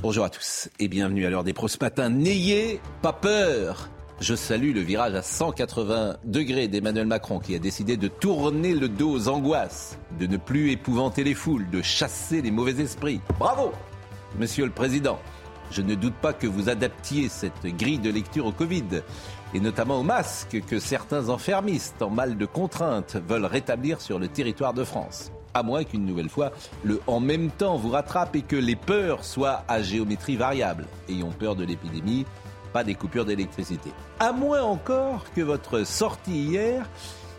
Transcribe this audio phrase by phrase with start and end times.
[0.00, 2.08] Bonjour à tous et bienvenue à l'heure des pros ce matin.
[2.08, 3.88] N'ayez pas peur.
[4.20, 8.88] Je salue le virage à 180 degrés d'Emmanuel Macron qui a décidé de tourner le
[8.88, 13.20] dos aux angoisses, de ne plus épouvanter les foules, de chasser les mauvais esprits.
[13.40, 13.72] Bravo,
[14.38, 15.18] Monsieur le Président.
[15.72, 19.02] Je ne doute pas que vous adaptiez cette grille de lecture au Covid
[19.52, 24.28] et notamment au masque que certains enfermistes en mal de contrainte veulent rétablir sur le
[24.28, 25.32] territoire de France.
[25.54, 26.52] À moins qu'une nouvelle fois,
[26.84, 30.86] le en même temps vous rattrape et que les peurs soient à géométrie variable.
[31.08, 32.26] Ayons peur de l'épidémie,
[32.72, 33.90] pas des coupures d'électricité.
[34.20, 36.88] À moins encore que votre sortie hier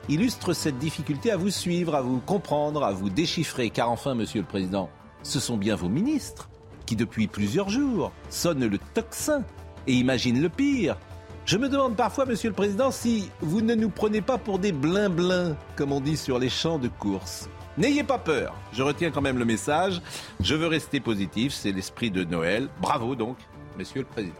[0.09, 3.69] illustre cette difficulté à vous suivre, à vous comprendre, à vous déchiffrer.
[3.69, 4.89] Car enfin, Monsieur le Président,
[5.23, 6.49] ce sont bien vos ministres
[6.85, 9.43] qui, depuis plusieurs jours, sonnent le tocsin
[9.85, 10.97] et imaginent le pire.
[11.45, 14.71] Je me demande parfois, Monsieur le Président, si vous ne nous prenez pas pour des
[14.71, 17.49] blin-blins, comme on dit sur les champs de course.
[17.79, 20.01] N'ayez pas peur, je retiens quand même le message.
[20.41, 22.67] Je veux rester positif, c'est l'esprit de Noël.
[22.81, 23.37] Bravo donc,
[23.77, 24.35] Monsieur le Président.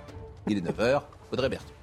[0.50, 1.74] Il est 9h, Audrey Berthaud.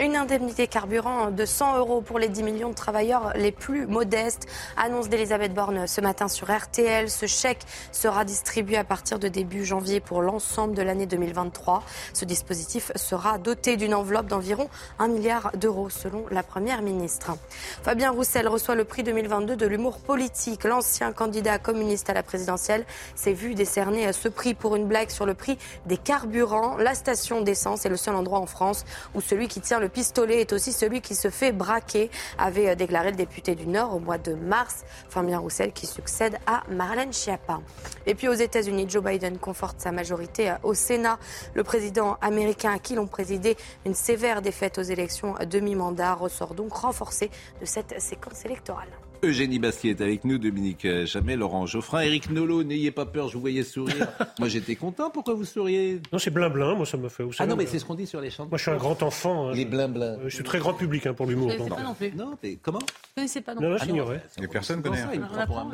[0.00, 4.46] Une indemnité carburant de 100 euros pour les 10 millions de travailleurs les plus modestes,
[4.78, 7.10] annonce d'Elisabeth Borne ce matin sur RTL.
[7.10, 7.60] Ce chèque
[7.92, 11.82] sera distribué à partir de début janvier pour l'ensemble de l'année 2023.
[12.14, 14.70] Ce dispositif sera doté d'une enveloppe d'environ
[15.00, 17.32] 1 milliard d'euros selon la Première ministre.
[17.82, 20.64] Fabien Roussel reçoit le prix 2022 de l'humour politique.
[20.64, 25.26] L'ancien candidat communiste à la présidentielle s'est vu décerner ce prix pour une blague sur
[25.26, 26.78] le prix des carburants.
[26.78, 30.40] La station d'essence est le seul endroit en France où celui qui tient le pistolet
[30.40, 33.98] est aussi celui qui se fait braquer, avait euh, déclaré le député du Nord au
[33.98, 37.60] mois de mars, Fabien Roussel qui succède à Marlène Schiappa.
[38.06, 41.18] Et puis aux États-Unis, Joe Biden conforte sa majorité euh, au Sénat.
[41.54, 46.54] Le président américain à qui l'on présidé une sévère défaite aux élections à demi-mandat ressort
[46.54, 47.30] donc renforcé
[47.60, 48.88] de cette séquence électorale.
[49.22, 53.34] Eugénie Bastier est avec nous, Dominique Jamais, Laurent Geoffrin, Eric Nolot, n'ayez pas peur, je
[53.34, 54.08] vous voyais sourire.
[54.38, 56.00] moi j'étais content, pourquoi vous souriez?
[56.12, 57.24] Non, c'est blin-blin, moi ça me fait.
[57.38, 58.46] Ah non, mais c'est ce qu'on dit sur les chants.
[58.48, 59.48] Moi je suis un grand enfant.
[59.48, 60.18] hein, Les blin-blin.
[60.20, 61.50] euh, Je suis très grand public hein, pour l'humour.
[61.50, 62.12] Je ne pas non plus.
[62.16, 62.78] Non, mais comment?
[62.80, 63.86] Je connaissais pas non Non, non, plus.
[63.86, 64.22] j'ignorais.
[64.42, 65.20] Et personne C'est pour connaît.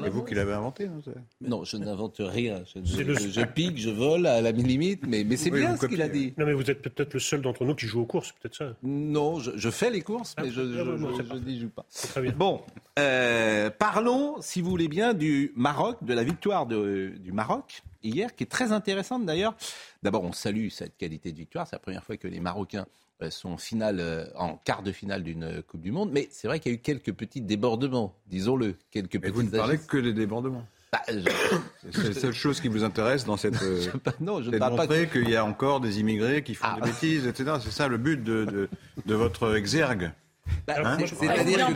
[0.03, 0.85] C'est vous qui l'avez inventé.
[0.87, 2.63] hein, Non, je n'invente rien.
[2.75, 5.61] Je, C'est je- le- je pique, je vole à la limite, mais, mais c'est Oui,
[5.61, 6.35] bien vous ce qu'il a dit.
[6.37, 8.73] Non, mais vous êtes peut-être le seul d'entre nous qui joue aux courses, peut-être ça.
[8.83, 11.41] Non, je, fais les courses, mais Ah, je, je, ah, parfait.
[11.47, 11.85] n'y joue pas.
[11.89, 12.33] C'est très bien.
[12.37, 12.61] Bon,
[12.99, 13.36] euh,
[13.79, 18.45] parlons, si vous voulez bien, du Maroc, de la victoire de- du Maroc hier, qui
[18.45, 19.55] est très intéressante d'ailleurs.
[20.03, 21.67] D'abord, on salue cette qualité de victoire.
[21.67, 22.87] C'est la première fois que les Marocains
[23.23, 26.11] euh, sont en finale, euh, en quart de finale d'une euh, Coupe du Monde.
[26.13, 29.33] Mais c'est vrai qu'il y a eu quelques petits débordements, disons-le, quelques petits.
[29.33, 30.67] vous ne parlez que des débordements.
[30.93, 33.61] Bah, je- C'est la seule chose qui vous intéresse dans cette.
[33.63, 33.87] euh,
[34.21, 35.07] non, je ne parle pas.
[35.07, 36.77] qu'il y a encore des immigrés qui font Ah.
[36.81, 37.55] des bêtises, etc.
[37.63, 38.69] C'est ça le but de, de,
[39.07, 40.13] de votre exergue.
[40.67, 41.75] Bah, Ah, Vous C'est-à-dire que on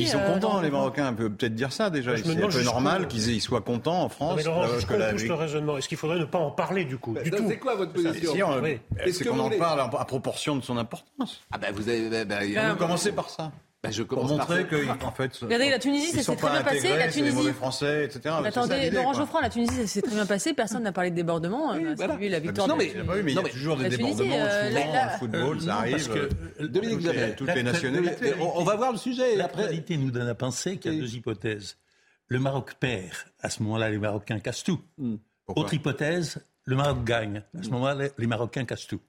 [0.00, 1.10] ils sont euh, contents, les Marocains.
[1.10, 2.10] On peut peut-être dire ça déjà.
[2.12, 4.34] Moi, je me C'est un demande peu normal qu'ils soient contents en Non, France.
[4.36, 5.76] mais Laurent, euh, que la- le raisonnement.
[5.78, 7.44] Est-ce qu'il faudrait ne pas en parler du coup Du Bah, tout.
[7.48, 8.78] C'est quoi votre position Si, on- Oui.
[8.98, 11.42] Est-ce C'est qu'on en voulez- parle à proportion de son importance.
[11.52, 12.08] Ah bah vous avez.
[12.08, 13.50] bah, bah, il y a- Ben, Vous commencez par ça.
[13.84, 14.64] Bah, je Pour commence montrer ça.
[14.64, 15.36] que, en fait.
[15.36, 16.96] Regardez, la Tunisie, ça s'est très bien passé.
[16.96, 17.34] La Tunisie.
[17.36, 18.20] mauvais français, etc.
[18.42, 19.14] Mais C'est ça attendez, Laurent.
[19.14, 20.52] Geoffrin, la Tunisie, ça s'est très bien passé.
[20.52, 21.72] Personne n'a parlé de débordement.
[21.74, 22.18] Oui, Euh, voilà.
[22.20, 23.76] La victoire Non, de mais- la Ah oui, mais il y Non, a mais toujours
[23.76, 24.44] des la Tunisie, débordements.
[24.46, 25.92] euh, souvent, le football, ça Non, arrive.
[25.92, 26.28] parce que, euh,
[26.60, 27.34] euh, Dominique toutes les- Jamais.
[27.36, 28.34] toutes les La- nationalités.
[28.40, 29.36] On, va voir le sujet.
[29.36, 31.76] et Après, L'actualité nous donne à penser qu'il y a deux hypothèses.
[32.26, 34.80] Le Maroc perd, à ce moment-là, les Marocains cassent tout.
[35.46, 37.42] Pourquoi Autre hypothèse, le Maroc gagne.
[37.58, 39.00] À ce moment-là, les- les Marocains cassent tout.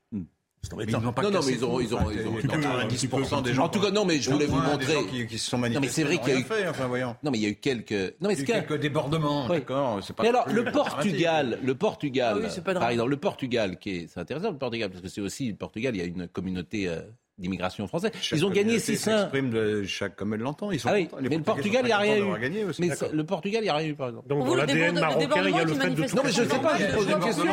[0.62, 1.00] C'est Mais embêtant.
[1.00, 2.18] ils n'ont pas Non, non, mais ils ont- ils ont- ils ont- il
[2.50, 3.64] y a non, 90% des gens.
[3.66, 6.02] En tout cas, non, mais je voulais vous montrer- qui, qui se sont mais manifestés.
[6.02, 7.16] c'est vrai qu'il y a eu- fait, enfin, voyons.
[7.24, 7.92] non, mais il y a eu quelques.
[8.20, 9.60] Non, mais Il y ce a eu qu'il y a- quelques débordements, Oui.
[9.60, 10.00] d'accord.
[10.04, 10.66] c'est pas Mais alors, le.
[10.66, 14.58] Portugal, le Portugal, Ah oui, c'est par exemple, le Portugal, qui est, c'est intéressant le
[14.58, 17.02] Portugal, parce que c'est aussi le Portugal, il y a une communauté euh,
[17.40, 18.12] d'immigration française.
[18.22, 18.98] Chaque Ils ont gagné communauté 6-1.
[18.98, 20.72] s'exprime de chaque comme elle l'entend.
[20.72, 21.22] Ils sont Ah oui, contents.
[21.22, 22.20] Les mais le Portugal, il n'y a rien eu.
[22.20, 22.82] d'avoir gagné aussi.
[22.82, 24.28] Mais le Portugal, il n'y a rien eu, par exemple.
[24.28, 26.22] Donc Pour dans l'ADN débordement, marocain, il y a le débordement fait de tout Non,
[26.26, 27.46] mais je sais pas, j'ai posé une question.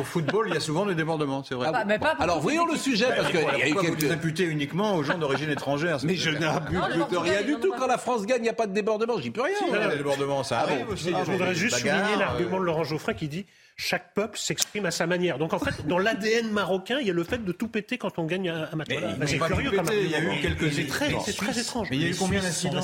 [0.00, 1.66] Au football, il y a souvent des débordements, c'est vrai.
[1.68, 4.10] Ah, Bah, mais pas pour Alors, voyons le sujet, parce qu'il y a eu quelques.
[4.10, 6.80] imputez uniquement aux gens d'origine étrangère Mais je n'abuse
[7.10, 7.72] de rien du tout.
[7.78, 9.54] Quand la France gagne, il n'y a pas de débordement, j'y peux rien.
[9.58, 11.10] Si, il y a des débordements, ça Ah arrive aussi.
[11.26, 13.46] Je voudrais juste souligner euh, l'argument de Laurent Geoffrin qui dit
[13.76, 15.38] chaque peuple s'exprime à sa manière.
[15.38, 18.18] Donc en fait, dans l'ADN marocain, il y a le fait de tout péter quand
[18.18, 18.88] on gagne un match.
[18.90, 19.14] Voilà.
[19.14, 19.98] Bah, c'est curieux quand même.
[20.00, 21.20] il y a eu quelques- C'est très, Non.
[21.20, 21.88] c'est très étrange.
[21.90, 22.80] Mais il y a eu combien d'incidents.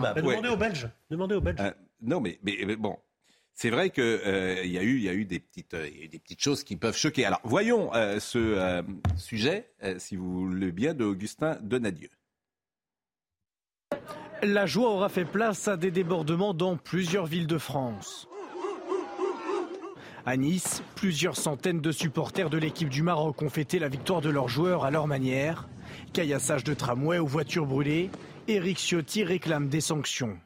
[0.00, 0.22] Bah, Ouais.
[0.22, 0.88] Demandez aux Belges.
[1.10, 1.60] Demandez aux Belges.
[1.60, 1.72] Euh,
[2.02, 2.96] non, mais, mais, mais bon.
[3.56, 4.02] C'est vrai qu'il
[4.64, 6.08] il y, a eu- il y a eu des petites, euh, il y a eu
[6.08, 7.24] des petites choses qui peuvent choquer.
[7.24, 8.82] Alors, voyons euh, ce euh,
[9.16, 12.08] sujet, euh, si vous voulez bien, d'Augustin Donadieu.
[14.42, 18.26] La joie aura fait place à des débordements dans plusieurs villes de France.
[20.26, 24.30] À Nice, plusieurs centaines de supporters de l'équipe du Maroc ont fêté la victoire de
[24.30, 25.68] leurs joueurs à leur manière.
[26.14, 28.10] Caillassage de tramway ou voitures brûlées,
[28.48, 30.38] Éric Ciotti réclame des sanctions.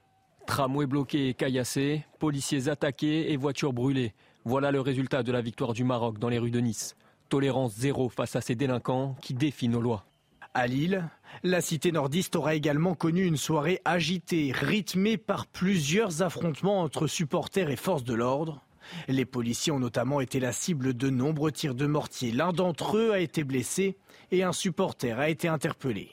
[0.49, 4.15] Tramway bloqué et caillassé, policiers attaqués et voitures brûlées.
[4.45, 6.97] Voilà le résultat de la victoire du Maroc dans les rues de Nice.
[7.29, 10.07] Tolérance zéro face à ces délinquants qui défient nos lois.
[10.55, 11.09] À Lille,
[11.45, 17.71] la cité nordiste aura également connu une soirée agitée, rythmée par plusieurs affrontements entre supporters
[17.71, 18.65] et forces de l'ordre.
[19.09, 22.33] Les policiers ont notamment été la cible de nombreux tirs de mortier.
[22.33, 23.97] L'un d'entre eux a été blessé
[24.31, 26.11] et un supporter a été interpellé.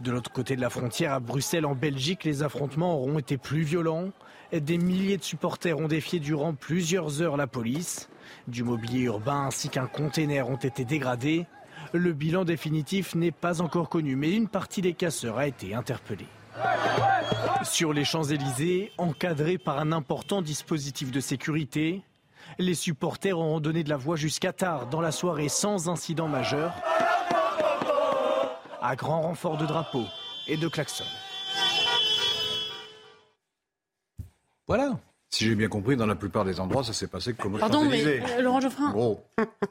[0.00, 3.62] De l'autre côté de la frontière, à Bruxelles, en Belgique, les affrontements auront été plus
[3.62, 4.08] violents.
[4.52, 8.08] Des milliers de supporters ont défié durant plusieurs heures la police.
[8.48, 11.46] Du mobilier urbain ainsi qu'un container ont été dégradés.
[11.92, 16.26] Le bilan définitif n'est pas encore connu, mais une partie des casseurs a été interpellée.
[17.62, 22.02] Sur les Champs-Élysées, encadrés par un important dispositif de sécurité,
[22.58, 26.72] les supporters auront donné de la voix jusqu'à tard dans la soirée sans incident majeur,
[28.82, 30.06] à grand renfort de drapeaux
[30.48, 31.04] et de klaxons.
[34.66, 34.98] Voilà.
[35.32, 37.84] Si j'ai bien compris, dans la plupart des endroits, ça s'est passé comme au Pardon,
[37.84, 39.22] mais euh, Laurent Geoffrin, Gros.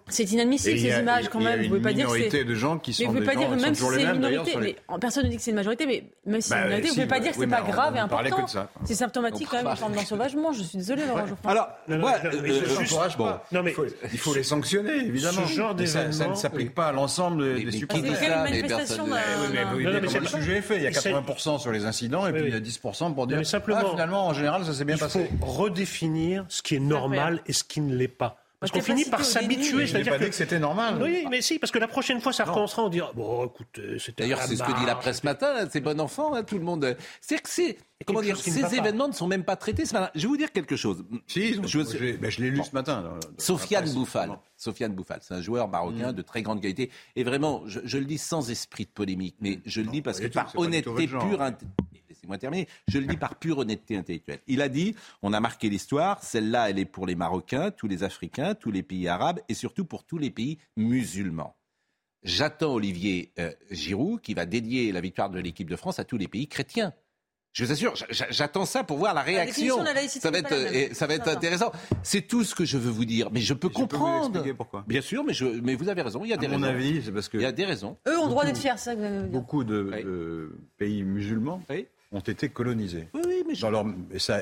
[0.07, 1.57] c'est inadmissible a- ces images quand même.
[1.59, 2.44] Vous une pouvez pas dire que minorité c'est.
[2.45, 4.11] de gens qui Mais sont vous pouvez des pas gens, dire, même si c'est une
[4.13, 6.61] minorité, les- mais personne ne dit que c'est une majorité, mais même si c'est Bah,
[6.61, 8.35] une minorité, vous si, pouvez pas bah, dire que c'est mais pas grave et important.
[8.38, 8.69] que de ça.
[8.85, 10.53] C'est symptomatique quand même une forme d'ensauvagement.
[10.53, 11.50] Je suis désolé, Laurent Geoffrin.
[11.50, 12.31] Alors, mais euh, euh,
[13.62, 13.73] mais
[14.13, 15.45] il, faut, les sanctionner, évidemment.
[15.45, 18.05] Ce genre Mais ça, ne s'applique pas à l'ensemble des, Mais- mais supporters.
[18.05, 18.17] une mais
[19.51, 20.77] mais vous mais le sujet est fait.
[20.77, 23.13] Il y a il s'agit- 80% sur les incidents et puis il y a 10%
[23.13, 25.27] pour dire mais simplement- finalement, en général, ça s'est bien passé.
[25.57, 28.38] Redéfinir ce qui est normal et ce qui ne l'est pas.
[28.60, 29.63] Parce qu'on finit par s'habituer.
[29.69, 31.00] Je n'ai c'est-à-dire pas que- dit que c'était normal.
[31.01, 34.24] Oui, mais si, parce que la prochaine fois, ça recommencera, on dira Bon, écoute, c'était.
[34.24, 36.57] D'ailleurs, c'est ce que dit la presse ce matin, là, c'est bon enfant, hein, tout
[36.57, 36.98] le monde.
[37.22, 37.78] C'est que c'est.
[38.06, 38.74] Comment dire, ces pas.
[38.74, 40.10] événements ne sont même pas traités ce matin.
[40.13, 41.06] Je vais vous dire quelque chose.
[41.25, 42.98] Si, Je- ben, je l'ai lu ce matin.
[43.01, 43.90] dans- dans la Sofiane.
[43.94, 44.38] Bouffal.
[44.57, 45.72] Sofiane Bouffal, c'est un joueur Mm.
[45.72, 46.92] marocain de très grande qualité.
[47.16, 50.19] Et vraiment, je, je le dis sans esprit de polémique, mais je le dis parce
[50.19, 51.56] que par honnêteté pure, int-
[52.29, 54.39] laissez-moi terminer, je le dis par pure honnêteté intellectuelle.
[54.47, 58.03] Il a dit, on a marqué l'histoire, celle-là, elle est pour les Marocains, tous les
[58.03, 61.55] Africains, tous les pays arabes et surtout pour tous les pays musulmans.
[62.23, 66.17] J'attends Olivier euh, Giroud qui va dédier la victoire de l'équipe de France à tous
[66.17, 66.93] les pays chrétiens.
[67.51, 69.81] Je vous assure, j'attends ça pour voir la réaction.
[69.81, 71.71] la laïcité Ça va être, euh, ça va être intéressant.
[72.03, 74.27] C'est tout ce que je veux vous dire, mais je peux Je peux vous comprendre.
[74.35, 74.83] expliquer pourquoi.
[74.87, 76.23] Bien sûr, mais, je, mais vous avez raison.
[76.23, 76.67] Il y a des À mon raisons.
[76.69, 77.97] avis, c'est parce que Il y a des raisons.
[78.07, 79.31] Eux ont le droit d'être fiers, ça que vous dire.
[79.31, 80.03] beaucoup de, Oui.
[80.03, 81.87] de pays musulmans Oui.
[82.11, 83.07] Ont été colonisés.
[83.13, 83.85] Oui, oui, mais Dans leur,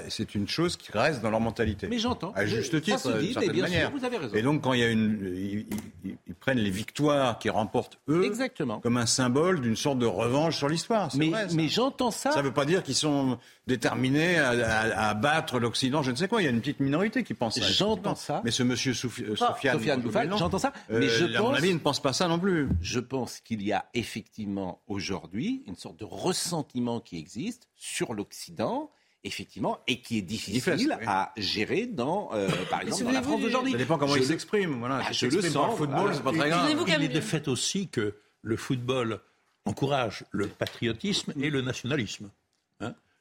[0.10, 1.88] c'est une chose qui reste dans leur mentalité.
[1.88, 2.32] Mais j'entends.
[2.34, 3.90] À juste titre, d'une certaine bien manière.
[3.90, 4.36] sûr, vous avez raison.
[4.36, 5.66] Et donc, quand il y a une,
[6.06, 8.80] ils prennent les victoires qu'ils remportent eux Exactement.
[8.80, 11.10] comme un symbole d'une sorte de revanche sur l'histoire.
[11.18, 11.56] Mais, vrai, ça.
[11.58, 12.32] mais j'entends ça.
[12.32, 16.16] Ça ne veut pas dire qu'ils sont déterminés à, à- à battre l'Occident, je ne
[16.16, 16.42] sais quoi.
[16.42, 17.66] Il y a une petite minorité qui pense ça.
[17.68, 18.42] J'entends ça.
[18.46, 20.72] Mais ce monsieur euh, Sofiane, Sofiane j'entends ça.
[20.90, 22.70] euh, Mais je à mon avis, il ne pense pas ça non plus.
[22.80, 28.90] je pense qu'il y a effectivement aujourd'hui une sorte de ressentiment qui existe sur l'Occident,
[29.28, 31.06] effectivement, et qui est difficile oui.
[31.06, 33.72] à gérer dans, euh, par exemple, dans la France d'aujourd'hui.
[33.74, 34.80] Ça dépend comment Je il le- s'exprime.
[34.80, 35.02] Voilà.
[35.04, 36.14] Ah, Il je le sens, le football, voilà.
[36.16, 36.86] c'est pas très grave.
[37.00, 39.20] Il est de fait aussi que le football
[39.66, 42.30] encourage le patriotisme et le nationalisme.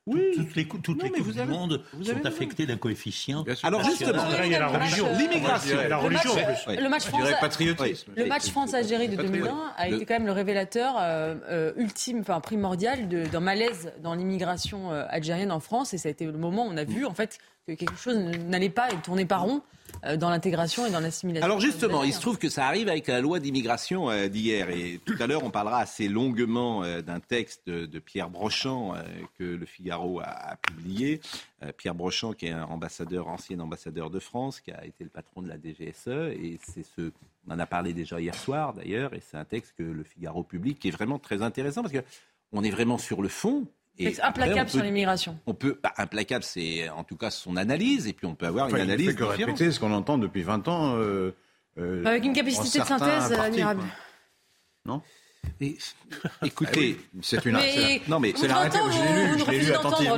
[0.06, 0.20] Oui.
[0.36, 3.42] Tout- Toutes les, toutes Non, les mais coupes du avez- monde sont affectées d'un coefficient.
[3.42, 3.66] Bien sûr.
[3.66, 5.08] Alors justement, il y a la Le match, religion.
[5.18, 5.76] L'immigration.
[5.76, 8.06] La Le religion match- en plus.
[8.16, 9.32] Le match France-Algérie de Patriote.
[9.48, 14.14] 2001 a été quand même le révélateur euh, euh, ultime, enfin primordial d'un malaise dans
[14.14, 15.92] l'immigration euh, algérienne en France.
[15.92, 18.16] Et ça a été le moment où on a vu en fait que quelque chose
[18.16, 19.60] n'allait pas et tournait pas rond
[20.04, 21.44] euh, dans l'intégration et dans l'assimilation.
[21.44, 24.70] Alors justement, il se trouve que ça arrive avec la loi d'immigration euh, d'hier.
[24.70, 29.02] Et tout à l'heure, on parlera assez longuement euh, d'un texte de, Pierre Brochant euh,
[29.36, 31.20] que le Figaro a, publié.
[31.78, 35.42] Pierre Brochant, qui est un ambassadeur, ancien ambassadeur de France, qui a été le patron
[35.42, 36.36] de la DGSE.
[36.38, 37.10] Et c'est ce,
[37.48, 39.12] on en a parlé déjà hier soir d'ailleurs.
[39.14, 42.04] Et c'est un texte que le Figaro publie qui est vraiment très intéressant parce que
[42.52, 43.66] on est vraiment sur le fond.
[43.98, 45.38] Et Texte après, implacable on sur peut- l'immigration.
[45.46, 48.66] On peut, bah, implacable, c'est en tout cas son analyse, et puis on peut avoir
[48.66, 50.96] Enfin, une il ne analyse fait que répéter ce qu'on entend depuis 20 ans.
[50.96, 51.34] euh,
[51.78, 53.82] euh, Avec une capacité de synthèse admirable.
[54.84, 55.02] Non?
[55.60, 55.76] Et-
[56.44, 57.54] écoutez, C'est une.
[57.56, 60.16] Mais- non mais C'est l'arrêté, entendez, je l'ai lu, vous je l'ai lu attentivement.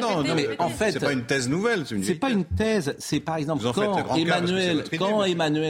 [0.00, 3.36] Non, mais en fait, C'est pas une thèse nouvelle, c'est pas une thèse, c'est par
[3.36, 5.24] exemple quand, Emmanuel, quand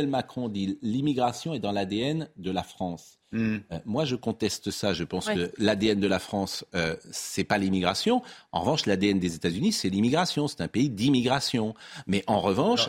[0.08, 3.18] Macron dit l'immigration est dans l'ADN de la France.
[3.32, 3.56] Hmm.
[3.72, 4.92] Euh, moi, je conteste ça.
[4.92, 5.34] Je pense Ouais.
[5.34, 8.22] que l'ADN de la France, euh, c'est pas l'immigration.
[8.52, 10.46] En revanche, l'ADN des États-Unis, c'est l'immigration.
[10.46, 11.74] C'est un pays d'immigration.
[12.06, 12.88] Mais en revanche,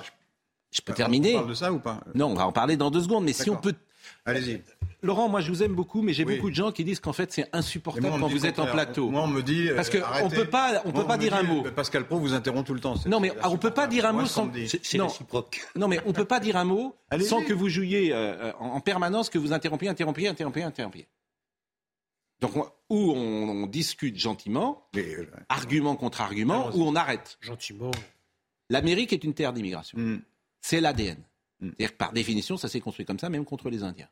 [0.71, 1.33] je peux On terminer.
[1.33, 2.01] parle de ça ou pas?
[2.13, 3.23] Non, on va en parler dans deux secondes.
[3.23, 3.73] Mais si on peut,
[4.25, 4.61] Allez-y.
[5.03, 6.35] Laurent, moi, je vous aime beaucoup, mais j'ai Oui.
[6.35, 8.65] beaucoup de gens qui disent qu'en fait, c'est insupportable moi, on quand vous êtes en
[8.65, 9.09] plateau.
[9.09, 9.69] Moi, on me dit.
[9.75, 10.35] Parce que euh, on arrêtez.
[10.35, 11.63] peut pas- on Moi, peut pas dire un mot.
[11.75, 12.95] Pascal Pro vous interrompt tout le temps.
[13.05, 15.07] Non, mais on peut pas dire un mot sans- C'est Non.
[15.07, 15.61] réciproque.
[15.75, 18.79] Non, mais on peut pas dire un mot sans que vous jouiez euh, en, en
[18.81, 21.07] permanence, que vous interrompiez, interrompiez, interrompiez, interrompiez.
[22.41, 27.37] Donc, on- ou on, on discute gentiment, Mais, euh, argument contre argument, ou on arrête.
[27.41, 27.91] Gentiment.
[28.69, 29.97] L'Amérique est une terre d'immigration.
[29.97, 30.21] hmm.
[30.61, 31.17] C'est l'ADN.
[31.59, 31.67] Mm.
[31.69, 34.09] C'est-à-dire que par définition, ça s'est construit comme ça, même contre les Indiens.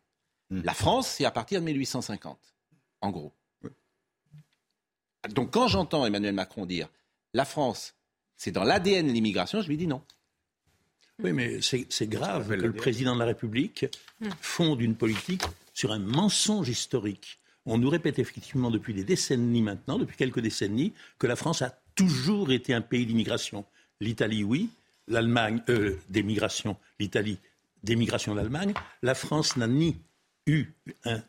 [0.50, 0.62] Mm.
[0.64, 2.38] La France, c'est à partir de 1850,
[3.02, 3.34] en gros.
[3.64, 3.72] Oui.
[5.30, 6.90] Donc quand j'entends Emmanuel Macron dire
[7.34, 7.96] la France,
[8.38, 10.02] c'est dans l'ADN l'immigration, je lui dis non.
[11.24, 13.86] Oui, mais c'est grave que le président de la République
[14.42, 17.40] fonde une politique sur un mensonge historique.
[17.66, 21.80] On nous répète effectivement depuis des décennies maintenant, depuis quelques décennies, que la France a
[21.96, 23.66] toujours été un pays d'immigration.
[24.02, 24.70] L'Italie, oui.
[25.08, 26.78] L'Allemagne, euh, d'émigration.
[27.00, 27.40] L'Italie,
[27.84, 28.74] d'émigration de l'Allemagne.
[29.02, 29.98] La France n'a ni
[30.48, 30.66] eu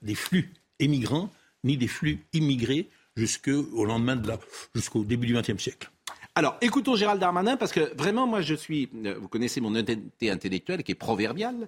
[0.02, 1.30] des flux émigrants,
[1.64, 4.38] ni des flux immigrés jusqu'au lendemain de la,
[4.75, 5.90] jusqu'au début du XXe siècle.
[6.35, 8.90] Alors, écoutons Gérald Darmanin, parce que vraiment, moi, je suis.
[9.06, 11.66] euh, Vous connaissez mon honnêteté intellectuelle qui est proverbiale.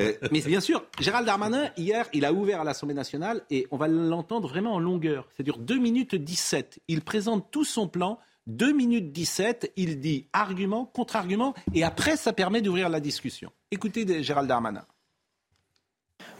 [0.00, 3.76] Euh, mais bien sûr, Gérald Darmanin, hier, il a ouvert à l'Assemblée nationale et on
[3.76, 5.28] va l'entendre vraiment en longueur.
[5.36, 6.80] Ça dure 2 minutes 17.
[6.88, 8.18] Il présente tout son plan.
[8.48, 9.72] 2 minutes 17.
[9.76, 11.54] Il dit argument, contre-argument.
[11.74, 13.52] Et après, ça permet d'ouvrir la discussion.
[13.70, 14.84] Écoutez Gérald Darmanin.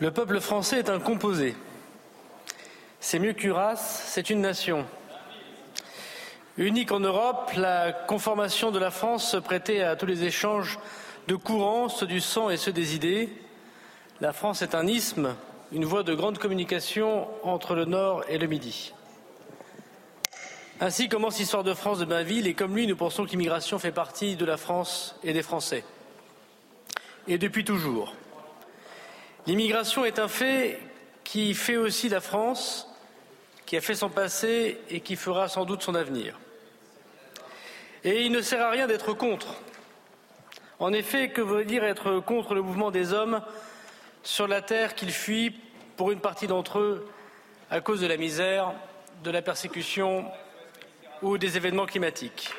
[0.00, 1.54] Le peuple français est un composé.
[3.00, 4.84] C'est mieux qu'une race, c'est une nation.
[6.56, 10.78] Unique en Europe, la conformation de la France se prêtait à tous les échanges
[11.28, 13.28] de courants, ceux du sang et ceux des idées.
[14.20, 15.36] La France est un isthme,
[15.70, 18.92] une voie de grande communication entre le Nord et le Midi.
[20.80, 23.90] Ainsi commence l'histoire de France de Bainville et comme lui, nous pensons que l'immigration fait
[23.90, 25.82] partie de la France et des Français.
[27.26, 28.14] Et depuis toujours.
[29.48, 30.78] L'immigration est un fait
[31.24, 32.88] qui fait aussi la France,
[33.66, 36.38] qui a fait son passé et qui fera sans doute son avenir.
[38.04, 39.56] Et il ne sert à rien d'être contre.
[40.78, 43.42] En effet, que veut dire être contre le mouvement des hommes
[44.22, 45.58] sur la terre qu'ils fuient
[45.96, 47.08] pour une partie d'entre eux
[47.68, 48.72] à cause de la misère,
[49.24, 50.24] de la persécution
[51.22, 52.54] ou des événements climatiques.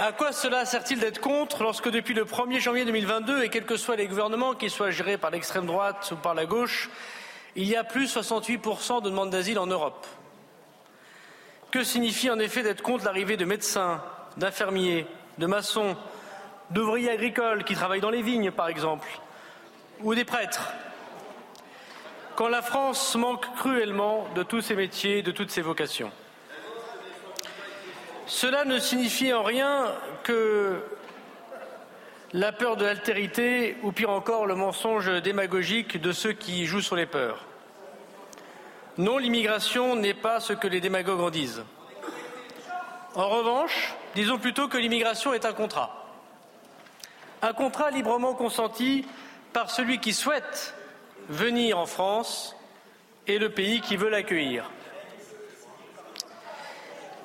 [0.00, 3.76] À quoi cela sert-il d'être contre lorsque depuis le 1er janvier 2022, et quels que
[3.76, 6.90] soient les gouvernements, qu'ils soient gérés par l'extrême droite ou par la gauche,
[7.54, 10.06] il y a plus 68% de demandes d'asile en Europe?
[11.70, 14.02] Que signifie en effet d'être contre l'arrivée de médecins,
[14.36, 15.06] d'infirmiers,
[15.38, 15.96] de maçons,
[16.70, 19.08] d'ouvriers agricoles qui travaillent dans les vignes, par exemple,
[20.00, 20.72] ou des prêtres?
[22.36, 26.10] Quand la France manque cruellement de tous ces métiers, de toutes ces vocations.
[28.26, 29.92] Cela ne signifie en rien
[30.24, 30.82] que
[32.32, 36.96] la peur de l'altérité ou pire encore le mensonge démagogique de ceux qui jouent sur
[36.96, 37.44] les peurs.
[38.98, 41.62] Non, l'immigration n'est pas ce que les démagogues en disent.
[43.14, 46.08] En revanche, disons plutôt que l'immigration est un contrat.
[47.42, 49.06] Un contrat librement consenti
[49.52, 50.74] par celui qui souhaite
[51.28, 52.56] venir en France
[53.26, 54.70] et le pays qui veut l'accueillir.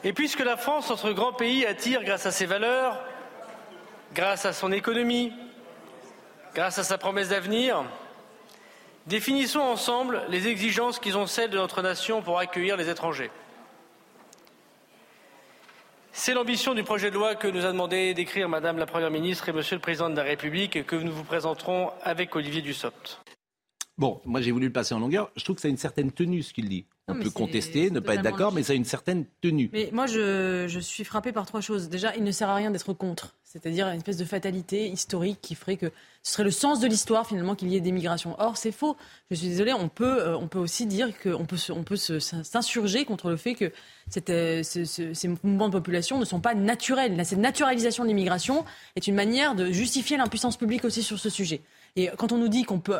[0.03, 3.03] Et puisque la France, notre grand pays, attire grâce à ses valeurs,
[4.13, 5.33] grâce à son économie,
[6.55, 7.83] grâce à sa promesse d'avenir,
[9.07, 13.31] définissons ensemble les exigences qui sont celles de notre nation pour accueillir les étrangers.
[16.11, 19.47] C'est l'ambition du projet de loi que nous a demandé d'écrire Madame la Première ministre
[19.49, 23.19] et Monsieur le Président de la République et que nous vous présenterons avec Olivier Dussopt.
[23.99, 25.29] Bon, moi j'ai voulu le passer en longueur.
[25.35, 26.85] Je trouve que ça a une certaine tenue ce qu'il dit.
[27.09, 29.69] On Non, peut contester, ne pas être d'accord, mais ça a une certaine tenue.
[29.73, 31.89] Mais moi, je, je suis frappée par trois choses.
[31.89, 33.33] Déjà, il ne sert à rien d'être contre.
[33.43, 35.87] C'est-à-dire une espèce de fatalité historique qui ferait que
[36.21, 38.35] ce serait le sens de l'histoire, finalement, qu'il y ait des migrations.
[38.37, 38.95] Or, c'est faux.
[39.31, 41.95] Je suis désolée, on peut, euh, on peut aussi dire qu'on peut, se- on peut
[41.95, 43.71] se- s'insurger contre le fait que
[44.07, 47.15] cette, euh, ce- ce- ces mouvements de population ne sont pas naturels.
[47.17, 48.65] Là, Cette naturalisation de l'immigration
[48.95, 51.61] est une manière de justifier l'impuissance publique aussi sur ce sujet.
[51.95, 52.99] Et quand on nous dit qu'on peut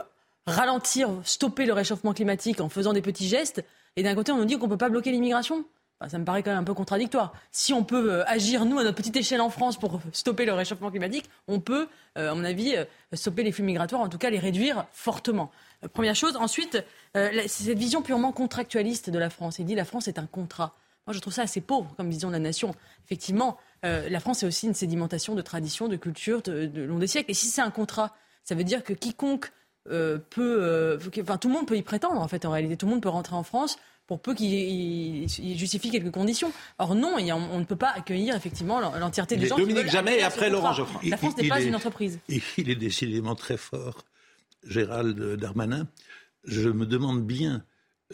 [0.50, 3.64] ralentir, stopper le réchauffement climatique en faisant des petits gestes,
[3.96, 5.66] et d'un côté, on nous dit qu'on ne peut pas bloquer l'immigration.
[6.08, 7.34] ça me paraît quand même un peu contradictoire.
[7.52, 10.54] Si on peut euh, agir, nous, à notre petite échelle en France, pour stopper le
[10.54, 11.88] réchauffement climatique, on peut,
[12.18, 15.52] euh, à mon avis, euh, stopper les flux migratoires, en tout cas les réduire fortement.
[15.94, 16.36] première chose.
[16.38, 19.60] Ensuite, c'est cette vision purement contractualiste de la France.
[19.60, 20.76] Il dit la France est un contrat.
[21.08, 22.76] Moi, je trouve ça assez pauvre comme vision de la nation.
[23.06, 27.08] Effectivement, la France est aussi une sédimentation de traditions, de culture de, de long des
[27.08, 27.32] siècles.
[27.32, 29.52] Et si c'est un contrat, ça veut dire que quiconque
[29.86, 32.46] peut, enfin tout le monde peut y prétendre en fait.
[32.46, 33.78] En réalité, tout le monde peut rentrer en France
[34.10, 36.52] pour peu qu'il justifie quelques conditions.
[36.80, 39.58] Or non, on, ne peut pas accueillir effectivement l'entièreté des gens.
[39.58, 41.02] Dominique Jamais et après Laurent Geoffroy.
[41.10, 42.20] La France n'est pas une entreprise.
[42.58, 44.04] Il est décidément très fort,
[44.66, 45.88] Gérald Darmanin.
[46.44, 47.64] Je me demande bien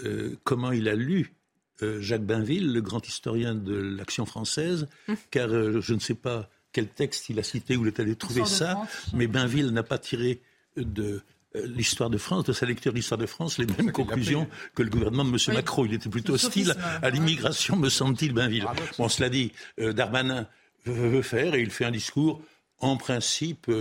[0.03, 1.33] euh, comment il a lu
[1.81, 5.15] euh, Jacques Bainville, le grand historien de l'action française, hum.
[5.31, 8.15] car euh, je ne sais pas quel texte il a cité où il est allé
[8.15, 8.81] trouver ça,
[9.13, 10.41] mais Bainville n'a pas tiré
[10.75, 11.21] de euh,
[11.63, 14.89] l'histoire de France, de sa lecture de l'histoire de France, les mêmes conclusions que le
[14.89, 15.55] gouvernement de M.
[15.55, 15.85] Macron.
[15.85, 18.67] Il était plutôt hostile à l'immigration, me semble-t-il, Bainville.
[18.97, 20.47] Bon, cela dit, euh, Darmanin
[20.85, 22.41] veut faire et il fait un discours
[22.79, 23.71] en principe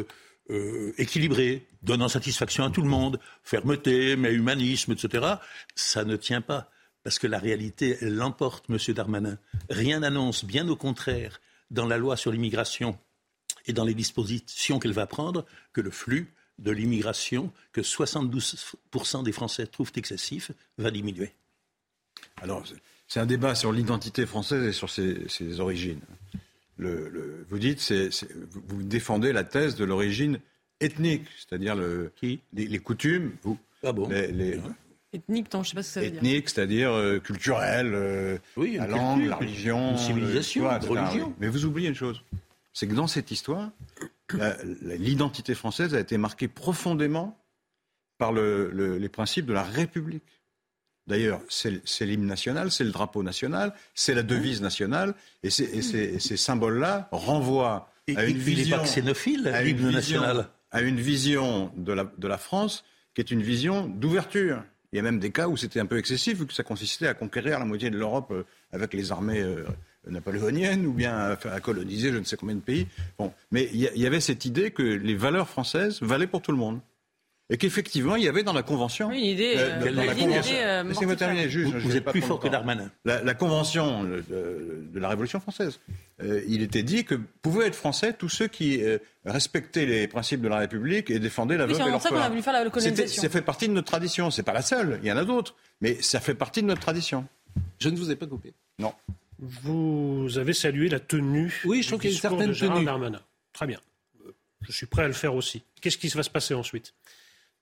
[0.51, 5.27] euh, équilibré, donnant satisfaction à tout le monde, fermeté, mais humanisme, etc.
[5.75, 6.71] Ça ne tient pas,
[7.03, 8.79] parce que la réalité, elle l'emporte, M.
[8.95, 9.39] Darmanin.
[9.71, 11.41] Rien n'annonce, bien au contraire,
[11.71, 12.99] dans la loi sur l'immigration
[13.67, 19.33] et dans les dispositions qu'elle va prendre, que le flux de l'immigration que 72% des
[19.33, 21.33] Français trouvent excessif va diminuer.
[22.43, 22.65] Alors,
[23.09, 26.01] c'est un débat sur l'identité française et sur ses, origines.
[26.77, 27.93] Le, vous dites,
[28.69, 30.41] vous défendez la thèse de l'origine
[30.81, 32.13] ethnique, c'est-à-dire le,
[32.53, 33.33] les, coutumes.
[33.43, 34.09] Vous, ah bon?
[34.09, 34.59] Les,
[35.15, 36.19] Ethnique, non, je sais pas ce que ça veut dire.
[36.19, 41.33] Ethnique, c'est-à-dire euh, culturel, euh, la langue, la religion, une civilisation, la religion.
[41.39, 42.21] Mais vous oubliez une chose,
[42.73, 43.71] c'est que dans cette histoire,
[44.83, 47.39] l'identité française a été marquée profondément
[48.19, 50.43] par les principes de la République.
[51.07, 57.09] D'ailleurs, c'est l'hymne national, c'est le drapeau national, c'est la devise nationale, et, ces symboles-là
[57.13, 60.49] renvoient à une vision, national.
[60.71, 64.63] à une vision de la, France qui est une vision d'ouverture.
[64.93, 67.09] Il y a même des cas où c'était un peu excessif, vu que ça consistait
[67.09, 69.65] à conquérir la moitié de l'Europe euh, avec les armées euh,
[70.09, 72.87] napoléonienne ou bien à, coloniser je ne sais combien de pays.
[73.19, 76.59] Bon, mais il y, avait cette idée que les valeurs françaises valaient pour tout le
[76.59, 76.81] monde.
[77.51, 79.11] Et qu'effectivement, il y avait dans la Convention.
[79.11, 79.55] une idée.
[79.59, 81.75] Euh, euh, Laissez-moi terminer, juste.
[81.75, 82.91] Vous, êtes plus fort que Darmanin.
[83.05, 84.25] La, Convention de,
[84.95, 85.79] la Révolution française.
[86.23, 88.83] Euh, il était dit que pouvaient être français tous ceux qui
[89.27, 92.01] respectaient les principes de la République et défendaient la veuve et l'orphelin.
[92.01, 93.23] ça qu'on a faire la colonisation.
[93.23, 94.31] Ça fait partie de notre tradition.
[94.31, 94.99] C'est pas la seule.
[95.03, 95.55] Il y en a d'autres.
[95.83, 97.27] Mais ça fait partie de notre tradition.
[97.79, 98.55] Je ne vous ai pas coupé.
[98.79, 98.95] Non.
[99.39, 102.85] Vous avez salué la tenue oui, je trouve qu'il y a une certaine de tenue.
[102.85, 103.21] Darmanin.
[103.53, 103.81] Très bien.
[104.61, 105.63] Je suis prêt à le faire aussi.
[105.81, 106.95] Qu'est-ce qui va se passer ensuite?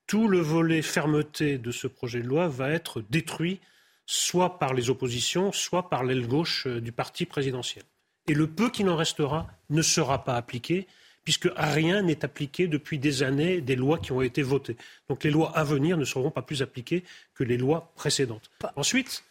[0.07, 3.61] Tout le volet fermeté de ce projet de loi va être détruit
[4.07, 7.85] soit par les oppositions, soit par l'aile gauche euh, du parti présidentiel.
[8.29, 10.87] Et le peu qui n'en restera ne sera pas appliqué,
[11.25, 14.77] puisque rien n'est appliqué depuis des années des lois qui ont été votées.
[15.09, 17.05] Donc les lois à venir ne seront pas plus appliquées
[17.35, 18.51] que les lois précédentes.
[18.77, 19.25] Ensuite,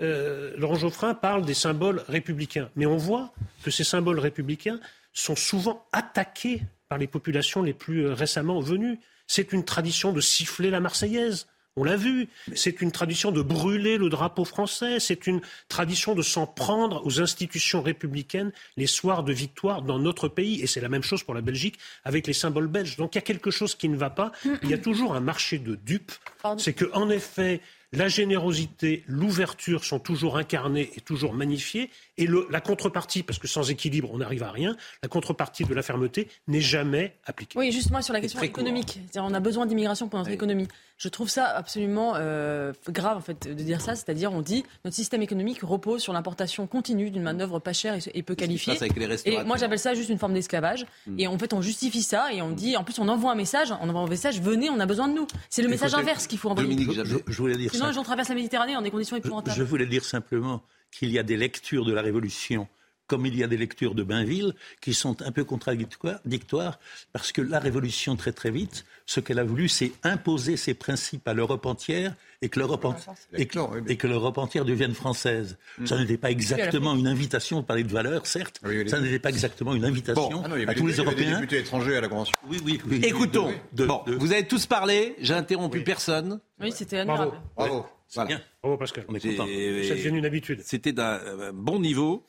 [0.00, 2.70] euh, Laurent Geoffrin parle des symboles républicains.
[2.76, 3.32] Mais on voit
[3.62, 4.80] que ces symboles républicains
[5.12, 8.98] sont souvent attaqués par les populations les plus euh, récemment venues.
[9.26, 11.46] C'est une tradition de siffler la Marseillaise.
[11.76, 12.28] On l'a vu.
[12.54, 14.98] C'est une tradition de brûler le drapeau français.
[14.98, 20.26] C'est une tradition de s'en prendre aux institutions républicaines les soirs de victoire dans notre
[20.26, 20.60] pays.
[20.60, 22.96] Et c'est la même chose pour la Belgique avec les symboles belges.
[22.96, 24.32] Donc il y a quelque chose qui ne va pas.
[24.64, 26.10] Il y a toujours un marché de dupes.
[26.56, 27.60] C'est qu'en effet,
[27.92, 33.70] la générosité, l'ouverture sont toujours incarnées et toujours magnifiées, et la contrepartie, parce que sans
[33.70, 37.58] équilibre, on n'arrive à rien, la contrepartie de la fermeté n'est jamais appliquée.
[37.58, 39.00] Oui, justement sur la question économique.
[39.16, 40.68] On a besoin d'immigration pour notre économie.
[40.96, 44.96] Je trouve ça absolument euh, grave en fait de dire ça, c'est-à-dire on dit notre
[44.96, 48.76] système économique repose sur l'importation continue d'une main-d'œuvre pas chère et, peu qualifiée.
[49.24, 50.86] Et moi j'appelle ça juste une forme d'esclavage.
[51.06, 51.20] Hmm.
[51.20, 53.72] Et en fait on justifie ça et on dit en plus on envoie un message,
[53.80, 55.28] on envoie un message, venez, on a besoin de nous.
[55.50, 56.76] C'est le message inverse qu'il faut envoyer.
[57.04, 59.56] je, voulais dire Sinon les gens traversent la Méditerranée en des conditions épouvantables.
[59.56, 62.68] Je voulais dire simplement qu'il y a des lectures de la Révolution
[63.08, 66.78] comme il y a des lectures de Bainville qui sont un peu contradictoires,
[67.12, 71.26] parce que la Révolution, très très vite, ce qu'elle a voulu, c'est imposer ses principes
[71.26, 75.56] à l'Europe entière et que l'Europe entière devienne française.
[75.78, 75.86] Mm.
[75.86, 79.74] Ça n'était pas exactement une invitation, vous parler de valeurs, certes, ça n'était pas exactement
[79.74, 81.40] une invitation ah à tous les Européens.
[81.40, 82.36] députés étrangers à la Convention.
[82.46, 83.00] Oui, oui, oui.
[83.02, 86.40] Écoutons, vous avez tous parlé, j'ai interrompu personne.
[86.60, 87.40] Oui, c'était admirable.
[87.56, 87.86] Bravo.
[88.14, 88.40] Voilà.
[88.62, 89.04] Bravo Pascal.
[89.08, 89.44] On est content.
[89.44, 90.62] Ça devient une habitude.
[90.62, 92.26] C'était d'un euh, bon niveau.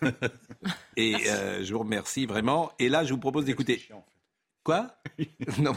[0.96, 2.72] et euh, je vous remercie vraiment.
[2.78, 3.82] Et là, je vous propose d'écouter.
[4.64, 4.88] Quoi?
[5.58, 5.72] Non.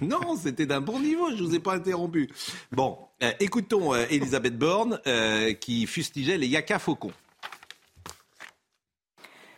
[0.00, 2.30] non, c'était d'un bon niveau, je ne vous ai pas interrompu.
[2.72, 7.12] Bon, euh, écoutons euh, Elisabeth Borne euh, qui fustigeait les yaka faucons.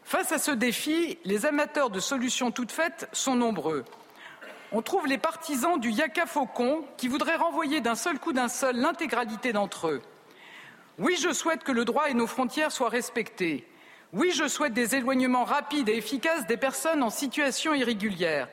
[0.03, 3.85] Face à ce défi, les amateurs de solutions toutes faites sont nombreux.
[4.71, 8.77] On trouve les partisans du yaka faucon qui voudraient renvoyer d'un seul coup d'un seul
[8.77, 10.03] l'intégralité d'entre eux.
[10.99, 13.67] Oui, je souhaite que le droit et nos frontières soient respectés.
[14.13, 18.49] Oui, je souhaite des éloignements rapides et efficaces des personnes en situation irrégulière.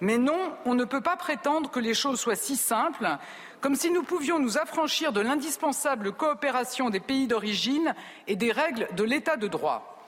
[0.00, 3.18] Mais non, on ne peut pas prétendre que les choses soient si simples,
[3.60, 7.94] comme si nous pouvions nous affranchir de l'indispensable coopération des pays d'origine
[8.26, 10.06] et des règles de l'état de droit.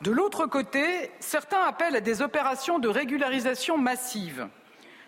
[0.00, 4.48] De l'autre côté, certains appellent à des opérations de régularisation massive.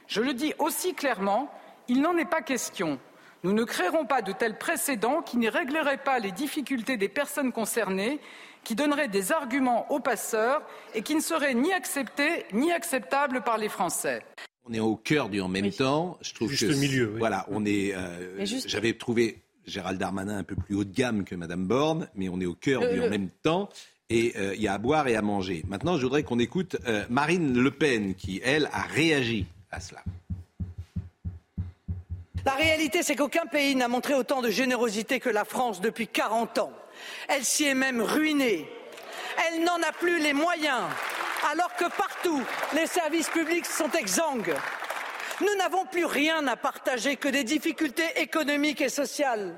[0.06, 1.52] Je le dis aussi clairement,
[1.88, 2.98] il n'en est pas question.
[3.44, 7.50] Nous ne créerons pas de tels précédents qui ne régleraient pas les difficultés des personnes
[7.52, 8.20] concernées,
[8.62, 10.62] qui donneraient des arguments aux passeurs
[10.94, 14.22] et qui ne seraient ni acceptés ni acceptables par les Français.
[14.64, 16.18] On est au cœur du en même temps.
[16.20, 17.18] Je trouve Juste que milieu, oui.
[17.18, 17.92] Voilà, on est.
[17.96, 22.08] euh, juste- J'avais trouvé Gérald Darmanin un peu plus haut de gamme que Madame Borne,
[22.14, 23.68] mais on est au cœur Le- du en le- même temps.
[24.10, 25.64] Et euh, il y a à boire et à manger.
[25.66, 30.02] Maintenant, je voudrais qu'on écoute euh, Marine Le Pen, qui, elle, a réagi à cela.
[32.44, 36.58] La réalité, c'est qu'aucun pays n'a montré autant de générosité que la France depuis 40
[36.58, 36.72] ans.
[37.28, 38.68] Elle s'y est même ruinée.
[39.46, 40.82] Elle n'en a plus les moyens,
[41.50, 42.42] alors que partout,
[42.74, 44.54] les services publics sont exsangues.
[45.40, 49.56] Nous n'avons plus rien à partager que des difficultés économiques et sociales,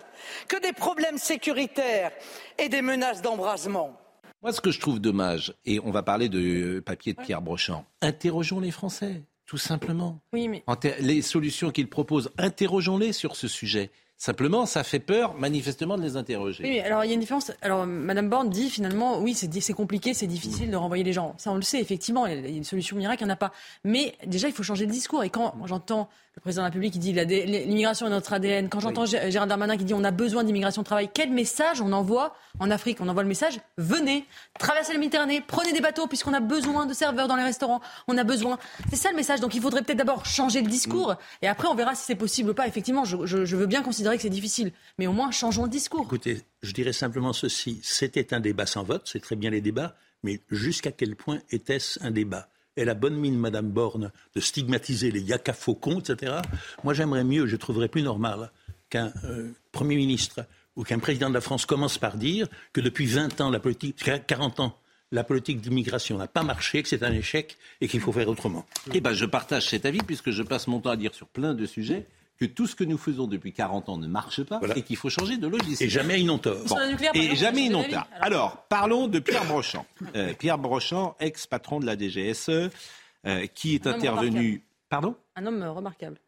[0.48, 2.12] que des problèmes sécuritaires
[2.59, 3.98] et des menaces d'embrasement.
[4.42, 7.87] Moi, ce que je trouve dommage, et on va parler de papier de Pierre Brochant,
[8.03, 10.20] interrogeons les Français, tout simplement.
[10.33, 10.64] Oui, mais
[11.00, 13.90] les solutions qu'ils proposent, interrogeons-les sur ce sujet.
[14.16, 16.62] Simplement, ça fait peur, manifestement, de les interroger.
[16.64, 17.50] Oui, alors il y a une différence.
[17.62, 21.35] Alors Madame Borne dit finalement, oui, c'est compliqué, c'est difficile de renvoyer les gens.
[21.37, 23.37] Ça, on le sait, effectivement, il y a une solution miracle, il n'y en a
[23.37, 23.53] pas.
[23.83, 25.24] Mais déjà, il faut changer de discours.
[25.24, 28.81] Et quand j'entends le président de la République qui dit l'immigration est notre ADN, quand
[28.81, 31.92] j'entends Gé- Gérald Darmanin qui dit on a besoin d'immigration de travail, quel message on
[31.92, 32.98] envoie en Afrique?
[33.00, 34.24] On envoie le message venez,
[34.59, 37.81] traversez la Méditerranée, prenez des bateaux puisqu'on a besoin de serveurs dans les restaurants.
[38.09, 38.59] On a besoin.
[38.90, 39.38] C'est ça le message.
[39.38, 42.50] Donc il faudrait peut-être d'abord changer le discours et après on verra si c'est possible
[42.50, 42.66] ou pas.
[42.66, 45.70] Effectivement, je, je- je veux bien considérer que c'est difficile, mais au moins changeons le
[45.70, 46.04] discours.
[46.04, 47.80] Écoutez, je dirais simplement ceci.
[47.82, 52.02] C'était un débat sans vote, c'est très bien les débats, mais jusqu'à quel point était-ce
[52.02, 52.48] un débat?
[52.76, 56.36] Et la bonne mine, Madame Borne, de stigmatiser les yaka faucons, etc.
[56.82, 58.50] Moi, j'aimerais mieux, je trouverais plus normal
[58.90, 60.44] qu'un euh, Premier ministre
[60.76, 64.04] ou qu'un président de la France commence par dire que depuis 20 ans, la politique,
[64.26, 64.78] 40 ans,
[65.12, 68.66] la politique d'immigration n'a pas marché, que c'est un échec et qu'il faut faire autrement.
[68.92, 71.54] Eh ben, je partage cet avis puisque je passe mon temps à dire sur plein
[71.54, 72.06] de sujets
[72.38, 74.77] que tout ce que nous faisons depuis 40 ans ne marche pas Voilà.
[74.77, 75.87] et qu'il faut changer de logiciel.
[75.87, 76.57] Et jamais ils n'ont tort.
[77.14, 78.07] Et jamais ils n'ont tort.
[78.20, 79.87] Alors, parlons de Pierre Brochant.
[80.16, 82.70] Euh, Pierre Brochant, ex-patron de la DGSE,
[83.27, 84.62] euh, qui est Un intervenu.
[84.88, 85.14] Pardon?
[85.37, 86.18] Un homme euh, remarquable.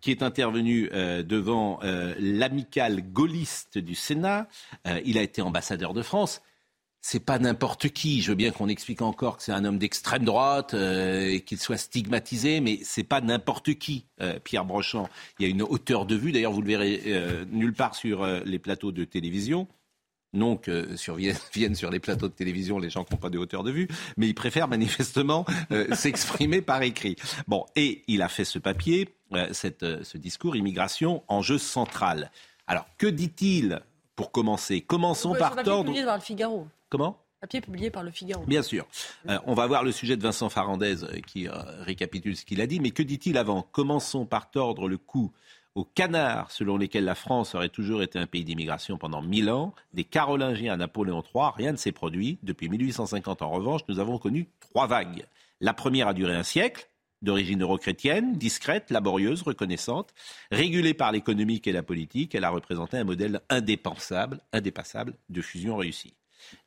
[0.00, 4.46] qui est intervenu euh, devant euh, l'amicale gaulliste du Sénat.
[4.86, 6.42] Euh, il a été ambassadeur de France.
[7.00, 8.20] C'est pas n'importe qui.
[8.20, 11.58] Je veux bien qu'on explique encore que c'est un homme d'extrême droite euh, et qu'il
[11.58, 15.08] soit stigmatisé, mais c'est pas n'importe qui, euh, Pierre Brochant.
[15.38, 16.32] Il y a une hauteur de vue.
[16.32, 19.68] D'ailleurs, vous le verrez euh, nulle part sur les plateaux de télévision.
[20.32, 23.30] Non que sur, viennent, viennent sur les plateaux de télévision les gens qui n'ont pas
[23.30, 25.46] de hauteur de vue, mais il préfère manifestement
[25.92, 27.14] s'exprimer par écrit.
[27.46, 29.14] Bon, et il a fait ce papier,
[29.52, 32.32] cette, ce discours immigration, enjeu central.
[32.66, 33.80] Alors, que dit-il
[34.16, 34.80] pour commencer?
[34.80, 35.92] Commençons Ouais, par tordre.
[35.92, 36.66] le Figaro.
[36.88, 38.44] Comment Papier publié par le Figaro.
[38.46, 38.86] Bien sûr.
[39.28, 42.62] Euh, on va voir le sujet de Vincent Farandez euh, qui euh, récapitule ce qu'il
[42.62, 42.80] a dit.
[42.80, 45.32] Mais que dit-il avant Commençons par tordre le cou
[45.74, 49.74] aux canards selon lesquels la France aurait toujours été un pays d'immigration pendant mille ans,
[49.92, 52.38] des Carolingiens à Napoléon III, rien ne s'est produit.
[52.42, 55.26] Depuis 1850, en revanche, nous avons connu trois vagues.
[55.60, 56.88] La première a duré un siècle,
[57.20, 60.14] d'origine euro-chrétienne, discrète, laborieuse, reconnaissante,
[60.50, 62.34] régulée par l'économique et la politique.
[62.34, 66.14] Elle a représenté un modèle indépensable, indépassable de fusion réussie.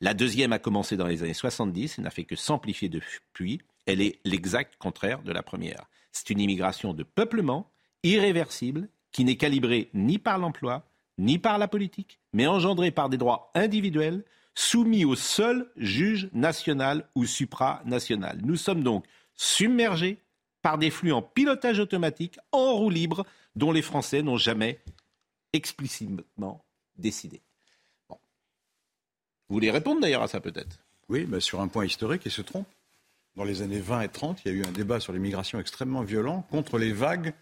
[0.00, 3.60] La deuxième a commencé dans les années 70 et n'a fait que s'amplifier depuis.
[3.86, 5.86] Elle est l'exact contraire de la première.
[6.12, 7.70] C'est une immigration de peuplement,
[8.02, 10.86] irréversible, qui n'est calibrée ni par l'emploi,
[11.18, 17.08] ni par la politique, mais engendrée par des droits individuels soumis au seul juge national
[17.14, 18.40] ou supranational.
[18.42, 20.18] Nous sommes donc submergés
[20.62, 23.24] par des flux en pilotage automatique, en roue libre,
[23.56, 24.80] dont les Français n'ont jamais
[25.52, 26.64] explicitement
[26.96, 27.42] décidé.
[29.50, 30.78] Vous voulez répondre d'ailleurs à ça peut-être?
[31.08, 32.68] Oui, bah, sur un point historique, il se trompe.
[33.36, 36.02] Dans les années 20 et 30, il y a eu un débat sur l'immigration extrêmement
[36.02, 37.32] violent contre les vagues,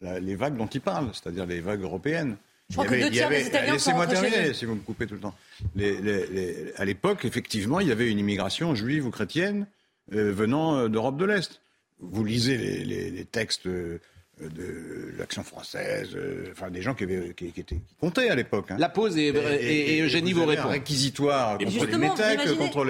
[0.00, 2.36] la- les vagues dont il parle, c'est-à-dire les vagues européennes.
[2.70, 5.20] Je crois que deux des Italiens sont Laissez-moi terminer, si vous me coupez tout le
[5.20, 5.34] temps.
[5.74, 9.66] Les- les- les- à l'époque, effectivement, il y avait une immigration juive ou chrétienne
[10.12, 11.60] euh, venant euh, d'Europe de l'Est.
[11.98, 14.00] Vous lisez les, les- les textes euh,
[14.40, 18.34] de l'action française, euh, enfin des gens qui, avaient, qui, qui étaient, qui comptaient à
[18.34, 18.70] l'époque.
[18.72, 18.76] hein.
[18.78, 20.72] La pause et, et- et Eugénie vous vous avez un répond.
[20.72, 22.86] réquisitoire Et contre les métèques, imaginez- contre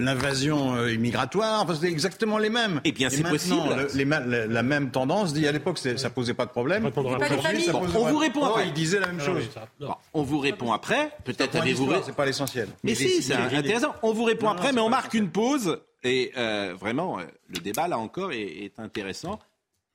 [0.00, 1.62] l'invasion euh, immigratoire.
[1.62, 2.80] Enfin, c'était exactement les mêmes.
[2.84, 3.62] Eh bien, c'est possible.
[3.76, 6.50] le- les ma- la, la même tendance dit à l'époque, c'est- ça posait pas de
[6.50, 6.82] problème.
[6.90, 8.66] Pas ça Bon, on vous répond Oh, après.
[8.66, 9.36] il disait la même Ah chose.
[9.38, 9.88] oui, ça- non.
[9.88, 11.10] Bon, on vous répond après.
[11.24, 11.92] Peut-être avez-vous.
[12.04, 12.68] C'est pas l'essentiel.
[12.82, 13.94] Mais si, c'est intéressant.
[14.02, 15.78] On vous répond après, mais on marque une pause.
[16.04, 19.40] Et euh, vraiment, euh, le débat, là encore, est intéressant.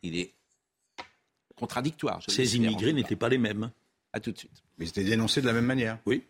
[0.04, 0.34] Il est
[1.56, 2.22] contradictoire.
[2.22, 3.72] je Ces immigrés n'étaient pas les mêmes.
[4.12, 4.64] À tout de suite.
[4.78, 5.98] Mais c'était dénoncé de la même manière.
[6.06, 6.24] Oui.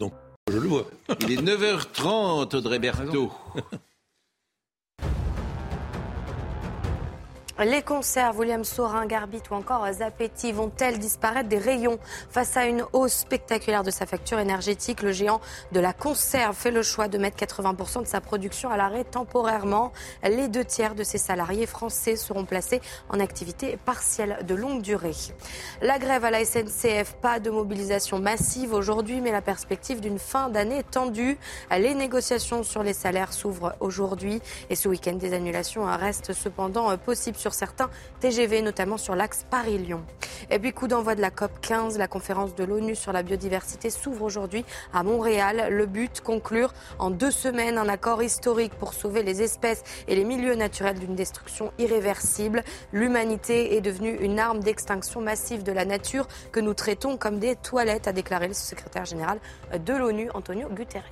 [0.00, 0.12] Donc,
[0.48, 0.90] je le vois.
[1.20, 3.32] Il est 9h30, Audrey Berthaud.
[7.62, 11.98] Les conserves, William Saurin, Garbit ou encore Zapetti vont-elles disparaître des rayons
[12.30, 15.02] face à une hausse spectaculaire de sa facture énergétique?
[15.02, 15.42] Le géant
[15.72, 19.92] de la conserve fait le choix de mettre 80% de sa production à l'arrêt temporairement.
[20.22, 25.16] Les deux tiers de ses salariés français seront placés en activité partielle de longue durée.
[25.82, 30.48] La grève à la SNCF, pas de mobilisation massive aujourd'hui, mais la perspective d'une fin
[30.48, 31.36] d'année tendue.
[31.70, 37.36] Les négociations sur les salaires s'ouvrent aujourd'hui et ce week-end, des annulations restent cependant possibles
[37.36, 40.04] sur certains TGV, notamment sur l'axe Paris-Lyon.
[40.50, 43.90] Et puis coup d'envoi de la COP 15, la conférence de l'ONU sur la biodiversité
[43.90, 45.68] s'ouvre aujourd'hui à Montréal.
[45.70, 50.24] Le but, conclure en deux semaines un accord historique pour sauver les espèces et les
[50.24, 52.64] milieux naturels d'une destruction irréversible.
[52.92, 57.56] L'humanité est devenue une arme d'extinction massive de la nature que nous traitons comme des
[57.56, 59.38] toilettes, a déclaré le secrétaire général
[59.72, 61.04] de l'ONU, Antonio Guterres.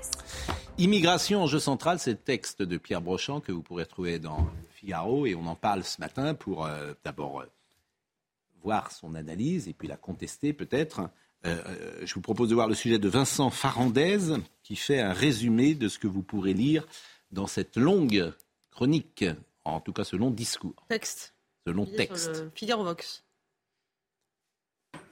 [0.78, 4.46] Immigration, enjeu central, c'est le texte de Pierre Brochant que vous pourrez retrouver dans
[4.88, 7.46] Figaro et on en parle ce matin pour euh, d'abord euh,
[8.62, 11.00] voir son analyse et puis la contester peut-être.
[11.44, 15.12] Euh, euh, je vous propose de voir le sujet de Vincent Farandez qui fait un
[15.12, 16.86] résumé de ce que vous pourrez lire
[17.32, 18.32] dans cette longue
[18.70, 19.26] chronique,
[19.66, 21.34] en tout cas ce long discours, Texte.
[21.66, 22.36] ce long Sur texte.
[22.44, 23.24] le Figaro Vox.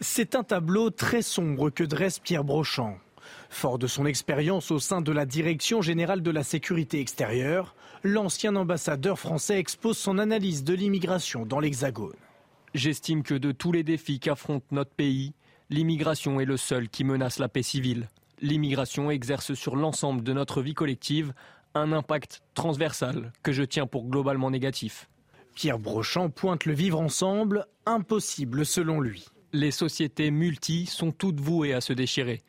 [0.01, 2.97] C'est un tableau très sombre que dresse Pierre Brochant.
[3.51, 8.57] Fort de son expérience au sein de la Direction générale de la sécurité extérieure, l'ancien
[8.57, 12.17] ambassadeur français expose son analyse de l'immigration dans l'Hexagone.
[12.75, 15.33] J'estime que de tous les défis qu'affronte notre pays,
[15.71, 18.09] l'immigration est le seul qui menace la paix civile.
[18.41, 21.33] L'immigration exerce sur l'ensemble de notre vie collective
[21.75, 25.09] un impact transversal que je tiens pour globalement négatif.
[25.55, 29.27] Pierre Brochant pointe le vivre ensemble, impossible selon lui.
[29.53, 32.43] Les sociétés multi sont toutes vouées à se déchirer.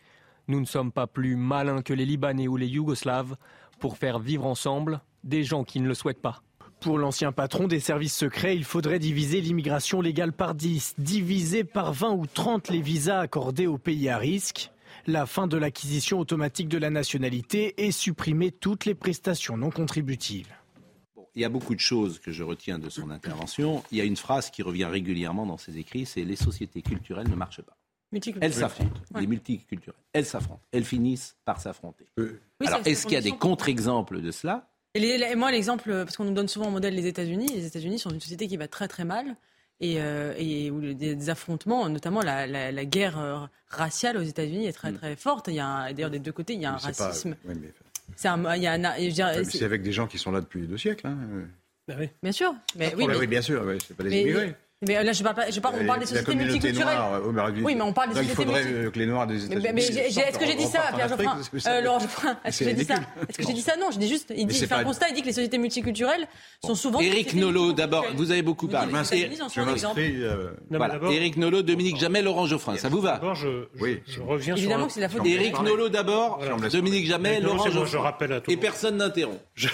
[0.48, 3.36] Nous ne sommes pas plus malins que les Libanais ou les Yougoslaves
[3.80, 6.42] pour faire vivre ensemble des gens qui ne le souhaitent pas.
[6.80, 11.92] Pour l'ancien patron des services secrets, il faudrait diviser l'immigration légale par 10, diviser par
[11.92, 14.72] 20 ou 30 les visas accordés aux pays à risque,
[15.08, 20.54] la fin de l'acquisition automatique de la nationalité et supprimer toutes les prestations non contributives.
[21.36, 23.84] Il y a beaucoup de choses que je retiens de son intervention.
[23.92, 27.30] Il y a une phrase qui revient régulièrement dans ses écrits, c'est les sociétés culturelles
[27.30, 27.77] ne marchent pas.
[28.41, 29.22] Elles s'affrontent, Ouais.
[29.22, 30.00] les multiculturelles.
[30.13, 30.62] Elles s'affrontent.
[30.72, 32.06] Elles finissent par s'affronter.
[32.17, 32.28] Oui,
[32.65, 34.70] Alors, est-ce qu'il y a des contre-exemples de cela?
[34.93, 37.48] Et les- moi, l'exemple, parce qu'on nous donne souvent en modèle les États-Unis.
[37.54, 39.36] Les États-Unis sont une société qui va très très mal
[39.80, 44.17] et, euh, et où les- des, des affrontements, notamment la, la- la guerre euh, raciale
[44.17, 45.50] aux États-Unis est très très forte.
[45.50, 47.36] Il y a d'ailleurs des deux côtés, il y a un Mais c'est pas- racisme.
[47.46, 47.74] oui, mais-
[48.15, 51.06] C'est avec des gens qui sont là depuis deux siècles.
[51.08, 51.17] hein.
[52.24, 54.56] bien sûr, mais oui, Oui, mais- oui, bien sûr, oui, c'est pas des mais- immigrés.
[54.86, 56.96] Mais là je parle pas, je parle, on parle des sociétés multiculturelles.
[56.96, 57.20] noire,
[57.54, 59.26] mais Oui, mais on parle des donc sociétés Il faudrait multi- euh, que les Noirs
[59.28, 59.70] des Mais, États-Unis.
[59.74, 62.86] mais- est-ce que j'ai dit ça, Pierre Geoffrin euh, Laurent Geoffrin, est-ce que j'ai dit
[62.86, 62.96] ça.
[63.28, 65.08] Est-ce que j'ai dit ça Non, je dis juste, il, dit, il fait un constat,
[65.10, 66.28] il dit que les sociétés multiculturelles
[66.63, 67.00] sont souvent.
[67.00, 68.16] Éric Nolot, d'abord, multiculturelles.
[68.18, 68.94] vous avez beaucoup parlé.
[68.94, 70.94] Euh, Non, mais Voilà.
[70.94, 74.02] d'abord- Éric Nolot, Dominique Jamais, Laurent Geoffrin, ça vous va D'abord, je, je- Oui.
[74.06, 74.84] je reviens Évidemment sur.
[74.84, 76.40] un- que c'est la faute Éric Nolot d'abord.
[76.72, 78.04] Dominique Jamais, Laurent Geoffrin.
[78.46, 79.40] je Et personne n'interrompt.
[79.56, 79.70] Je,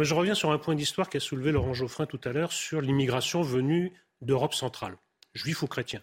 [0.00, 3.42] je reviens sur un point d'histoire qu'a soulevé Laurent Geoffrin tout à l'heure sur l'immigration
[3.42, 4.96] venue d'Europe centrale,
[5.34, 6.02] juifs ou chrétiens.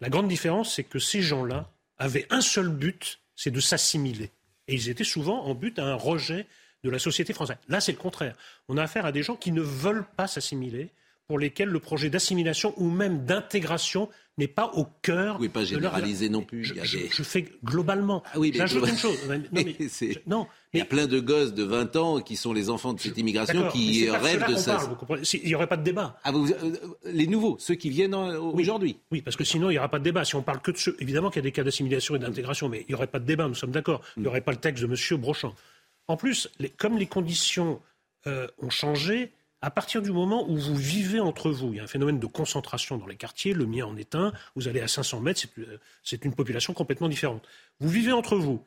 [0.00, 4.30] La grande différence, c'est que ces gens-là avaient un seul but, c'est de s'assimiler.
[4.68, 6.46] Et ils étaient souvent en but à un rejet
[6.84, 7.56] de la société française.
[7.68, 8.36] Là, c'est le contraire.
[8.68, 10.90] On a affaire à des gens qui ne veulent pas s'assimiler,
[11.32, 15.32] pour lesquels le projet d'assimilation ou même d'intégration n'est pas au cœur.
[15.32, 16.62] Vous pouvez pas de leur- généraliser non plus.
[16.82, 18.22] Je, fais globalement.
[18.34, 19.16] Ah oui, mais J'ajoute une chose.
[19.30, 19.76] Non, mais,
[20.74, 23.16] Il y a plein de gosses de 20 ans qui sont les enfants de cette
[23.16, 24.76] immigration qui rêvent de ça.
[25.08, 26.20] parle, Il n'y aurait pas de débat.
[26.22, 28.98] Ah, vous- euh, les nouveaux, ceux qui viennent en- aujourd'hui.
[29.10, 30.26] Oui, parce que sinon, il n'y aura pas de débat.
[30.26, 30.96] Si on parle que de ceux.
[31.00, 33.24] Évidemment qu'il y a des cas d'assimilation et d'intégration, mais il n'y aurait pas de
[33.24, 34.02] débat, nous sommes d'accord.
[34.18, 35.18] Il n'y aurait pas le texte de M.
[35.18, 35.54] Brochant.
[36.08, 37.80] En plus, les- comme les conditions
[38.26, 41.84] euh, ont changé, à partir du moment où vous vivez entre vous, il y a
[41.84, 44.88] un phénomène de concentration dans les quartiers, le mien en est un, vous allez à
[44.88, 47.46] 500 mètres, c'est, euh, c'est une population complètement différente.
[47.80, 48.62] Vous vivez entre vous.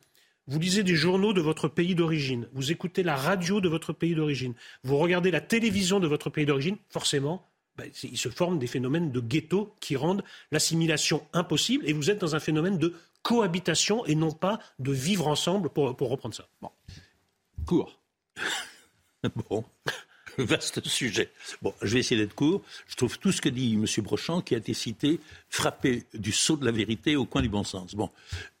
[0.48, 4.14] Vous lisez des journaux de votre pays d'origine, vous écoutez la radio de votre pays
[4.14, 4.54] d'origine,
[4.84, 7.44] vous regardez la télévision de votre pays d'origine, forcément,
[7.76, 12.20] ben, il se forme des phénomènes de ghetto qui rendent l'assimilation impossible et vous êtes
[12.20, 16.48] dans un phénomène de cohabitation et non pas de vivre ensemble pour, reprendre ça.
[16.62, 16.70] Bon.
[17.66, 17.98] Court.
[19.50, 19.64] bon.
[20.44, 21.30] Vaste sujet.
[21.62, 22.62] Bon, je vais essayer d'être court.
[22.88, 23.86] Je trouve tout ce que dit M.
[24.04, 27.64] Brochant, qui a été cité, frappé du saut de la vérité au coin du bon
[27.64, 27.94] sens.
[27.94, 28.10] Bon,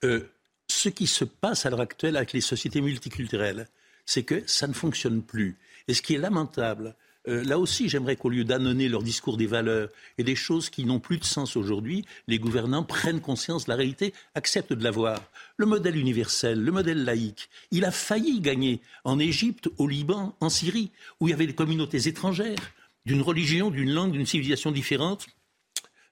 [0.04, 0.20] euh,
[0.68, 3.68] ce qui se passe à l'heure actuelle avec les sociétés multiculturelles,
[4.04, 5.56] c'est que ça ne fonctionne plus.
[5.88, 6.94] Et ce qui est lamentable,
[7.28, 10.84] euh, là aussi, j'aimerais qu'au lieu d'annoncer leur discours des valeurs et des choses qui
[10.84, 14.90] n'ont plus de sens aujourd'hui, les gouvernants prennent conscience de la réalité, acceptent de la
[14.90, 15.20] voir.
[15.56, 20.48] Le modèle universel, le modèle laïque, il a failli gagner en Égypte, au Liban, en
[20.48, 22.72] Syrie, où il y avait des communautés étrangères,
[23.06, 25.26] d'une religion, d'une langue, d'une civilisation différente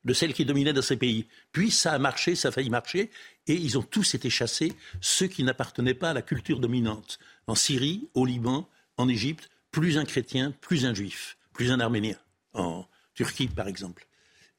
[0.04, 1.26] de celle qui dominait dans ces pays.
[1.52, 3.10] Puis ça a marché, ça a failli marcher,
[3.46, 7.18] et ils ont tous été chassés, ceux qui n'appartenaient pas à la culture dominante.
[7.46, 12.16] En Syrie, au Liban, en Égypte, plus un chrétien, plus un juif, plus un arménien,
[12.52, 14.06] en Turquie par exemple.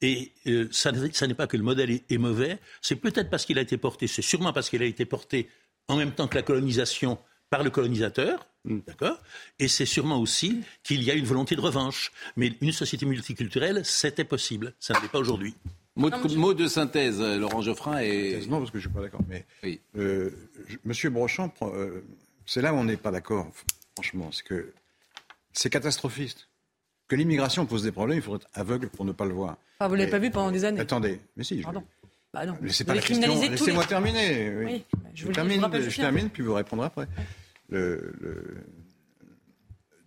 [0.02, 3.62] Et euh, ça, n'est pas que le modèle est, mauvais, c'est peut-être parce qu'il a
[3.62, 5.48] été porté, c'est sûrement parce qu'il a été porté
[5.88, 8.80] en même temps que la colonisation par le colonisateur, mm.
[8.86, 9.18] d'accord
[9.58, 12.12] Et c'est sûrement aussi qu'il y a une volonté de revanche.
[12.36, 15.54] Mais une société multiculturelle, c'était possible, ça ne l'est pas aujourd'hui.
[15.96, 18.00] Mot de, synthèse, euh, Laurent Geoffrin.
[18.00, 18.44] Et...
[18.48, 19.22] Non, parce que je ne suis pas d'accord.
[19.30, 19.46] Mais
[19.96, 20.30] euh,
[20.84, 21.54] Monsieur Brochant,
[22.44, 23.50] c'est là où on n'est pas d'accord,
[23.94, 24.30] franchement.
[24.30, 24.74] C'est que
[25.56, 26.48] c'est catastrophiste.
[27.08, 29.58] Que l'immigration pose des problèmes, il faut être aveugle pour ne pas le voir.
[29.80, 31.60] Vous ne l'avez pas vu pendant des années Attendez, mais si.
[31.60, 31.84] Pardon.
[32.34, 32.56] Bah non.
[32.60, 33.40] Laissez pas la question.
[33.40, 34.54] Laissez-moi terminer.
[34.56, 34.84] Oui.
[35.14, 37.08] je, termine, je termine, puis vous répondrez après.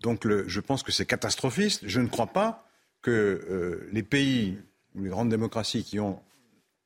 [0.02, 1.88] Donc, je pense que c'est catastrophiste.
[1.88, 2.70] Je ne crois pas
[3.02, 4.58] que euh, les pays
[4.96, 6.22] ou les grandes démocraties qui ont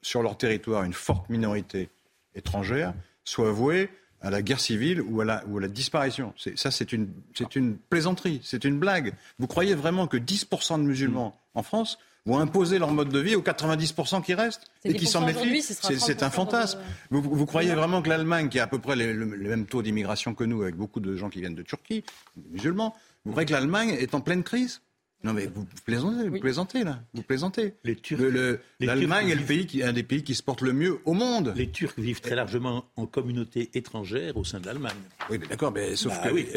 [0.02, 1.90] sur leur territoire une forte minorité
[2.36, 3.90] étrangère soient vouées
[4.24, 6.34] à la guerre civile ou à la, ou à la disparition.
[6.56, 7.10] Ça, c'est une,
[7.56, 9.14] une plaisanterie, c'est une blague.
[9.38, 13.36] Vous croyez vraiment que 10% de musulmans en France vont imposer leur mode de vie
[13.36, 15.62] aux 90% qui restent et qui s'en méfient.
[15.62, 16.80] C'est un fantasme.
[17.10, 20.34] Vous, vous, croyez vraiment que l'Allemagne, qui a à peu près le, même taux d'immigration
[20.34, 22.04] que nous, avec beaucoup de gens qui viennent de Turquie,
[22.52, 24.82] musulmans, vous croyez que l'Allemagne est en pleine crise?
[25.24, 27.76] Non mais vous plaisantez, vous plaisantez là, vous plaisantez.
[27.84, 28.22] Les Turcs,
[28.80, 31.54] l'Allemagne est le pays qui, un des pays qui se porte le mieux au monde.
[31.56, 34.92] Les Turcs vivent très largement en communauté étrangère au sein de l'Allemagne.
[35.30, 36.48] Oui, mais d'accord, mais sauf bah que oui.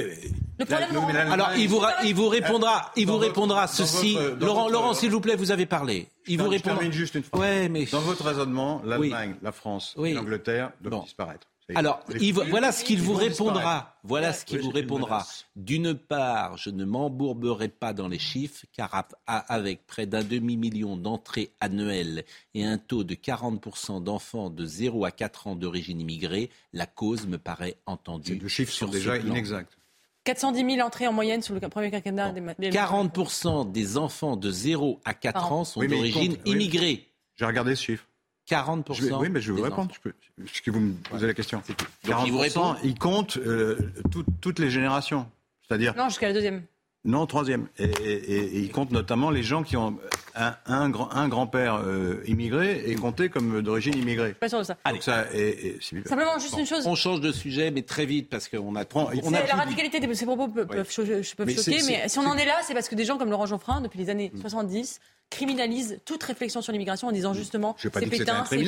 [1.31, 4.17] Alors il vous, il vous répondra, il vous répondra ceci.
[4.41, 6.09] Laurent, Laurent, s'il vous plaît, vous avez parlé.
[6.27, 6.75] Il vous répondra.
[6.75, 7.41] Je termine juste une phrase.
[7.41, 7.85] Ouais, mais...
[7.87, 11.47] Dans votre raisonnement, l'Allemagne, la France, l'Angleterre doivent disparaître.
[11.75, 12.05] Alors,
[12.49, 13.99] voilà ce qu'il vous répondra.
[14.05, 15.27] Voilà ce qu'il vous répondra.
[15.57, 21.51] D'une part, je ne m'embourberai pas dans les chiffres, car avec près d'un demi-million d'entrées
[21.61, 22.25] annuelles
[22.55, 27.27] et un taux de 40% d'enfants de 0 à 4 ans d'origine immigrée, la cause
[27.27, 28.39] me paraît entendue.
[28.41, 29.77] Les chiffres sont déjà inexacts.
[30.23, 32.33] 410 000 entrées en moyenne sur le premier quinquennat.
[32.33, 32.71] Des...
[32.71, 37.09] 40% des enfants de 0 à 4 ans sont d'origine immigrée.
[37.37, 38.07] J'ai regardé ce chiffre.
[38.49, 39.19] 40%.
[39.19, 39.93] oui, mais je vais vous répondre.
[39.95, 40.13] Je peux,
[40.65, 41.63] que vous me posez la question.
[42.05, 43.77] 40%, il, vous répond il compte euh,
[44.41, 45.27] toutes les générations.
[45.67, 45.95] C'est-à-dire.
[45.97, 46.63] Non, jusqu'à la deuxième.
[47.05, 47.69] Non, troisième.
[47.79, 49.99] Et, il compte notamment les gens qui ont
[50.37, 54.35] un, un, un grand-père euh, immigré et compté comme d'origine immigrée.
[54.35, 54.77] Pas sûr de ça.
[54.85, 55.01] Allez.
[55.01, 55.25] Ça,
[56.05, 56.87] Simplement, juste une chose.
[56.87, 59.11] On change de sujet, mais très vite, parce qu'on apprend.
[59.23, 61.23] On la radicalité de ces propos peuvent, choquer,
[61.87, 63.99] mais si on en est là, c'est parce que des gens comme Laurent Geoffrin, depuis
[63.99, 68.65] les années 70, mm criminalise toute réflexion sur l'immigration en disant justement c'est Pétain, c'est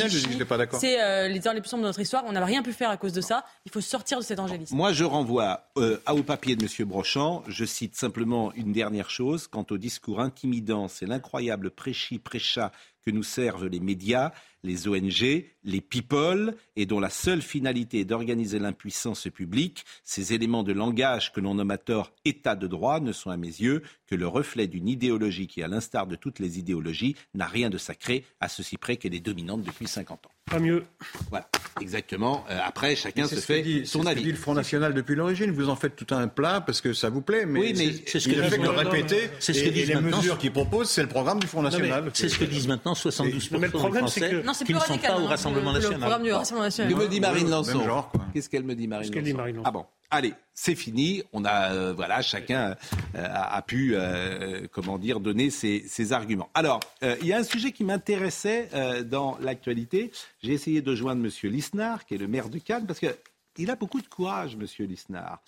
[0.78, 2.24] c'est euh, les heures les plus sombres de notre histoire.
[2.26, 3.44] On n'a rien pu faire à cause de ça.
[3.64, 4.74] Il faut sortir de cet angélisme.
[4.74, 6.88] Moi, je renvoie euh, au papier de M.
[6.88, 7.44] Brochant.
[7.46, 9.46] Je cite simplement une dernière chose.
[9.46, 12.70] Quant au discours intimidant, c'est l'incroyable prêchi prêcha
[13.02, 18.04] que nous servent les médias, les ONG, les people, et dont la seule finalité est
[18.04, 23.00] d'organiser l'impuissance publique, ces éléments de langage que l'on nomme à tort état de droit
[23.00, 26.38] ne sont à mes yeux que le reflet d'une idéologie qui, à l'instar de toutes
[26.38, 30.30] les idéologies, n'a rien de sacré, à ceci près qu'elle est dominante depuis 50 ans.
[30.48, 30.84] Pas mieux.
[31.28, 31.46] Voilà,
[31.80, 32.44] exactement.
[32.48, 34.20] Euh, après, chacun se fait dit, son avis.
[34.20, 35.50] C'est dit le Front National depuis l'origine.
[35.50, 38.18] Vous en faites tout un plat parce que ça vous plaît, mais, oui, mais c'est
[38.18, 39.30] ce que fait que répéter.
[39.40, 42.10] C'est ce que et, les mesures qu'ils proposent, c'est le programme du Front National.
[42.14, 44.98] C'est ce que disent maintenant 72 mais le problème, c'est que non, qui ne sont
[44.98, 46.22] pas au hein, Rassemblement national.
[46.22, 46.94] Le Rassemblement national.
[46.94, 49.86] Que me dit Marine Lançon Qu'est-ce qu'elle me dit Marine Lançon Ah bon.
[50.10, 51.22] Allez, c'est fini.
[51.34, 52.76] On a, euh, voilà, chacun
[53.14, 56.48] euh, a, pu, euh, comment dire, donner ses, ses arguments.
[56.54, 58.70] Alors, il y a un sujet qui m'intéressait
[59.04, 60.10] dans l'actualité.
[60.42, 63.76] J'ai essayé de joindre Monsieur Lisnard, qui est le maire de Cannes, parce qu'il a
[63.76, 65.42] beaucoup de courage, Monsieur Lisnard.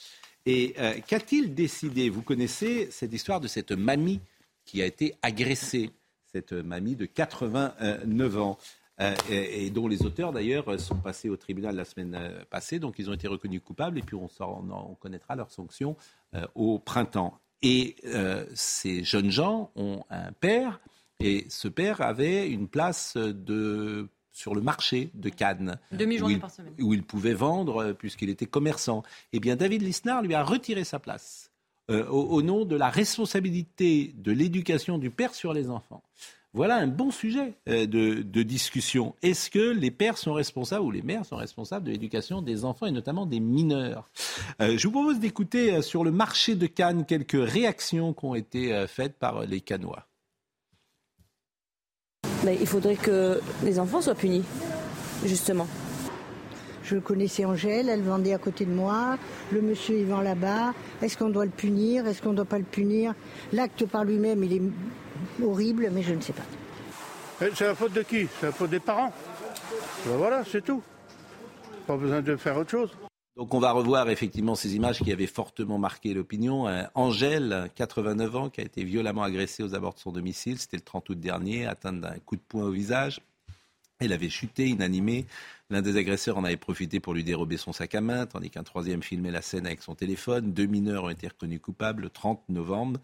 [0.44, 0.74] Et
[1.07, 2.11] qu'a-t-il décidé?
[2.11, 4.20] Vous connaissez cette histoire de cette mamie
[4.66, 5.90] qui a été agressée
[6.32, 8.59] cette mamie de 89 ans.
[9.01, 12.98] Euh, et, dont les auteurs d'ailleurs sont passés au tribunal la semaine euh, passée, donc
[12.98, 15.96] ils ont été reconnus coupables et puis on, on, connaîtra leur sanction
[16.34, 17.38] euh, au printemps.
[17.62, 17.96] Et
[18.55, 20.80] ces jeunes gens ont un père,
[21.18, 25.78] et ce père avait une place de sur le marché de Cannes.
[25.92, 26.72] Demi-journée où il- par semaine.
[26.78, 29.03] Où il pouvait vendre puisqu'il était commerçant.
[29.34, 31.51] Eh bien, David Lisnard lui a retiré sa place
[31.90, 36.03] euh, au, au nom de la responsabilité de l'éducation du père sur les enfants.
[36.53, 39.14] Voilà un bon sujet euh, de, de discussion.
[39.22, 42.86] Est-ce que les pères sont responsables ou les mères sont responsables de l'éducation des enfants
[42.86, 44.11] et notamment des mineurs
[44.61, 48.34] Euh, Je vous propose d'écouter euh, sur le marché de Cannes quelques réactions qui ont
[48.34, 50.09] été euh, faites par euh, les Cannois.
[52.44, 54.42] Ben, il faudrait que les enfants soient punis,
[55.24, 55.68] justement.
[56.82, 59.18] Je connaissais Angèle, elle vendait à côté de moi.
[59.53, 60.74] Le monsieur, il vend là-bas.
[61.01, 62.09] Est-ce qu'on doit le punir?
[62.09, 63.14] Est-ce qu'on ne doit pas le punir?
[63.53, 64.62] L'acte par lui-même, il est
[65.43, 66.43] horrible, mais je ne sais pas.
[67.43, 68.28] Eh, C'est la faute de qui?
[68.38, 69.12] C'est la faute des parents.
[70.07, 70.82] Ben voilà, c'est tout.
[71.86, 72.91] Pas besoin de faire autre chose.
[73.36, 76.68] Donc on va revoir effectivement ces images qui avaient fortement marqué l'opinion.
[76.68, 80.59] Euh, Angèle, 89 ans, qui a été violemment agressée aux abords de son domicile.
[80.59, 83.20] C'était le 30 août dernier, atteinte d'un coup de poing au visage.
[83.99, 85.26] Elle avait chuté, inanimée.
[85.68, 88.62] L'un des agresseurs en avait profité pour lui dérober son sac à main, tandis qu'un
[88.62, 90.53] troisième filmait la scène avec son téléphone.
[90.53, 92.99] Deux mineurs ont été reconnus coupables le 30 novembre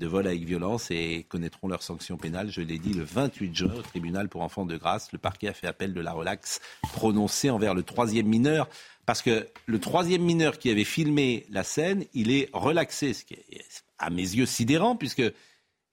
[0.00, 3.74] de vol avec violence et connaîtront leur sanction pénale, je l'ai dit, le 28 juin
[3.78, 5.12] au tribunal pour enfants de grâce.
[5.12, 8.68] Le parquet a fait appel de la relaxe prononcée envers le troisième mineur,
[9.06, 13.34] parce que le troisième mineur qui avait filmé la scène, il est relaxé, ce qui
[13.34, 13.64] est
[13.98, 15.18] à mes yeux sidérant, puisque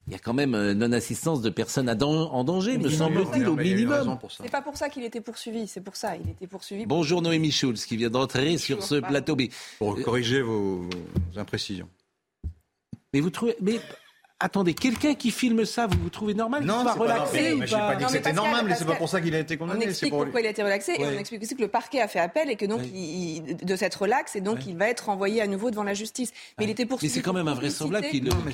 [0.06, 4.18] il y a quand même euh, non-assistance de personnes en danger, me semble-t-il, au minimum.
[4.40, 6.16] C'est pas pour ça qu'il était poursuivi, c'est pour ça.
[6.16, 6.84] Il était poursuivi.
[6.86, 9.36] pour- Bonjour Noémie Schulz, qui vient d'entrer sur ce plateau.
[9.36, 10.88] Mais, Pour corriger vos,
[11.32, 11.88] vos imprécisions.
[13.12, 13.56] Mais vous trouvez...
[13.60, 13.80] Mais...
[14.40, 17.54] Attendez, quelqu'un qui filme ça, vous vous trouvez normal Non, c'est pas relaxé normal.
[17.54, 19.34] ou Mais pas dit que Non, mais c'était normal, mais c'est pas pour ça qu'il
[19.34, 19.80] a été On condamné.
[19.86, 22.00] c'est explique pour- pourquoi il a été relaxé et on explique aussi que le parquet
[22.00, 24.88] a fait appel et que donc il- il- de cette relaxe et donc il va
[24.90, 26.32] être renvoyé à nouveau devant la justice.
[26.56, 27.12] Mais il était Mais poursuivi.
[27.12, 28.52] c'est quand même invraisemblable qu'il le, mais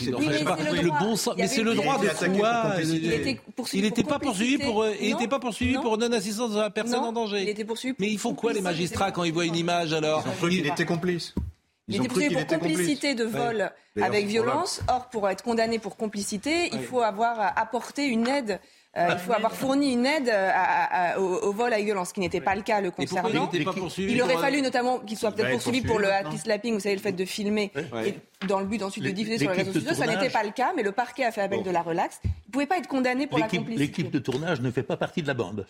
[0.83, 1.35] le bon sens.
[1.37, 3.05] Il Mais c'est le il droit de quoi complicité.
[3.07, 5.19] Il était poursuivi Il n'était pour pas poursuivi pour, euh, il Non.
[5.19, 5.83] était pas poursuivi Non.
[5.83, 7.43] pour non-assistance de la personne Non, en danger.
[7.43, 9.93] il était poursuivi pour Mais ils font quoi les magistrats quand ils voient une image
[9.93, 11.35] alors qu'il était complice.
[11.89, 14.03] Il Ils ont était qu'il pour complicité de vol Ouais.
[14.03, 14.81] Avec violence.
[14.89, 18.59] Or, pour être condamné pour complicité, il faut avoir apporté une aide.
[18.97, 22.09] Euh, il faut avoir fourni une aide euh, à- à- au, au vol avec violence,
[22.11, 23.51] ce qui n'était pas le cas le Et pourquoi il concernant.
[23.53, 26.13] n'était pas poursuivi Il aurait fallu notamment qu'il soit peut-être être poursuivi poursuivi pour le
[26.13, 28.09] happy slapping, vous savez, le fait de filmer, Ouais.
[28.11, 29.95] et dans le but ensuite de diffuser sur les réseaux sociaux.
[29.95, 31.65] Ça n'était pas le cas, mais le parquet a fait appel Bon.
[31.65, 32.21] de la relaxe.
[32.25, 33.85] Il ne pouvait pas être condamné pour la L'équipe complicité.
[33.87, 35.67] l'équipe de tournage ne fait pas partie de la bande.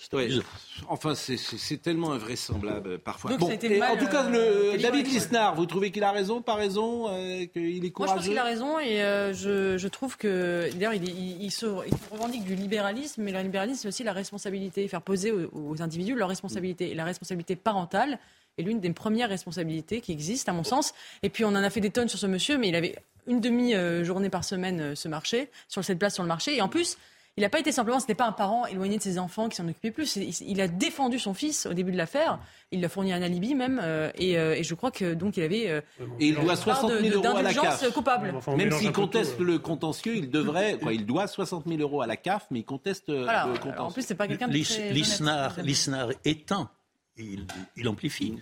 [0.89, 3.31] Enfin, c'est- tellement invraisemblable euh, parfois.
[3.31, 5.13] Donc, Bon, en tout cas, euh, le, David ouais.
[5.13, 8.25] Lisnard, vous trouvez qu'il a raison, pas raison, euh, qu'il est Moi, je courageux pense
[8.29, 11.67] qu'il a raison et euh, je, je trouve que, d'ailleurs, il, est- il, il se,
[11.87, 15.83] il se revendique du libéralisme, mais le libéralisme, c'est aussi la responsabilité, faire poser aux,
[15.83, 16.91] individus leur responsabilité.
[16.91, 18.19] Et la responsabilité parentale
[18.59, 20.95] est l'une des premières responsabilités qui existent, à mon sens.
[21.23, 22.97] Et puis, on en a fait des tonnes sur ce monsieur, mais il avait
[23.27, 26.57] une demi-journée par semaine euh, ce marché, sur cette place sur le marché.
[26.57, 26.99] Et en plus,
[27.37, 29.57] il n'a pas été simplement, ce n'était pas un parent éloigné de ses enfants qui
[29.57, 30.17] s'en occupait plus.
[30.17, 32.39] Il, a défendu son fils au début de l'affaire.
[32.71, 33.81] Il lui a fourni un alibi même.
[33.83, 35.81] euh, et, euh, et je crois que donc il avait euh,
[36.21, 37.93] Et il doit part 60 de- 000 de- euros à la CAF.
[37.93, 38.33] coupable.
[38.37, 39.45] Enfin, Même s'il conteste euh.
[39.45, 42.65] le contentieux, il devrait, quoi, il doit 60 000 euros à la CAF, mais il
[42.65, 43.25] conteste Voilà.
[43.47, 43.81] le Alors, contentieux.
[43.83, 45.67] en plus, c'est pas quelqu'un de Lis- très Lisnard, honnête.
[45.67, 46.69] Lisnard étend,
[47.17, 48.39] il, il amplifie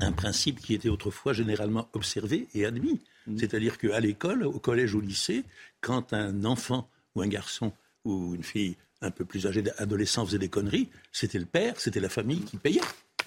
[0.00, 3.00] un principe qui était autrefois généralement observé et admis.
[3.36, 5.44] C'est-à-dire qu'à l'école, au collège, au lycée,
[5.80, 7.72] quand un enfant ou un garçon
[8.04, 12.00] ou une fille un peu plus âgée d'adolescent faisait des conneries, c'était le père, c'était
[12.00, 12.80] la famille qui payait.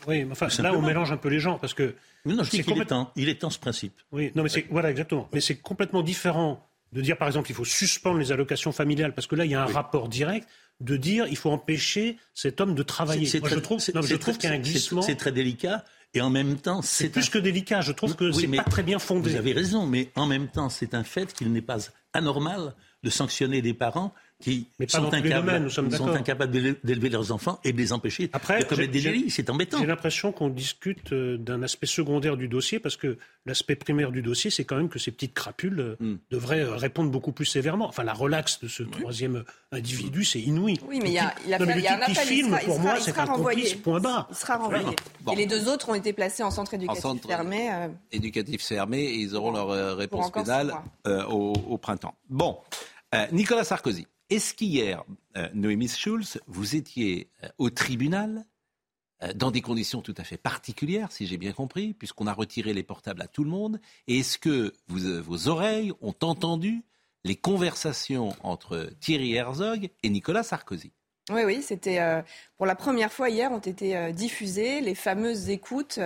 [0.07, 1.95] Oui, mais enfin, là, on mélange un peu les gens parce que.
[2.25, 3.93] Mais non, je dis qu'il est complètement- temps, il est temps ce principe.
[4.11, 5.29] Oui, non, mais c'est voilà exactement.
[5.33, 9.25] Mais c'est complètement différent de dire par exemple qu'il faut suspendre les allocations familiales parce
[9.27, 10.47] que là il y a un rapport direct
[10.79, 13.25] de dire il faut empêcher cet homme de travailler.
[13.25, 15.01] C'est Moi, très- je trouve, non, je trouve qu'il y a un glissement.
[15.01, 17.81] C'est très délicat et en même temps, C'est plus un- que délicat.
[17.81, 19.31] Je trouve que Oui, c'est pas très bien fondé.
[19.31, 21.77] Vous avez raison, mais en même temps, c'est un fait qu'il n'est pas
[22.13, 26.15] anormal de sanctionner des parents qui Mais pas sont, incapables, domaines, nous sommes sont d'accord.
[26.19, 29.29] incapables d'éle- d'élever leurs enfants et de les empêcher Après, de commettre des délits.
[29.29, 29.79] C'est embêtant.
[29.79, 34.21] J'ai l'impression qu'on discute euh, d'un aspect secondaire du dossier parce que l'aspect primaire du
[34.21, 36.15] dossier, c'est quand même que ces petites crapules euh, Hmm.
[36.31, 37.87] devraient euh, répondre beaucoup plus sévèrement.
[37.87, 40.77] Enfin, la relaxe de ce troisième individu, c'est inouï.
[40.87, 42.01] Oui, mais il y a, il a Non, mais fait- le il y a un
[42.01, 42.09] appel.
[42.09, 43.75] il filme, sera- il pour sera- moi, il c'est sera un complice, renvoyé.
[43.77, 44.27] point barre.
[44.29, 44.85] Il sera renvoyé.
[45.21, 45.31] Bon.
[45.31, 47.69] Et les deux autres ont été placés en centre éducatif centre- fermé.
[47.71, 50.73] euh, éducatif fermé et ils auront leur réponse pénale
[51.07, 52.15] euh, au, au printemps.
[52.29, 52.57] Bon,
[53.15, 55.03] Euh, Nicolas Sarkozy, est-ce qu'hier,
[55.37, 58.45] euh, Noémie Schulz, vous étiez euh, au tribunal
[59.21, 62.73] euh, dans des conditions tout à fait particulières, si j'ai bien compris, puisqu'on a retiré
[62.73, 66.83] les portables à tout le monde Et est-ce que vos oreilles ont entendu
[67.23, 70.91] les conversations entre Thierry Herzog et Nicolas Sarkozy?
[71.31, 72.21] Oui, oui, c'était euh,
[72.57, 75.97] pour la première fois hier ont été euh, diffusées les fameuses écoutes,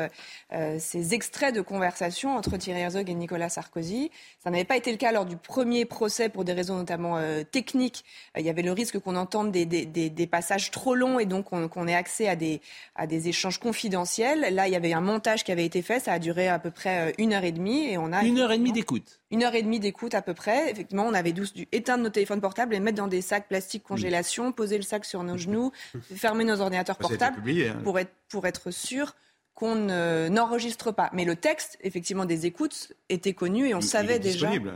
[0.54, 4.12] euh, ces extraits de conversation entre Thierry Herzog et Nicolas Sarkozy.
[4.44, 7.20] Ça n'avait pas été le cas lors du premier procès pour des raisons notamment
[7.52, 8.06] techniques.
[8.38, 11.50] il y avait le risque qu'on entende des, des, des, passages trop longs et donc
[11.50, 12.62] qu'on ait accès à des,
[12.96, 14.54] à des échanges confidentiels.
[14.54, 16.70] Là, il y avait un montage qui avait été fait, ça a duré à peu
[16.70, 19.20] près une heure et demie et on a une heure et demie d'écoute.
[19.30, 20.72] Une heure et demie d'écoute à peu près.
[20.72, 24.52] Effectivement, on avait dû éteindre nos téléphones portables et mettre dans des sacs plastiques congélation,
[24.52, 25.72] poser le sac sur nos genoux,
[26.16, 27.76] fermer nos ordinateurs portables hein.
[27.84, 29.16] pour, être, pour être sûr
[29.54, 29.76] qu'on
[30.30, 31.10] n'enregistre pas.
[31.14, 34.50] Mais le texte, effectivement, des écoutes était connu et on savait déjà.
[34.50, 34.72] Disponible,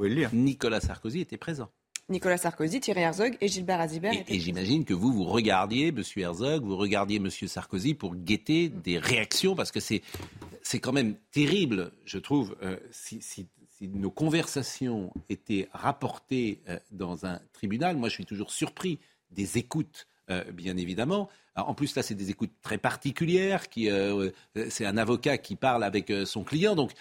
[0.00, 0.30] lire.
[0.34, 1.68] Nicolas Sarkozy était présent.
[2.08, 4.12] Nicolas Sarkozy, Thierry Herzog et Gilbert Azibert.
[4.28, 6.02] Et, j'imagine que vous, vous regardiez M.
[6.16, 7.30] Herzog, vous regardiez M.
[7.30, 10.02] Sarkozy pour guetter des réactions, parce que c'est,
[10.62, 13.48] c'est quand même terrible, je trouve, euh, si, si,
[13.82, 17.96] nos conversations étaient rapportées euh, dans un tribunal.
[17.96, 18.98] Moi, je suis toujours surpris
[19.30, 21.28] des écoutes, euh, bien évidemment.
[21.56, 23.64] en plus, là, c'est des écoutes très particulières.
[23.78, 24.30] Euh,
[24.68, 26.74] c'est un avocat qui parle avec son client.
[26.74, 26.92] Donc,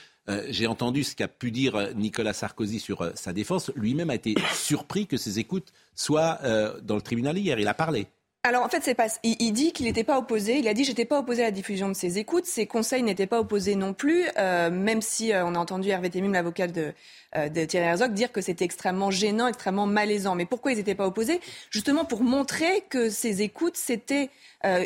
[0.47, 3.71] j'ai entendu ce qu'a pu dire Nicolas Sarkozy sur sa défense.
[3.75, 6.39] Lui-même a été surpris que ces écoutes soient
[6.81, 7.59] dans le tribunal hier.
[7.59, 8.07] Il a parlé.
[8.45, 9.07] Alors en fait, c'est pas.
[9.23, 10.59] Il, dit qu'il n'était pas opposé.
[10.59, 12.45] Il a dit j'étais pas opposé à la diffusion de ses écoutes.
[12.45, 16.11] Ses conseils n'étaient pas opposés non plus, euh, même si euh, on a entendu Hervé
[16.11, 16.93] Temim, l'avocat de,
[17.35, 20.35] euh, de, Thierry Herzog, dire que c'était extrêmement gênant, extrêmement malaisant.
[20.35, 21.41] Mais pourquoi ils n'étaient pas opposés?
[21.71, 24.29] Justement pour montrer que ces écoutes c'était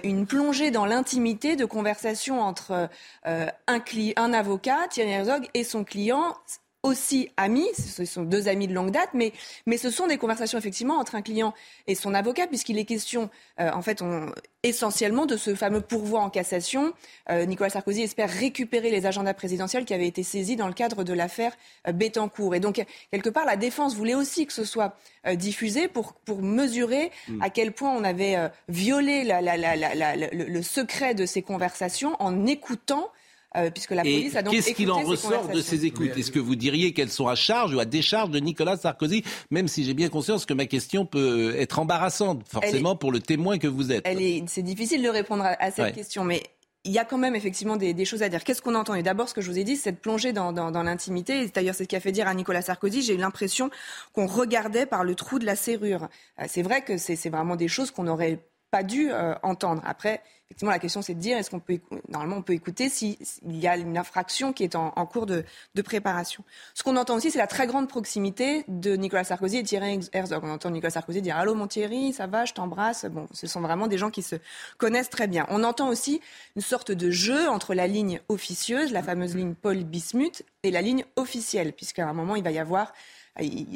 [0.03, 2.89] une plongée dans l'intimité de conversation entre
[3.23, 6.35] un, un avocat, Thierry Herzog, et son client
[6.83, 9.33] aussi amis, ce sont deux amis de longue date, mais,
[9.65, 11.53] mais ce sont des conversations effectivement entre un client
[11.87, 14.31] et son avocat, puisqu'il est question euh, en fait on,
[14.63, 16.93] essentiellement de ce fameux pourvoi en cassation.
[17.29, 21.03] Euh, Nicolas Sarkozy espère récupérer les agendas présidentiels qui avaient été saisis dans le cadre
[21.03, 21.51] de l'affaire
[21.87, 22.55] euh, Bettencourt.
[22.55, 24.95] Et donc, quelque part, la défense voulait aussi que ce soit
[25.35, 27.41] diffusé pour, pour mesurer mm.
[27.41, 28.37] à quel point on avait
[28.69, 33.11] violé la, la, la, le, le secret de ces conversations en écoutant
[33.57, 36.15] euh, puisque la police a donc Qu'est-ce qu'il en ressort de ces écoutes?
[36.15, 39.67] Est-ce que vous diriez qu'elles sont à charge ou à décharge de Nicolas Sarkozy Même
[39.67, 43.67] si j'ai bien conscience que ma question peut être embarrassante, forcément, pour le témoin que
[43.67, 44.07] vous êtes?
[44.47, 46.43] c'est difficile de répondre à, cette question, mais
[46.85, 48.43] il y a quand même effectivement des, choses à dire.
[48.43, 48.93] Qu'est-ce qu'on entend?
[48.93, 51.47] Et d'abord, ce que je vous ai dit, c'est de plonger dans, dans l'intimité.
[51.47, 53.69] D'ailleurs, c'est ce qui a fait dire à Nicolas Sarkozy, j'ai eu l'impression
[54.13, 56.07] qu'on regardait par le trou de la serrure.
[56.39, 58.39] Euh, c'est vrai que c'est vraiment des choses qu'on n'aurait
[58.71, 59.81] pas dû euh, entendre.
[59.85, 63.17] Après, effectivement, la question, c'est de dire est-ce qu'on peut, normalement, on peut écouter s'il
[63.45, 65.43] y a une infraction qui est en, cours de,
[65.83, 66.43] préparation.
[66.73, 70.43] Ce qu'on entend aussi, c'est la très grande proximité de Nicolas Sarkozy et Thierry Herzog.
[70.43, 73.05] On entend Nicolas Sarkozy dire Allô, mon Thierry, ça va, je t'embrasse.
[73.05, 74.35] Bon, ce sont vraiment des gens qui se
[74.77, 75.45] connaissent très bien.
[75.49, 76.21] On entend aussi
[76.55, 80.81] une sorte de jeu entre la ligne officieuse, la fameuse ligne Paul Bismuth, et la
[80.81, 82.93] ligne officielle, puisqu'à un moment, il va y avoir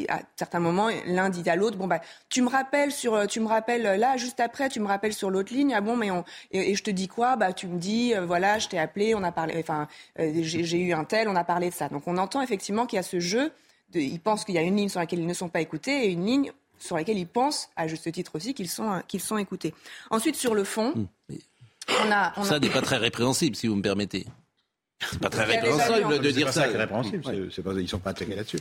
[0.09, 3.47] à certains moments, l'un dit à l'autre, bon bah, tu me rappelles sur, tu me
[3.47, 5.73] rappelles là, juste après, tu me rappelles sur l'autre ligne.
[5.73, 7.35] Ah bon, mais on, et, je te dis quoi?
[7.35, 9.87] Bah, tu me dis, euh, voilà, je t'ai appelé, on a parlé, enfin,
[10.19, 11.89] euh, j'ai eu un tel, on a parlé de ça.
[11.89, 13.51] Donc on entend effectivement qu'il y a ce jeu.
[13.93, 16.05] De, ils pensent qu'il y a une ligne sur laquelle ils ne sont pas écoutés
[16.05, 19.37] et une ligne sur laquelle ils pensent, à juste titre aussi, qu'ils sont, qu'ils sont
[19.37, 19.73] écoutés.
[20.09, 21.35] Ensuite, sur le fond, mmh.
[22.05, 24.25] on a, ça n'est pas très répréhensible, si vous me permettez.
[25.09, 26.63] C'est pas très répréhensible de dire ça.
[26.63, 28.59] Répréhensible, pas, ils ne sont pas attaqués là-dessus.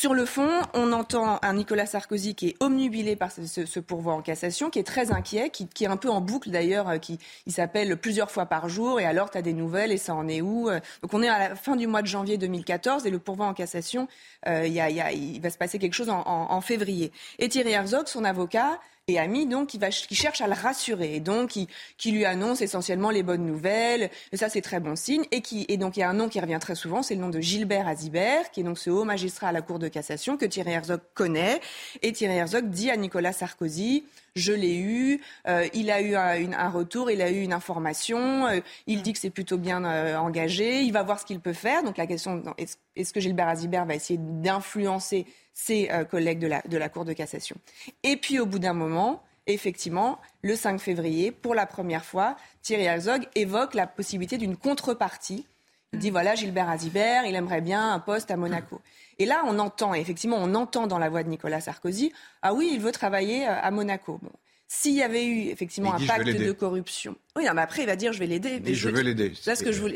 [0.00, 4.22] Sur le fond, on entend un Nicolas Sarkozy qui est omnubilé par ce, pourvoi en
[4.22, 7.52] cassation, qui est très inquiet, qui, est un peu en boucle d'ailleurs, euh, qui il
[7.52, 10.40] s'appelle plusieurs fois par jour, et alors tu as des nouvelles, et ça en est
[10.40, 10.80] où euh.
[11.02, 13.52] Donc on est à la fin du mois de janvier 2014, et le pourvoi en
[13.52, 14.08] cassation,
[14.48, 17.12] euh, il va se passer quelque chose en février.
[17.38, 18.80] Et Thierry Herzog, son avocat,
[19.10, 22.24] et ami, donc qui, va, qui cherche à le rassurer, et donc qui, qui lui
[22.24, 24.10] annonce essentiellement les bonnes nouvelles.
[24.32, 25.24] Ça, c'est très bon signe.
[25.30, 27.20] Et, qui, et donc il y a un nom qui revient très souvent, c'est le
[27.20, 30.36] nom de Gilbert Azibert, qui est donc ce haut magistrat à la Cour de cassation
[30.36, 31.60] que Thierry Herzog connaît.
[32.02, 34.04] Et Thierry Herzog dit à Nicolas Sarkozy
[34.34, 38.60] je l'ai eu, euh, il a eu un, retour, il a eu une information, euh,
[38.86, 41.82] il dit que c'est plutôt bien euh, engagé, il va voir ce qu'il peut faire.
[41.82, 46.76] Donc la question, est-ce que Gilbert Azibert va essayer d'influencer ses collègues de la, de
[46.76, 47.56] la Cour de cassation?
[48.02, 52.84] Et puis au bout d'un moment, effectivement, le 5 février, pour la première fois, Thierry
[52.84, 55.46] Herzog évoque la possibilité d'une contrepartie.
[55.92, 58.80] Il dit voilà, Gilbert Azibert, il aimerait bien un poste à Monaco.
[59.18, 62.12] Et là, on entend, effectivement, on entend dans la voix de Nicolas Sarkozy,
[62.42, 64.18] ah oui, il veut travailler euh, à Monaco.
[64.22, 64.30] Bon.
[64.72, 67.16] S'il y avait eu effectivement un pacte de corruption.
[67.34, 68.62] Oui, mais après, il va dire je vais l'aider.
[68.72, 69.32] Je, vais l'aider.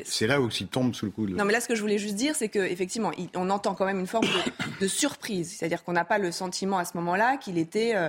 [0.05, 1.27] C'est là où il tombe sous le coup.
[1.27, 1.37] De...
[1.37, 4.01] Non, mais là, ce que je voulais juste dire, c'est qu'effectivement, on entend quand même
[4.01, 4.27] une forme
[4.81, 5.55] de, surprise.
[5.57, 7.95] C'est-à-dire qu'on n'a pas le sentiment à ce moment-là qu'il était.
[7.95, 8.09] Euh,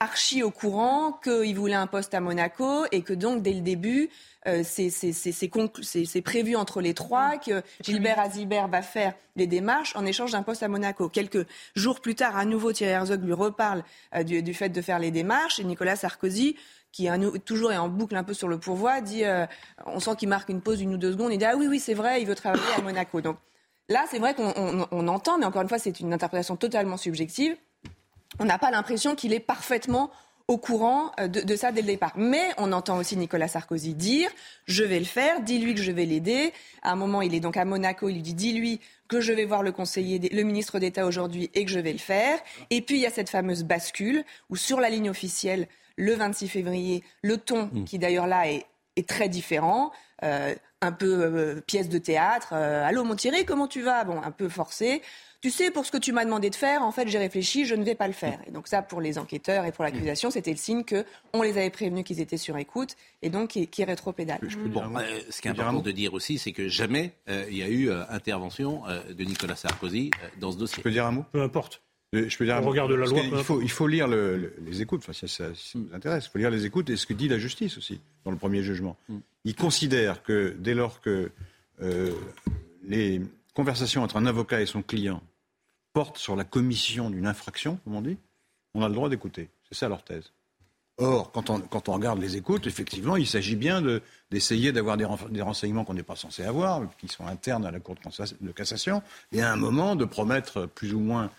[0.00, 4.08] archi au courant qu'il voulait un poste à Monaco et que donc dès le début,
[4.48, 10.32] euh, c'est prévu entre les trois que Gilbert Azibert va faire les démarches en échange
[10.32, 11.10] d'un poste à Monaco.
[11.10, 13.84] Quelques jours plus tard, à nouveau, Thierry Herzog lui reparle
[14.14, 16.56] euh, du, fait de faire les démarches et Nicolas Sarkozy
[16.92, 17.06] qui
[17.44, 19.46] toujours est en boucle un peu sur le pourvoi, dit, euh,
[19.86, 21.78] on sent qu'il marque une pause d'une ou deux secondes, il dit ah oui oui
[21.78, 23.20] c'est vrai, il veut travailler à Monaco.
[23.20, 23.36] Donc
[23.88, 27.54] là c'est vrai qu'on entend, mais encore une fois c'est une interprétation totalement subjective
[28.38, 30.10] on n'a pas l'impression qu'il est parfaitement
[30.50, 32.12] au courant euh, de, ça dès le départ.
[32.16, 34.28] Mais on entend aussi Nicolas Sarkozy dire
[34.66, 36.52] je vais le faire, dis-lui que je vais l'aider.
[36.82, 39.44] À un moment, il est donc à Monaco, il lui dit dis-lui que je vais
[39.44, 42.38] voir le conseiller, le ministre d'État aujourd'hui et que je vais le faire.
[42.70, 46.48] Et puis il y a cette fameuse bascule où sur la ligne officielle, le 26
[46.48, 47.84] février, le ton mm.
[47.84, 48.66] qui d'ailleurs là est,
[49.06, 49.92] très différent.
[50.24, 52.52] Euh, un peu euh, pièce de théâtre.
[52.54, 54.04] Allô, mon Thierry, comment tu vas?
[54.04, 55.00] Bon, un peu forcé
[55.40, 57.74] tu sais, pour ce que tu m'as demandé de faire, en fait, j'ai réfléchi, je
[57.74, 58.38] ne vais pas le faire.
[58.46, 61.56] Et donc ça, pour les enquêteurs et pour l'accusation, c'était le signe que on les
[61.56, 64.40] avait prévenus qu'ils étaient sur écoute et donc qui, qui rétropédalent.
[64.66, 67.62] Bon, euh, ce qui est important de dire aussi, c'est que jamais euh, il y
[67.62, 70.76] a eu euh, intervention de Nicolas Sarkozy dans ce dossier.
[70.78, 71.24] Je peux dire un mot?
[71.32, 71.80] Peu importe.
[72.12, 72.74] Je peux dire un mot?
[72.74, 73.20] de la loi.
[73.22, 76.26] Il faut, il faut lire les écoutes, enfin, si ça, vous intéresse.
[76.26, 78.62] Il faut lire les écoutes et ce que dit la justice aussi dans le premier
[78.62, 78.98] jugement.
[79.08, 79.18] Mm.
[79.46, 81.30] Il considère que dès lors que
[82.84, 83.22] les
[83.54, 85.22] conversations entre un avocat et son client
[85.92, 88.16] porte sur la commission d'une infraction, comme on dit,
[88.74, 89.48] on a le droit d'écouter.
[89.68, 90.32] C'est ça leur thèse.
[90.98, 93.82] Or, quand on, quand on regarde les écoutes, effectivement, il s'agit bien
[94.30, 97.80] d'essayer d'avoir des, des, renseignements qu'on n'est pas censé avoir, qui sont internes à la
[97.80, 97.96] Cour
[98.40, 101.30] de cassation, et à un moment de promettre plus ou moins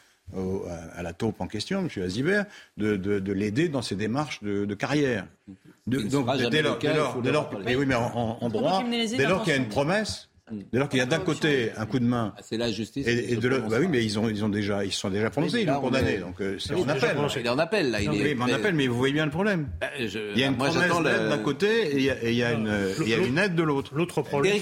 [0.95, 2.03] à la taupe en question, M.
[2.03, 2.45] Azibert,
[2.77, 5.27] de, de, l'aider dans ses démarches de, carrière.
[5.85, 9.69] donc, dès lors, mais oui, mais en, en droit, dès lors qu'il y a une
[9.69, 10.29] promesse,
[10.71, 12.33] Dès lors qu'il y a d'un côté un coup de main.
[12.37, 13.07] Ah, c'est la justice.
[13.07, 15.61] Et, de l'autre, bah oui, mais ils ont, ils ont déjà, ils sont déjà prononcés,
[15.61, 16.17] ils l'ont condamné.
[16.17, 17.17] Donc euh, c'est en appel.
[17.35, 18.01] Il est en appel là.
[18.01, 18.35] Il est...
[18.35, 19.69] mais en appel, mais vous voyez bien le problème.
[19.79, 22.71] Bah, il y a une promesse d'aide d'un côté et il y a, une,
[23.01, 23.93] il y a une aide de l'autre.
[23.95, 24.57] L'autre problème,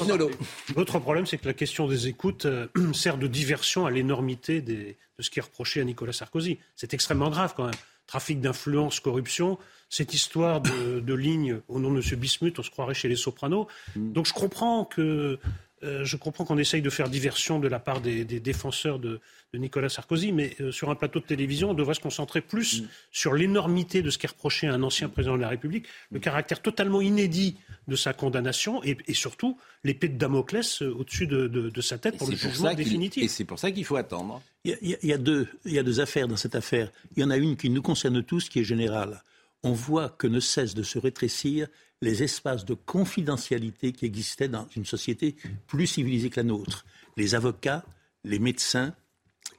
[0.75, 4.95] l'autre problème, c'est que la question des écoutes euh, sert de diversion à l'énormité de
[5.19, 6.59] ce qui est reproché à Nicolas Sarkozy.
[6.75, 7.73] C'est extrêmement grave quand même.
[8.07, 9.57] Trafic d'influence, corruption
[9.89, 12.19] cette histoire de, de, ligne au nom de M.
[12.19, 13.67] Bismuth, on se croirait chez les Sopranos.
[13.95, 14.13] Mm.
[14.13, 15.39] Donc je comprends que
[15.83, 19.19] euh, je comprends qu'on essaye de faire diversion de la part des, défenseurs de,
[19.53, 22.87] Nicolas Sarkozy, mais euh, sur un plateau de télévision, on devrait se concentrer plus mm.
[23.11, 26.19] sur l'énormité de ce qui est reproché à un ancien président de la République, le
[26.19, 27.55] caractère totalement inédit
[27.87, 32.35] de sa condamnation et, surtout l'épée de Damoclès euh, au-dessus de, sa tête pour le
[32.35, 33.23] jugement définitif.
[33.23, 34.41] Et c'est pour ça qu'il faut attendre.
[34.65, 36.91] Il y, a, deux, il y a deux affaires dans cette affaire.
[37.15, 39.23] Il y en a une qui nous concerne tous, qui est générale.
[39.63, 41.67] On voit que ne cesse de se rétrécir
[42.01, 45.35] les espaces de confidentialité qui existaient dans une société
[45.67, 46.85] plus civilisée que la nôtre.
[47.17, 47.83] Les avocats,
[48.23, 48.95] les médecins,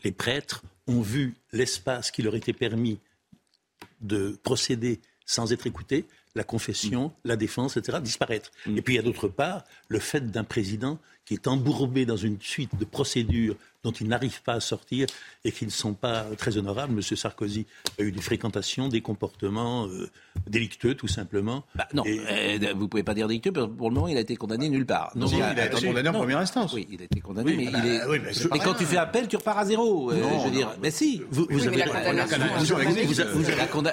[0.04, 2.98] les prêtres ont vu l'espace qui leur était permis
[4.00, 8.50] de procéder sans être écoutés, la confession, la défense, etc., disparaître.
[8.66, 8.78] Mm.
[8.78, 12.16] Et puis il y a d'autre part le fait d'un président qui est embourbé dans
[12.16, 15.06] une suite de procédures dont il n'arrive pas à sortir
[15.44, 16.92] et qui ne sont pas très honorables.
[16.92, 17.02] M.
[17.02, 17.66] Sarkozy
[17.98, 20.10] a eu des fréquentations, des comportements euh,
[20.46, 21.64] délictueux, tout simplement.
[21.74, 24.16] Bah, non, euh, vous ne pouvez pas dire délictueux, parce que pour le moment, il
[24.16, 25.12] a été condamné nulle part.
[25.14, 26.72] Non, il, a été condamné en première instance.
[26.74, 28.48] Oui, il a été condamné, mais, il est...
[28.50, 30.10] mais, quand tu fais appel, tu repars à zéro.
[30.10, 31.22] Euh, je veux dire, mais si.
[31.30, 31.84] Vous, avez...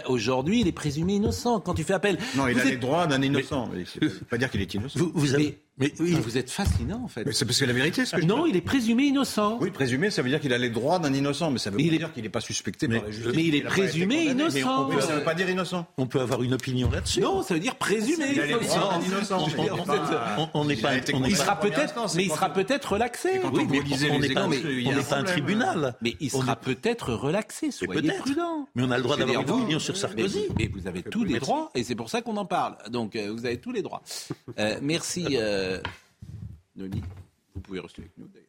[0.07, 1.59] Aujourd'hui, il est présumé innocent.
[1.61, 2.17] Quand tu fais appel...
[2.35, 3.69] Non, il a les droits d'un innocent.
[3.85, 4.99] Ça ne veut pas dire qu'il est innocent.
[5.13, 5.59] Vous, avez...
[5.79, 7.31] Mais oui, vous êtes fascinant en fait.
[7.31, 9.59] C'est parce que la vérité, ce que Non, il est présumé innocent.
[9.61, 11.83] Oui, présumé, ça veut dire qu'il a les droits d'un innocent, mais ça veut pas
[11.83, 13.33] dire qu'il n'est pas suspecté par la justice.
[13.35, 14.89] Mais il est présumé innocent.
[14.89, 15.85] Mais ça veut pas dire innocent.
[15.97, 17.21] On peut avoir une opinion là-dessus.
[17.21, 19.47] Non, ça veut dire présumé il a les droits d'un innocent.
[20.53, 20.95] On n'est pas.
[20.95, 23.39] Il sera peut-être, mais il sera peut-être relaxé.
[23.53, 25.95] Oui, mais on n'est pas un tribunal.
[26.01, 27.71] Mais il sera peut-être relaxé.
[27.71, 28.67] Soyez prudent.
[28.75, 30.45] Mais on a le droit d'avoir une opinion sur Sarkozy.
[30.57, 32.77] Mais vous avez tous les droits, et c'est pour ça qu'on en parle.
[32.89, 34.01] Donc euh, vous avez tous les droits.
[34.59, 35.37] Euh, merci.
[35.67, 35.81] Euh,
[36.75, 37.01] Noni,
[37.53, 38.47] vous pouvez rester avec nous d'ailleurs.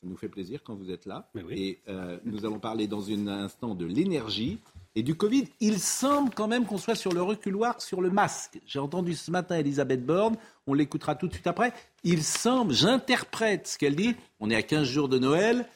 [0.00, 1.28] Ça nous fait plaisir quand vous êtes là.
[1.50, 4.58] Et euh, nous allons parler dans un instant de l'énergie
[4.94, 5.48] et du Covid.
[5.60, 8.60] Il semble quand même qu'on soit sur le reculoir sur le masque.
[8.66, 10.36] J'ai entendu ce matin Elisabeth Borne,
[10.66, 11.72] on l'écoutera tout de suite après.
[12.04, 15.66] Il semble, j'interprète ce qu'elle dit, on est à 15 jours de Noël.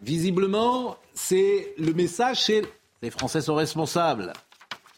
[0.00, 2.62] Visiblement, c'est le message, c'est
[3.02, 4.32] les Français sont responsables.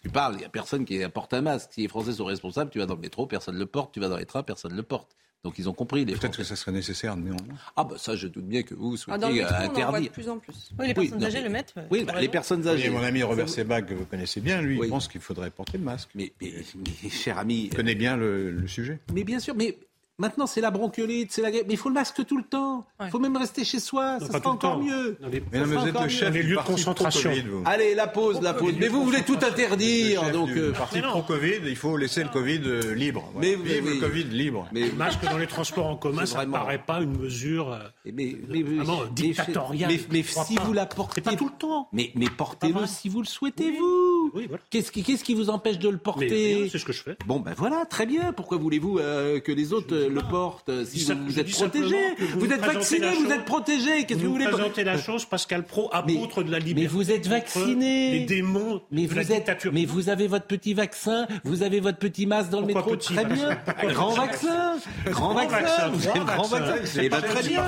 [0.03, 1.71] Tu parles, il n'y a personne qui porte un masque.
[1.73, 3.95] Si les Français sont responsables, tu vas dans le métro, personne ne le porte.
[3.95, 5.17] Tu vas dans les trains, personne ne le porte.
[5.45, 6.05] Donc ils ont compris.
[6.07, 7.57] Peut-être que ça serait nécessaire néanmoins.
[7.75, 9.85] Ah bah ça, je doute bien que vous souhaitez ah, dans le métro, interdire.
[9.85, 10.71] On en voit de plus en plus.
[10.79, 11.75] Oui, les personnes âgées le mettent.
[11.91, 12.91] Oui, bah, les personnes âgées.
[12.91, 15.85] mon ami Robert Sebag, que vous connaissez bien, lui, il pense qu'il faudrait porter le
[15.85, 16.11] masque.
[16.15, 16.33] Mais,
[17.11, 19.01] cher ami, il connaît bien le, sujet.
[19.13, 19.77] Mais bien sûr, mais
[20.23, 21.65] Maintenant, c'est la bronchiolite, c'est la grippe.
[21.67, 22.87] Mais il faut le masque tout le temps.
[23.03, 24.19] Il faut même rester chez soi.
[24.21, 24.79] Non, ça sera encore temps.
[24.79, 25.17] mieux.
[25.21, 27.33] Dans les- Ça Mais non, mais sera vous êtes le chef du lieux de concentration.
[27.51, 27.63] vous.
[27.67, 28.75] Allez, la pause, la pause.
[28.79, 30.21] Mais vous voulez tout interdire.
[30.21, 33.29] Le chef Donc, euh, parti pro-Covid, il faut laisser le Covid euh, libre.
[33.35, 33.49] Voilà.
[33.49, 34.69] Mais- Vive mais- le Covid libre.
[34.73, 37.73] mais, Le masque dans les transports en commun, ça ne vraiment- paraît pas une mesure
[37.73, 39.91] euh, mais, mais, vraiment dictatoriale.
[40.13, 40.63] Mais, si pas.
[40.63, 41.21] vous la portez.
[41.21, 41.89] pas tout le temps.
[41.93, 44.22] Mais, mais portez-le si vous le souhaitez, vous.
[44.35, 44.63] Oui, voilà.
[44.71, 47.17] Qu'est-ce qui, qu'est-ce qui vous empêche de le Mais porter c'est ce que je fais.
[47.27, 48.33] Bon, ben voilà, très bien.
[48.33, 51.51] Pourquoi voulez-vous euh, que les autres euh, le portent euh, si vous, ça- vous êtes
[51.51, 51.97] protégé
[52.37, 54.05] vous êtes vacciné, vous êtes protégé.
[54.07, 56.81] Qu'est-ce que Vous voulez présentez la chose, Pascal Pro, apôtre de la liberté.
[56.83, 58.13] mais vous êtes vacciné.
[58.21, 59.73] Les démons mais de la vous êtes, dictature.
[59.73, 62.97] mais vous avez votre petit vaccin, vous avez votre petit masque dans Pourquoi le métro,
[62.97, 63.57] petit très vaccin bien.
[63.67, 64.77] Pourquoi grand vaccin,
[65.11, 67.21] grand vaccin, vous grand avez grand vaccin.
[67.21, 67.63] très bien.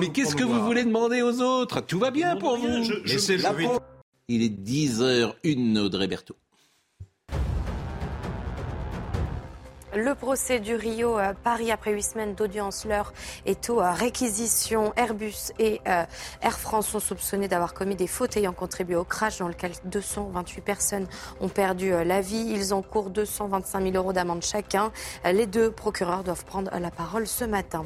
[0.00, 1.80] Mais qu'est-ce que vous voulez demander aux autres?
[1.80, 2.84] Tout va bien pour vous.
[4.28, 6.36] Il est 10h01, Audrey Berthaud.
[9.94, 13.12] Le procès du Rio Paris après huit semaines d'audience, l'heure
[13.44, 14.94] est aux réquisitions.
[14.96, 16.04] Airbus et euh,
[16.40, 20.62] Air France sont soupçonnés d'avoir commis des fautes ayant contribué au crash dans lequel 228
[20.62, 21.06] personnes
[21.42, 22.54] ont perdu euh, la vie.
[22.54, 24.92] Ils encourent 225 000 euros d'amende chacun.
[25.30, 27.84] Les deux procureurs doivent prendre la parole ce matin.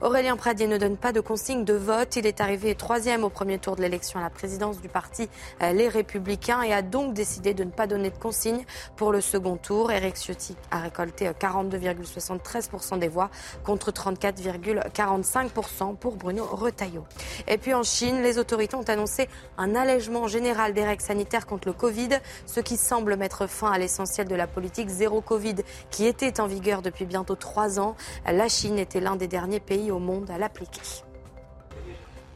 [0.00, 2.16] Aurélien Pradier ne donne pas de consigne de vote.
[2.16, 5.28] Il est arrivé troisième au premier tour de l'élection à la présidence du parti
[5.62, 8.64] euh, Les Républicains et a donc décidé de ne pas donner de consigne
[8.96, 9.92] pour le second tour.
[9.92, 13.30] Eric Ciotti a récolté 42,73% des voix
[13.64, 17.04] contre 34,45% pour Bruno Retailleau.
[17.48, 19.28] Et puis en Chine, les autorités ont annoncé
[19.58, 22.08] un allègement général des règles sanitaires contre le Covid,
[22.46, 25.56] ce qui semble mettre fin à l'essentiel de la politique zéro Covid
[25.90, 27.96] qui était en vigueur depuis bientôt trois ans.
[28.26, 30.80] La Chine était l'un des derniers pays au monde à l'appliquer.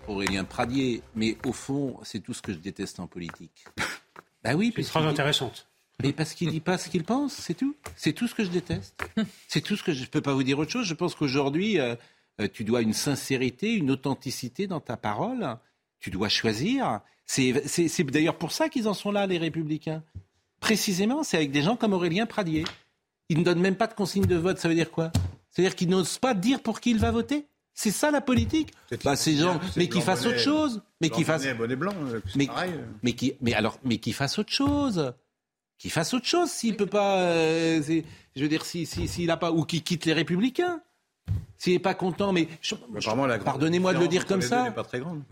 [0.09, 3.65] Aurélien Pradier, mais au fond, c'est tout ce que je déteste en politique.
[4.45, 5.67] Bah oui, C'est dit- intéressante.
[6.03, 7.75] Mais parce qu'il dit pas ce qu'il pense, c'est tout.
[7.97, 8.95] C'est tout ce que je déteste.
[9.49, 10.87] C'est tout ce que je ne peux pas vous dire autre chose.
[10.87, 11.95] Je pense qu'aujourd'hui, euh,
[12.41, 15.57] euh, tu dois une sincérité, une authenticité dans ta parole.
[15.99, 17.01] Tu dois choisir.
[17.25, 20.03] C'est d'ailleurs pour ça qu'ils en sont là, les républicains.
[20.61, 22.65] Précisément, c'est avec des gens comme Aurélien Pradier.
[23.29, 24.59] Ils ne donnent même pas de consigne de vote.
[24.59, 25.11] Ça veut dire quoi?
[25.51, 27.47] C'est-à-dire qu'ils n'osent pas dire pour qui il va voter?
[27.73, 28.73] C'est ça la politique?
[29.05, 30.83] Bah, Ces gens, c'est mais qui fassent autre chose.
[31.01, 31.45] Mais qui fassent.
[31.45, 32.49] Euh, Mais,
[33.03, 35.13] mais qui, mais alors, mais qui fasse autre chose.
[35.79, 37.21] Qui fasse autre chose s'il peut pas.
[37.21, 37.83] euh,
[38.35, 40.81] je veux dire, s'il si, s'il a pas ou qui quitte les Républicains.
[41.59, 44.65] S'il n'est pas content, mais je- Apparemment, la grande pardonnez-moi de le dire comme ça.
[44.65, 45.23] n'est pas très grande.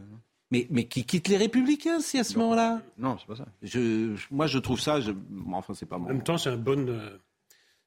[0.50, 2.80] Mais, mais qui quitte les Républicains, si à ce moment-là.
[2.98, 3.46] Non, c'est pas ça.
[3.62, 5.00] Je, moi, je trouve ça.
[5.00, 5.12] Je,
[5.52, 6.12] enfin, c'est pas En moi.
[6.12, 7.18] même temps, c'est un bon, euh,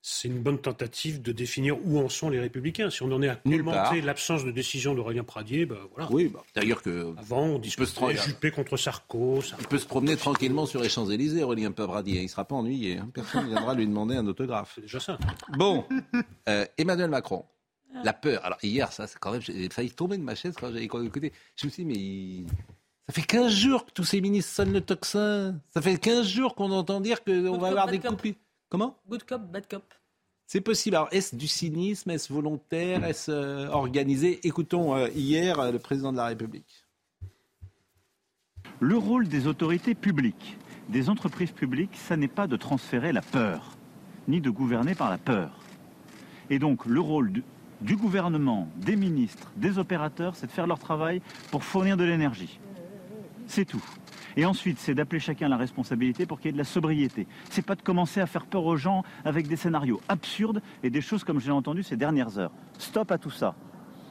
[0.02, 2.90] c'est une bonne tentative de définir où en sont les Républicains.
[2.90, 6.10] Si on en est à commenter l'absence de décision d'Aurélien Pradier, ben voilà.
[6.12, 7.14] Oui, bah, d'ailleurs que.
[7.18, 8.16] Avant, on peut se discutait.
[8.16, 9.42] Juppé contre Sarko.
[9.42, 9.64] Sarko.
[9.64, 12.20] Il peut se promener tranquillement sur les Champs-Élysées, Aurélien Pradier.
[12.20, 12.98] Il ne sera pas ennuyé.
[12.98, 13.10] hein.
[13.14, 14.74] Personne ne viendra lui demander un autographe.
[14.76, 15.18] C'est déjà ça.
[15.58, 15.84] Bon,
[16.50, 17.44] euh, Emmanuel Macron,
[18.04, 18.46] la peur.
[18.46, 21.34] Alors hier, ça, c'est quand même, j'ai failli tomber de ma chaise quand j'ai écouté.
[21.56, 22.48] Je me suis dit, mais il-
[23.10, 25.60] ça fait 15 jours que tous ces ministres sonnent le tocsin.
[25.74, 28.22] Ça fait 15 jours qu'on entend dire qu'on va avoir des cop.
[28.70, 28.98] Comment?
[29.10, 29.84] Good cop, bad cop.
[30.46, 30.98] C'est possible.
[30.98, 32.10] Alors, est-ce du cynisme?
[32.10, 33.06] Est-ce volontaire?
[33.06, 34.46] Est-ce euh, organisé?
[34.46, 36.86] Écoutons euh, hier euh, le président de la République.
[38.80, 40.58] Le rôle des autorités publiques,
[40.90, 43.78] des entreprises publiques, ça n'est pas de transférer la peur,
[44.28, 45.52] ni de gouverner par la peur.
[46.50, 47.44] Et donc le rôle du,
[47.82, 52.60] du gouvernement, des ministres, des opérateurs, c'est de faire leur travail pour fournir de l'énergie.
[53.48, 53.84] C'est tout.
[54.38, 57.28] Et ensuite, c'est d'appeler chacun à la responsabilité pour qu'il y ait de la sobriété.
[57.50, 61.02] C'est pas de commencer à faire peur aux gens avec des scénarios absurdes et des
[61.02, 62.52] choses comme j'ai entendu ces dernières heures.
[62.78, 63.56] Stop à tout ça.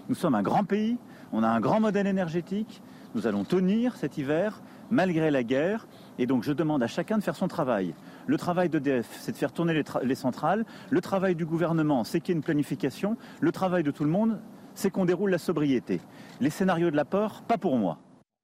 [0.09, 0.99] Nous sommes un grand pays,
[1.33, 2.83] on a un grand modèle énergétique,
[3.14, 4.61] nous allons tenir cet hiver
[4.91, 5.87] malgré la guerre,
[6.18, 7.95] et donc je demande à chacun de faire son travail.
[8.27, 12.05] Le travail d'EDF, c'est de faire tourner les, tra- les centrales, le travail du gouvernement,
[12.05, 14.41] c'est qu'il y ait une planification, le travail de tout le monde,
[14.74, 16.01] c'est qu'on déroule la sobriété.
[16.41, 17.99] Les scénarios de la peur, pas pour moi.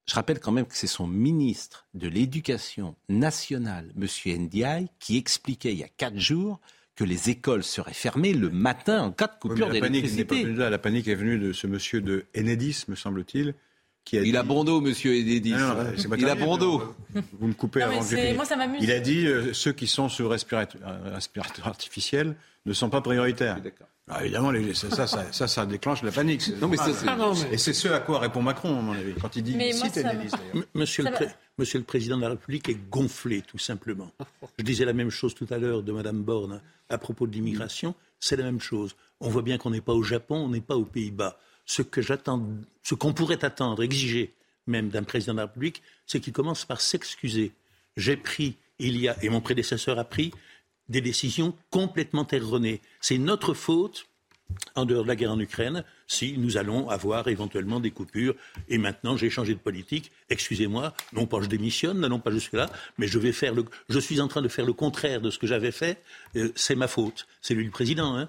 [0.09, 4.07] Je rappelle quand même que c'est son ministre de l'Éducation nationale, M.
[4.43, 6.61] Ndiaye, qui expliquait il y a quatre jours
[6.97, 10.11] que les écoles seraient fermées le matin en cas de coupure mais la panique n'est
[10.25, 10.43] pas d'électricité.
[10.45, 10.71] venue de là.
[10.71, 13.55] La panique est venue de ce monsieur de Enedis, me semble-t il,
[14.05, 15.15] qui a Il a dit- bon dos, monsieur.
[15.15, 15.75] Non, non,
[16.11, 16.95] pas Il a bon dos.
[17.39, 18.83] Vous me coupez Non, avant que moi, ça m'amuse.
[18.83, 22.37] Il a dit euh, ceux qui sont sous respirateur, euh, respirateur artificiel
[22.67, 23.59] ne sont pas prioritaires.
[24.09, 26.49] Ah, évidemment, les- ça, ça, ça, ça, ça déclenche la panique.
[26.61, 29.15] Non, mais Ah, non, mais- Et c'est ce à quoi répond Macron, à mon avis,
[29.15, 30.01] quand il dit Mais moi, ça.
[30.55, 34.11] M- Monsieur, le, pré- Monsieur le Président de la République est gonflé, tout simplement.
[34.59, 37.95] Je disais la même chose tout à l'heure de Madame Borne à propos de l'immigration.
[38.19, 38.97] C'est la même chose.
[39.21, 41.39] On voit bien qu'on n'est pas au Japon, on n'est pas aux Pays-Bas.
[41.65, 42.45] Ce que j'attends,
[42.83, 44.35] ce qu'on pourrait attendre, exiger
[44.67, 47.53] même d'un président de la République, c'est qu'il commence par s'excuser.
[47.97, 50.33] J'ai pris, il y a, et mon prédécesseur a pris,
[50.93, 52.81] des décisions complètement erronées.
[53.01, 54.07] C'est notre faute
[54.75, 58.35] en dehors de la guerre en Ukraine, si nous allons avoir éventuellement des coupures.
[58.69, 60.13] Et maintenant, j'ai changé de politique.
[60.29, 62.69] Excusez-moi, non pas je démissionne, n'allons pas jusque-là,
[62.99, 66.03] mais je suis en train de faire le contraire de ce que j'avais fait.
[66.37, 67.27] Euh, c'est ma faute.
[67.41, 68.15] C'est lui le président.
[68.15, 68.29] Hein.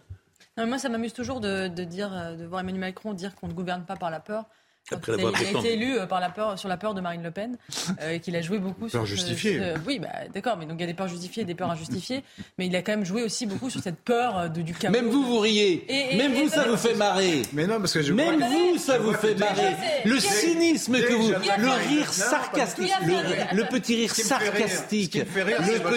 [0.58, 3.98] moi, ça m'amuse toujours de, euh, de voir Emmanuel Macron dire qu'on ne gouverne pas
[3.98, 4.46] par la peur.
[4.92, 7.32] Après il, a été élu euh, par la peur, sur la peur de Marine Le
[7.32, 7.58] Pen
[8.02, 9.58] euh, et qu'il a joué beaucoup peur sur justifiée.
[9.60, 11.72] Ce, oui, bah, d'accord, mais donc il y a des peurs justifiées et des peurs
[11.72, 12.22] injustifiées,
[12.58, 14.92] mais il a quand même joué aussi beaucoup sur cette peur euh, de, du chaos.
[14.92, 15.86] Même vous, vous riez.
[15.88, 17.44] Et- et- Même et- vous, ça et- vous fait marrer.
[17.54, 19.74] Mais non, parce que je Même crois que- vous, ça vous fait marrer.
[20.04, 25.24] Le cynisme que vous, le rire sarcastique, le, le petit rire sarcastique, le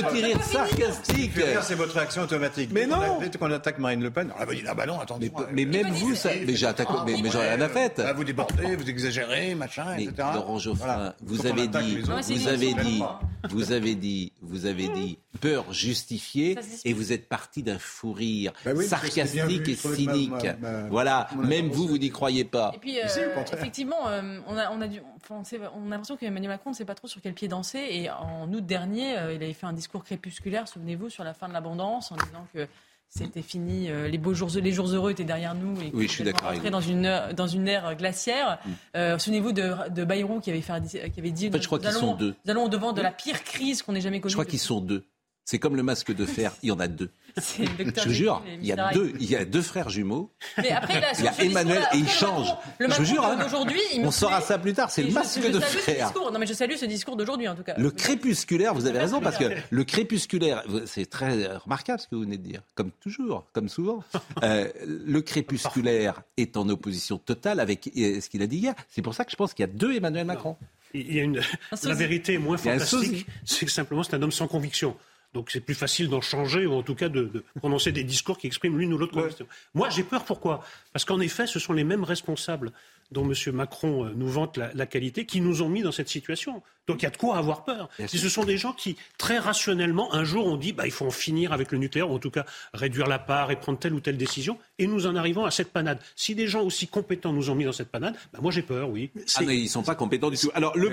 [0.03, 1.33] petit rire sarcastique.
[1.63, 2.71] c'est votre réaction automatique.
[2.73, 3.19] Mais non.
[3.21, 5.31] Dès qu'on attaque Marine Le Pen, on va dire ah bah non, attention.
[5.53, 8.01] Mais même vous, ça, mais j'ai attaqué, mais, j'en ai rien à fait.
[8.05, 10.29] Ah, vous débordez, vous exagérez, machin, Mais etc.
[10.35, 11.17] Laurent Geoffrin, Voilà.
[11.23, 13.03] vous avez dit, autres, vous avez dit,
[13.51, 18.53] vous avez dit, vous avez dit peur justifiée et vous êtes parti d'un fou rire
[18.65, 20.31] Bah oui, sarcastique vu, et ma- cynique.
[20.61, 22.73] ma- ma- Voilà, même vous, vous n'y croyez pas.
[22.75, 23.21] Et puis, euh, Si,
[23.53, 25.43] effectivement, euh, on, a, on, a dû, enfin,
[25.75, 27.87] on a l'impression qu'Emmanuel Macron ne sait pas trop sur quel pied danser.
[27.91, 31.49] Et en août dernier, euh, il avait fait un discours crépusculaire, souvenez-vous, sur la fin
[31.49, 32.67] de l'abondance, en disant que
[33.09, 36.13] c'était fini, euh, les beaux jours, les jours heureux étaient derrière nous et Oui, je
[36.13, 38.59] suis d'accord dans une dans une ère glaciaire.
[38.97, 41.79] Euh, souvenez-vous de, de Bayrou qui avait fait, qui avait dit En fait, je crois
[41.79, 42.35] qu'ils sont allons- deux.
[42.45, 44.31] Nous allons au devant de la pire crise qu'on ait jamais connue.
[44.33, 45.05] Je crois qu'ils sont deux.
[45.49, 47.09] C'est comme le masque de fer, il y en a deux.
[47.37, 50.33] Je vous jure, il y a deux, il y a deux frères jumeaux.
[50.59, 52.49] Mais après, là, Il y a Emmanuel et il le change.
[52.81, 53.37] Macron- Je vous jure, hein.
[53.37, 56.07] me On saura ça plus tard, c'est le je- masque je de salue ce fer.
[56.11, 56.33] discours.
[56.33, 57.75] Non, mais je salue ce discours d'aujourd'hui, en tout cas.
[57.79, 62.23] Le crépusculaire, vous avez raison, parce que le crépusculaire, c'est très remarquable ce que vous
[62.23, 64.03] venez de dire, comme toujours, comme souvent.
[64.43, 68.75] Euh, le crépusculaire est en opposition totale avec euh, ce qu'il a dit hier.
[68.91, 70.57] C'est pour ça que je pense qu'il y a deux Emmanuel Macron.
[70.93, 71.41] Il y a une...
[71.85, 74.97] La vérité est moins fantastique, c'est que simplement c'est un homme sans conviction.
[75.37, 78.39] Donc c'est plus facile d'en changer ou en tout cas de, de prononcer des discours
[78.39, 79.47] qui expriment l'une ou l'autre conviction.
[79.75, 80.65] Moi j'ai peur pourquoi?
[80.95, 82.73] Parce qu'en effet ce sont les mêmes responsables
[83.13, 83.55] dont M.
[83.55, 86.63] Macron euh, nous vante la, la qualité qui nous ont mis dans cette situation.
[86.89, 87.89] Donc il y a de quoi avoir peur.
[88.07, 91.07] Si ce sont des gens qui très rationnellement un jour ont dit bah, il faut
[91.07, 93.93] en finir avec le nucléaire ou en tout cas réduire la part et prendre telle
[93.93, 95.99] ou telle décision et nous en arrivons à cette panade.
[96.17, 98.89] Si des gens aussi compétents nous ont mis dans cette panade, bah, moi j'ai peur,
[98.89, 99.11] oui.
[99.37, 100.51] Ah, mais ils sont pas compétents du tout.
[100.55, 100.89] Alors, le,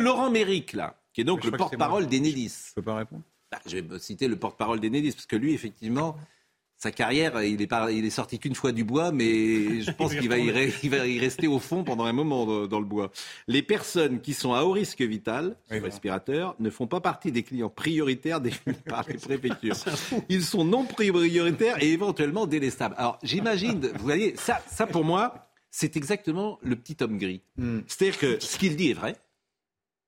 [0.00, 2.70] Laurent Méric, là, qui est donc Je le porte-parole d'Enedis.
[2.70, 3.22] Je peux pas répondre.
[3.50, 6.16] Bah, je vais citer le porte-parole d'Enedis, parce que lui, effectivement,
[6.76, 10.14] sa carrière, il est, pas, il est sorti qu'une fois du bois, mais je pense
[10.14, 10.68] qu'il va, y retourner.
[10.68, 13.10] re- il va y rester au fond pendant un moment dans, dans le bois.
[13.48, 17.42] Les personnes qui sont à haut risque vital, Oui, respirateur, ne font pas partie des
[17.42, 19.74] clients prioritaires définis par les préfectures.
[20.28, 22.94] Ils sont non prioritaires et éventuellement délestables.
[22.98, 27.42] Alors, j'imagine, vous voyez, ça, ça pour moi, c'est exactement le petit homme gris.
[27.56, 27.80] Hmm.
[27.86, 29.16] C'est-à-dire que ce qu'il dit est vrai.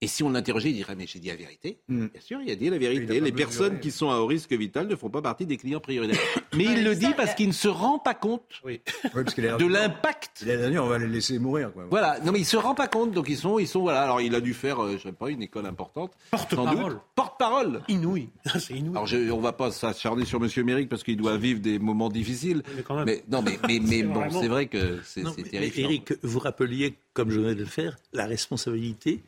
[0.03, 1.78] Et si on l'interrogeait, il dirait Mais j'ai dit la vérité.
[1.88, 2.07] Hmm.
[2.07, 3.20] Bien sûr, il a dit la vérité.
[3.20, 6.18] Les personnes qui sont à haut risque vital ne font pas partie des clients prioritaires.
[6.55, 8.80] Mais il le dit parce qu'il ne se rend pas compte Oui.
[9.14, 10.42] De l'impact.
[10.42, 11.72] Il a dit on va les laisser mourir.
[11.72, 11.84] Quoi.
[11.90, 14.03] Voilà, non mais il se rend pas compte, donc ils sont, ils sont voilà.
[14.03, 16.12] Alors il a dû faire, euh, je sais pas, une école importante.
[16.30, 17.01] Porte-parole.
[17.14, 17.82] Porte-parole.
[17.88, 18.28] Inouï.
[18.59, 18.90] C'est inouï.
[18.92, 22.09] Alors je, on va pas s'acharner sur Monsieur Méric parce qu'il doit vivre des moments
[22.09, 22.62] difficiles.
[22.74, 23.07] Mais quand même.
[23.07, 25.84] Mais non, mais mais, bon, vraiment- c'est vrai que c'est terrifiant.
[25.84, 29.20] Eric, vous rappeliez, comme je venais de le faire, la responsabilité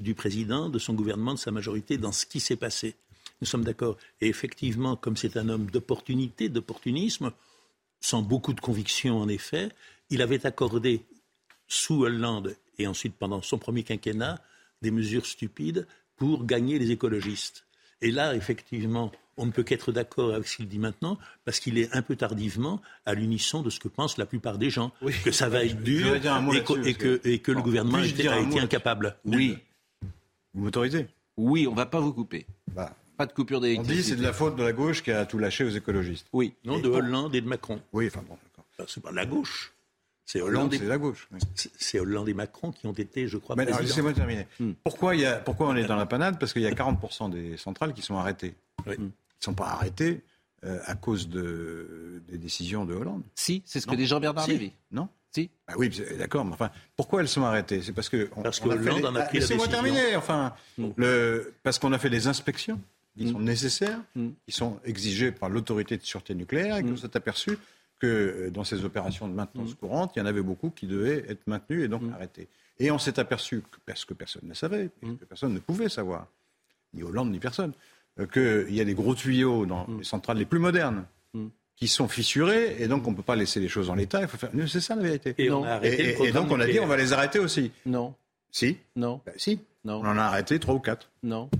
[0.00, 2.94] du président, de son gouvernement, de sa majorité dans ce qui s'est passé.
[3.40, 3.96] Nous sommes d'accord.
[4.20, 7.32] Et effectivement, comme c'est un homme d'opportunité, d'opportunisme,
[8.00, 9.68] sans beaucoup de conviction en effet,
[10.10, 11.02] il avait accordé
[11.68, 14.40] sous Hollande et ensuite pendant son premier quinquennat
[14.82, 15.86] des mesures stupides
[16.16, 17.66] pour gagner les écologistes.
[18.02, 21.76] Et là, effectivement, on ne peut qu'être d'accord avec ce qu'il dit maintenant, parce qu'il
[21.78, 25.12] est un peu tardivement à l'unisson de ce que pensent la plupart des gens, Oui.
[25.24, 27.98] que ça va être dur et, que, là-dessus, et que- parce et que le gouvernement
[27.98, 28.28] a été
[28.60, 29.16] incapable.
[29.26, 29.58] Oui,
[30.56, 31.06] Vous m'autorisez
[31.38, 32.46] oui, on va pas vous couper.
[32.74, 34.02] Bah, Pas de coupure On d'électricité.
[34.02, 36.26] dit c'est de la faute de la gauche qui a tout lâché aux écologistes.
[36.32, 36.54] Oui.
[36.64, 37.78] Non, de Hollande et de Macron.
[37.92, 38.88] Oui, enfin bon, d'accord.
[38.88, 39.74] C'est pas la gauche.
[40.24, 40.78] C'est Hollande, Hollande, et...
[40.78, 41.28] c'est la gauche.
[41.32, 41.38] oui.
[41.54, 44.46] c'est- c'est Hollande et Macron qui ont été, je crois, Mais laissez-moi terminer.
[44.58, 44.72] Hmm.
[44.82, 46.38] Pourquoi, il y a, pourquoi on est dans la panade?
[46.40, 48.54] Parce qu'il y a 40% des centrales qui sont arrêtées.
[48.86, 48.94] Oui.
[48.98, 50.22] Ils ne sont pas arrêtés
[50.64, 53.22] euh, à cause de, des décisions de Hollande.
[53.34, 54.52] Si, c'est ce que dit Jean-Bernard Si.
[54.52, 54.72] Lévy.
[54.90, 55.50] Non Si.
[55.66, 57.82] Ah oui, d'accord, mais enfin, pourquoi elles sont arrêtées?
[57.82, 58.30] C'est parce que.
[58.36, 59.82] on- Parce on que a fait Hollande les- en a Ah, pris la Laissez-moi décision.
[59.84, 60.54] terminer, enfin.
[60.78, 60.88] Mm.
[60.96, 61.52] Le...
[61.62, 62.80] Parce qu'on a fait des inspections
[63.18, 63.32] qui Mm.
[63.32, 64.28] sont nécessaires, Mm.
[64.46, 66.96] qui sont exigées par l'autorité de sûreté nucléaire, et qu'on Mm.
[66.96, 67.58] s'est aperçu
[67.98, 71.24] que euh, dans ces opérations de maintenance courante, il y en avait beaucoup qui devaient
[71.28, 72.12] être maintenus et donc Mm.
[72.14, 72.48] arrêtés.
[72.78, 75.16] Et on s'est aperçu, que, parce que personne ne savait, parce Mm.
[75.18, 76.26] que personne ne pouvait savoir,
[76.94, 77.72] ni Hollande ni personne,
[78.20, 79.98] euh, qu'il y a des gros tuyaux dans Mm.
[79.98, 81.04] les centrales les plus modernes
[81.34, 81.46] Mm.
[81.76, 84.20] Qui sont fissurés, et donc on ne peut pas laisser les choses en l'état.
[84.22, 84.50] Il faut faire.
[84.66, 85.34] C'est ça la vérité.
[85.38, 85.60] Et Non.
[85.60, 87.12] on a arrêté Et- le et, et programme donc on a dit on va les
[87.12, 87.70] arrêter aussi.
[87.84, 88.14] Non,
[88.50, 89.60] Si, non, Ben, si.
[89.84, 91.10] non, On en a arrêté trois ou quatre.
[91.22, 91.50] non.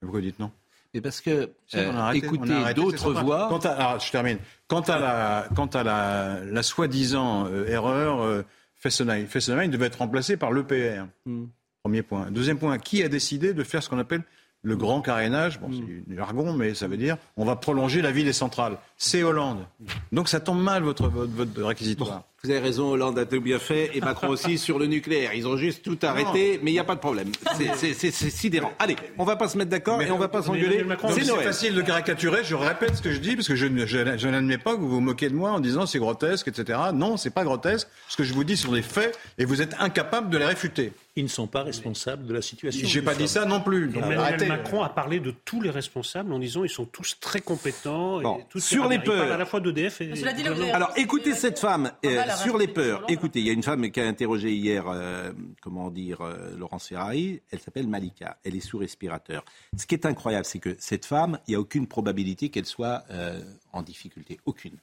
[0.00, 0.52] Pourquoi vous dites non?
[0.94, 3.48] Mais parce que, Si, euh, ces d'autres voix.
[3.50, 4.38] Quant à, alors, je termine.
[4.68, 8.42] Quant à la, quant à la, la soi-disant euh, erreur, euh,
[8.76, 11.04] Fessenheim, Fessenheim devait être remplacé par l'EPR.
[11.26, 11.46] Hmm.
[11.82, 12.30] Premier point.
[12.30, 14.22] Deuxième point, qui a décidé de faire ce qu'on appelle
[14.62, 18.10] le grand carénage Bon, c'est du jargon, mais ça veut dire on va prolonger la
[18.10, 18.76] vie des centrales.
[18.96, 19.66] C'est Hollande.
[20.12, 22.22] Donc ça tombe mal votre, votre, votre réquisitoire.
[22.44, 25.32] Vous avez raison, Hollande a tout bien fait et Macron aussi sur le nucléaire.
[25.34, 27.28] Ils ont juste tout arrêté, mais il n'y a pas de problème.
[27.56, 28.72] C'est- sidérant.
[28.78, 30.84] Allez, on va pas se mettre d'accord et on va pas s'engueuler.
[31.10, 32.44] C'est facile de caricaturer.
[32.44, 34.80] Je répète ce que je dis parce que je, ne- je, je n'admets pas que
[34.80, 36.78] vous vous moquez de moi en disant c'est grotesque, etc.
[36.94, 37.88] Non, c'est pas grotesque.
[38.08, 40.92] Ce que je vous dis sont des faits et vous êtes incapable de les réfuter.
[41.18, 42.86] Ils ne sont pas responsables de la situation.
[42.86, 43.88] J'ai pas dit ça non plus.
[43.88, 44.46] Donc, Emmanuel arrêtez.
[44.46, 48.20] Macron a parlé de tous les responsables en disant ils sont tous très compétents.
[48.22, 49.32] Bon, et tous sur les peurs.
[49.32, 50.14] à la fois d'EDF et.
[50.14, 53.02] Cela dit, le- de- Alors écoutez cette femme euh, sur les peurs.
[53.08, 56.86] Écoutez, il y a une femme qui a interrogé hier, euh, comment dire, euh, Laurence
[56.86, 57.40] Ferrari.
[57.50, 58.38] Elle s'appelle Malika.
[58.44, 59.44] Elle est sous respirateur.
[59.76, 63.02] Ce qui est incroyable, c'est que cette femme, il n'y a aucune probabilité qu'elle soit
[63.10, 63.40] euh,
[63.72, 64.38] en difficulté.
[64.46, 64.76] Aucune.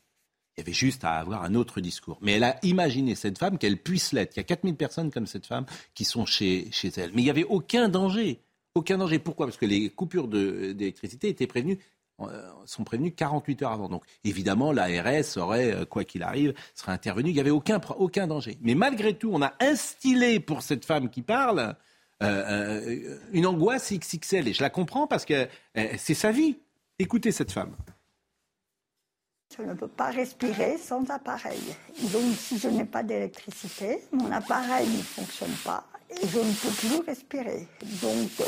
[0.58, 2.18] Il y avait juste à avoir un autre discours.
[2.22, 4.36] Mais elle a imaginé, cette femme, qu'elle puisse l'être.
[4.36, 7.12] Il y a 4000 personnes comme cette femme qui sont chez, chez elle.
[7.14, 8.40] Mais il n'y avait aucun danger.
[8.74, 9.20] Aucun danger.
[9.20, 9.48] Pourquoi?
[9.48, 11.80] Parce que les coupures d'électricité étaient prévenues
[12.22, 13.90] euh, sont prévenus 48 heures avant.
[13.90, 17.32] Donc évidemment, l'ARS aurait, euh, quoi qu'il arrive, serait intervenu.
[17.32, 18.58] Il n'y avait aucun, aucun danger.
[18.62, 21.76] Mais malgré tout, on a instillé pour cette femme qui parle
[22.24, 24.48] euh, une angoisse XXL.
[24.48, 25.50] Et je la comprends parce que
[25.98, 26.58] c'est sa vie.
[27.00, 27.76] Écoutez cette femme.
[29.58, 31.62] Je ne peux pas respirer sans appareil.
[32.12, 36.70] Donc, si je n'ai pas d'électricité, mon appareil ne fonctionne pas et je ne peux
[36.72, 37.68] plus respirer.
[38.02, 38.44] Donc, euh,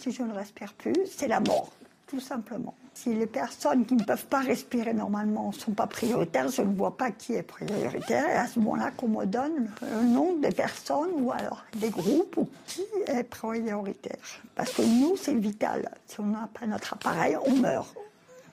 [0.00, 1.70] si je ne respire plus, c'est la mort,
[2.06, 2.74] tout simplement.
[2.94, 6.74] Si les personnes qui ne peuvent pas respirer normalement ne sont pas prioritaires, je ne
[6.74, 8.26] vois pas qui est prioritaire.
[8.28, 12.38] Et à ce moment-là, qu'on me donne le nom des personnes ou alors des groupes
[12.38, 14.16] ou qui est prioritaire.
[14.54, 15.90] Parce que nous, c'est vital.
[16.06, 17.94] Si on n'a pas notre appareil, on meurt.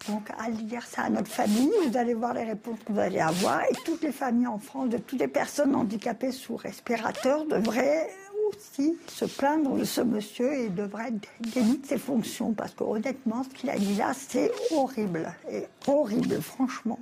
[0.08, 3.20] Donc, à dire ça à notre famille, vous allez voir les réponses que vous allez
[3.20, 3.64] avoir.
[3.64, 8.10] Et toutes les familles en France, de toutes les personnes handicapées sous respirateur, devraient
[8.48, 12.54] aussi se plaindre de ce monsieur et devraient être démis de ses fonctions.
[12.54, 15.34] Parce que honnêtement, ce qu'il a dit là, c'est horrible.
[15.52, 17.00] Et horrible, franchement.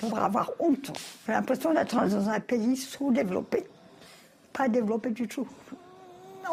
[0.00, 0.92] Il devrait avoir honte.
[1.26, 3.64] J'ai l'impression d'être dans un pays sous-développé.
[4.52, 5.46] Pas développé du tout.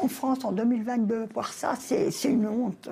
[0.01, 2.89] En France, en 2022, voir ça, c'est une honte.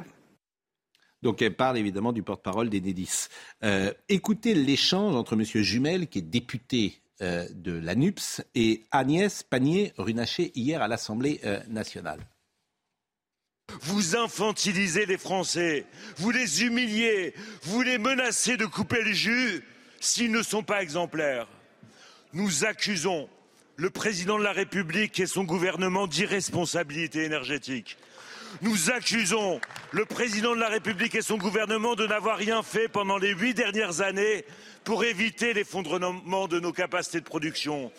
[1.23, 3.27] Donc elle parle évidemment du porte-parole d'Enedis.
[3.63, 5.43] Euh, écoutez l'échange entre M.
[5.43, 12.19] Jumel, qui est député euh, de l'ANUPS, et Agnès Pannier-Runacher hier à l'Assemblée euh, nationale.
[13.83, 15.85] Vous infantilisez les Français,
[16.17, 19.63] vous les humiliez, vous les menacez de couper le jus
[20.01, 21.47] s'ils ne sont pas exemplaires.
[22.33, 23.29] Nous accusons
[23.77, 27.97] le président de la République et son gouvernement d'irresponsabilité énergétique.
[28.61, 29.59] Nous accusons
[29.91, 33.53] le président de la République et son gouvernement de n'avoir rien fait pendant les huit
[33.53, 34.45] dernières années
[34.83, 37.91] pour éviter l'effondrement de nos capacités de production.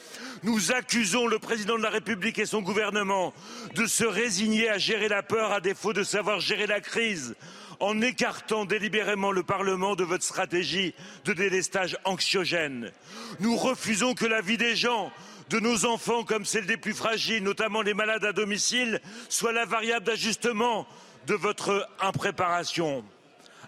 [0.43, 3.33] Nous accusons le président de la République et son gouvernement
[3.75, 7.35] de se résigner à gérer la peur à défaut de savoir gérer la crise
[7.81, 10.95] en écartant délibérément le Parlement de votre stratégie
[11.25, 12.93] de délestage anxiogène.
[13.41, 15.11] Nous refusons que la vie des gens,
[15.51, 19.65] de nos enfants comme celle des plus fragiles, notamment les malades à domicile, soit la
[19.65, 20.87] variable d'ajustement
[21.27, 23.05] de votre impréparation.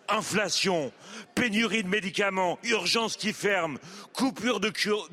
[0.09, 0.93] Inflation,
[1.35, 3.79] pénurie de médicaments, urgence qui ferme,
[4.13, 4.71] coupure de,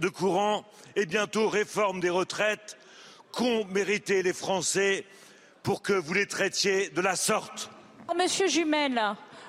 [0.09, 2.77] courant et bientôt réforme des retraites
[3.31, 5.05] qu'ont mérité les Français
[5.63, 7.71] pour que vous les traitiez de la sorte?
[8.15, 9.01] Monsieur Jumel,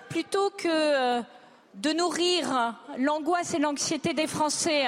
[0.08, 1.22] plutôt que euh,
[1.74, 4.86] de nourrir l'angoisse et l'anxiété des Français,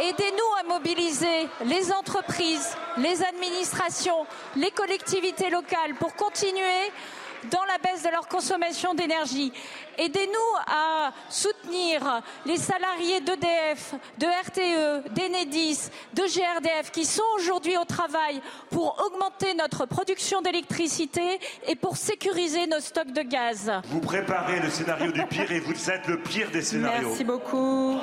[0.00, 4.26] aidez-nous à mobiliser les entreprises, les administrations,
[4.56, 6.90] les collectivités locales pour continuer
[7.50, 9.52] dans la baisse de leur consommation d'énergie.
[9.98, 17.84] Aidez-nous à soutenir les salariés d'EDF, de RTE, d'Enedis, de GRDF qui sont aujourd'hui au
[17.84, 18.40] travail
[18.70, 23.70] pour augmenter notre production d'électricité et pour sécuriser nos stocks de gaz.
[23.86, 27.08] Vous préparez le scénario du pire et vous êtes le pire des scénarios.
[27.08, 27.98] Merci beaucoup.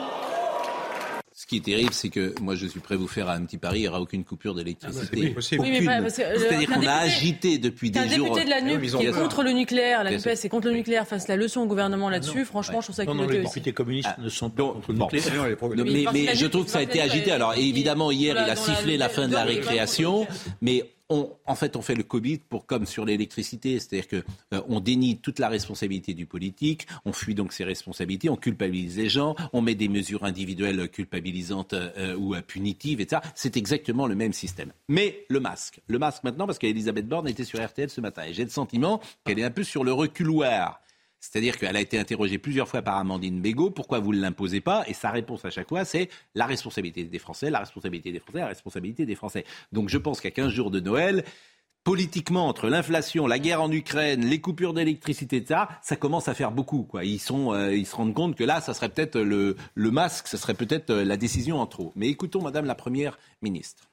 [1.40, 3.58] Ce qui est terrible, c'est que moi je suis prêt à vous faire un petit
[3.58, 5.18] pari, il n'y aura aucune coupure d'électricité.
[5.22, 5.62] Oui, possible.
[5.62, 8.26] Oui, que, euh, C'est-à-dire un qu'on a agité depuis des jours.
[8.36, 10.68] député de la NUP Ils ont qui est contre le nucléaire, la NUPES est contre
[10.68, 13.40] le nucléaire, fasse la leçon au gouvernement là-dessus, franchement, je trouve ça Non, non, les
[13.40, 15.58] députés communistes ne sont pas contre le nucléaire.
[15.78, 17.32] Non, Mais je trouve que que ça a été agité.
[17.32, 20.28] Alors évidemment, hier, il a sifflé la- fin de la récréation,
[20.62, 24.62] mais on, en fait, on fait le Covid pour comme sur l'électricité, c'est-à-dire que euh,
[24.68, 29.10] on dénie toute la responsabilité du politique, on fuit donc ses responsabilités, on culpabilise les
[29.10, 33.22] gens, on met des mesures individuelles culpabilisantes euh, ou euh, punitives, etc.
[33.36, 34.72] C'est exactement le même système.
[34.88, 38.34] Mais le masque, le masque maintenant, parce qu'Elisabeth Borne était sur RTL ce matin, et
[38.34, 40.82] j'ai le sentiment qu'elle est un peu sur le reculoir.
[41.20, 44.84] C'est-à-dire qu'elle a été interrogée plusieurs fois par Amandine Bégaud, pourquoi vous ne l'imposez pas?
[44.88, 48.40] Et sa réponse à chaque fois, c'est la responsabilité des Français, la responsabilité des Français,
[48.40, 49.46] la responsabilité des Français.
[49.72, 51.24] Donc je pense qu'à 15 jours de Noël,
[51.84, 56.52] politiquement, entre l'inflation, la guerre en Ukraine, les coupures d'électricité, etc., ça commence à faire
[56.52, 56.88] beaucoup.
[56.96, 60.54] Euh, ils se rendent compte que là, ça serait peut-être le, le masque, ça serait
[60.54, 61.92] peut-être euh, la décision en trop.
[61.96, 63.89] Mais écoutons Madame la Première ministre.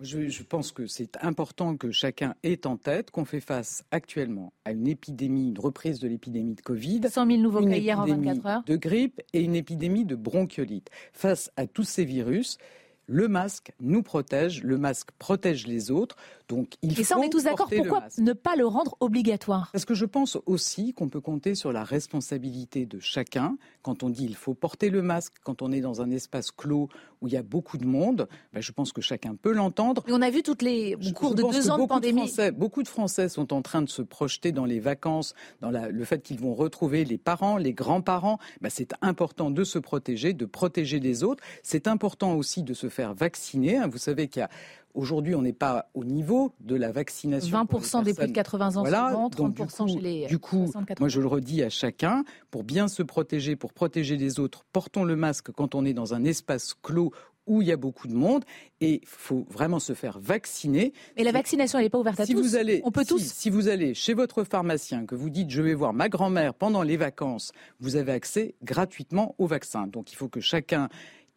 [0.00, 4.52] Je, je, pense que c'est important que chacun ait en tête qu'on fait face actuellement
[4.64, 7.02] à une épidémie, une reprise de l'épidémie de Covid.
[7.08, 8.62] 100 000 nouveaux cas hier en 24 heures.
[8.64, 10.90] De grippe et une épidémie de bronchiolite.
[11.12, 12.58] Face à tous ces virus,
[13.06, 16.16] le masque nous protège, le masque protège les autres.
[16.48, 17.68] Donc il Et ça, on est tous d'accord.
[17.74, 19.70] Pourquoi ne pas le rendre obligatoire?
[19.72, 23.56] Parce que je pense aussi qu'on peut compter sur la responsabilité de chacun.
[23.82, 26.88] Quand on dit il faut porter le masque, quand on est dans un espace clos
[27.24, 30.04] où il y a beaucoup de monde, ben, je pense que chacun peut l'entendre.
[30.06, 32.26] Et on a vu toutes les, au cours Je de deux ans de beaucoup pandémie.
[32.28, 35.88] Français, beaucoup de Français sont en train de se projeter dans les vacances, dans la-
[35.88, 38.38] le fait qu'ils vont retrouver les parents, les grands-parents.
[38.60, 41.42] Ben, c'est important de se protéger, de protéger les autres.
[41.62, 43.78] C'est important aussi de se faire vacciner.
[43.78, 43.86] hein.
[43.88, 44.50] Vous savez qu'il y a
[44.94, 47.66] Aujourd'hui, on n'est pas au niveau de la vaccination.
[47.66, 48.32] pour les 20% des plus de personnes.
[48.32, 50.94] 80 ans Voilà, souvent, donc 30% du coup, chez les Du coup, 60-80.
[51.00, 55.04] moi je le redis à chacun, pour bien se protéger, pour protéger les autres, portons
[55.04, 57.12] le masque quand on est dans un espace clos
[57.46, 58.42] où il y a beaucoup de monde
[58.80, 60.94] et il faut vraiment se faire vacciner.
[61.16, 62.40] Et la vaccination, elle n'est pas ouverte à si tous.
[62.40, 63.22] Vous allez, on peut si- tous.
[63.22, 66.82] Si vous allez chez votre pharmacien, que vous dites je vais voir ma grand-mère pendant
[66.82, 69.86] les vacances, vous avez accès gratuitement au vaccin.
[69.88, 70.88] Donc il faut que chacun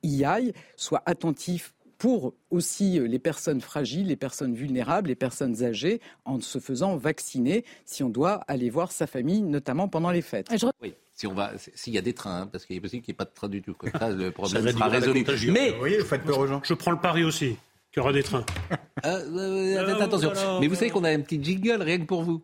[0.04, 5.64] y aille, soit attentif pour aussi euh, les personnes fragiles, les personnes vulnérables, les personnes
[5.64, 10.22] âgées, en se faisant vacciner si on doit aller voir sa famille, notamment pendant les
[10.22, 10.48] fêtes.
[10.82, 13.12] Oui, si on va, s'il y a des trains, hein, parce qu'il est possible qu'il
[13.12, 13.74] n'y ait pas de train du tout.
[13.74, 15.26] Comme ça, le problème Ça sera résolu.
[15.52, 16.62] Mais Vous voyez, vous faites peur aux gens.
[16.64, 17.58] Je prends le pari aussi
[17.92, 18.46] qu'il y aura des trains.
[19.06, 20.60] Euh, euh, faites Ah, attention.
[20.60, 22.44] Mais vous savez qu'on a un petit jingle rien que pour vous.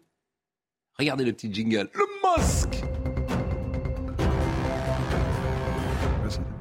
[0.99, 1.89] Regardez le petit jingle.
[1.95, 2.83] Le masque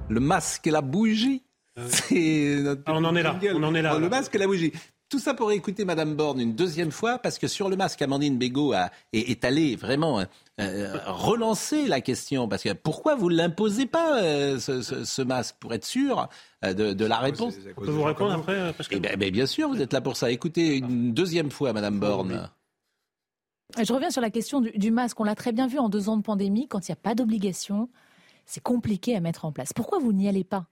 [0.08, 1.42] Le masque et la bougie.
[1.88, 4.46] C'est notre Ah, on en est là, on en est là, Le masque et la
[4.46, 4.72] bougie.
[5.08, 8.38] Tout ça pour écouter Madame Borne une deuxième fois, parce que sur le masque, Amandine
[8.38, 10.24] Bégaud a, est, est allée vraiment euh,
[10.58, 12.48] euh, relancer la question.
[12.48, 16.28] Parce que pourquoi vous ne l'imposez pas, euh, ce, ce- ce masque, pour être sûr
[16.64, 19.30] euh, de, de la réponse On peut vous répondre après, euh, Pascal Eh ben, ben,
[19.30, 20.30] Bien sûr, vous êtes là pour ça.
[20.30, 22.48] Écoutez une deuxième fois, Madame Borne.
[23.82, 25.18] Je reviens sur la question du, du masque.
[25.20, 27.14] On l'a très bien vu en deux ans de pandémie, quand il n'y a pas
[27.14, 27.90] d'obligation,
[28.46, 29.74] c'est compliqué à mettre en place.
[29.74, 30.66] Pourquoi vous n'y allez pas?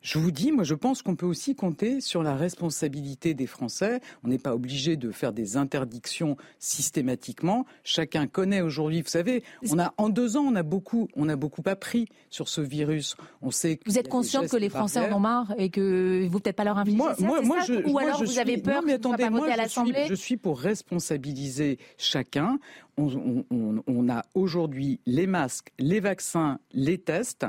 [0.00, 4.00] Je vous dis, moi je pense qu'on peut aussi compter sur la responsabilité des Français.
[4.24, 7.66] On n'est pas obligé de faire des interdictions systématiquement.
[7.84, 11.36] Chacun connaît aujourd'hui, vous savez, on a en deux ans on a beaucoup, on a
[11.36, 13.16] beaucoup appris sur ce virus.
[13.42, 13.80] On sait.
[13.86, 16.64] Vous êtes des conscient que les Français en ont marre et que vous peut-être pas
[16.64, 18.40] leur infliger Moi, ça, moi, c'est moi, ça je, Ou moi, alors je vous suis-
[18.40, 22.58] avez peur non, mais attendez, pas moi, je suis- l'Assemblée Je suis pour responsabiliser chacun.
[22.96, 27.46] On, on- on- on a aujourd'hui les masques, les vaccins, les tests.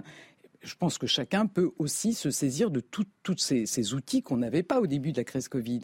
[0.62, 3.06] Je pense que chacun peut aussi se saisir de tous
[3.38, 5.82] ces, ces outils qu'on n'avait pas au début de la crise Covid.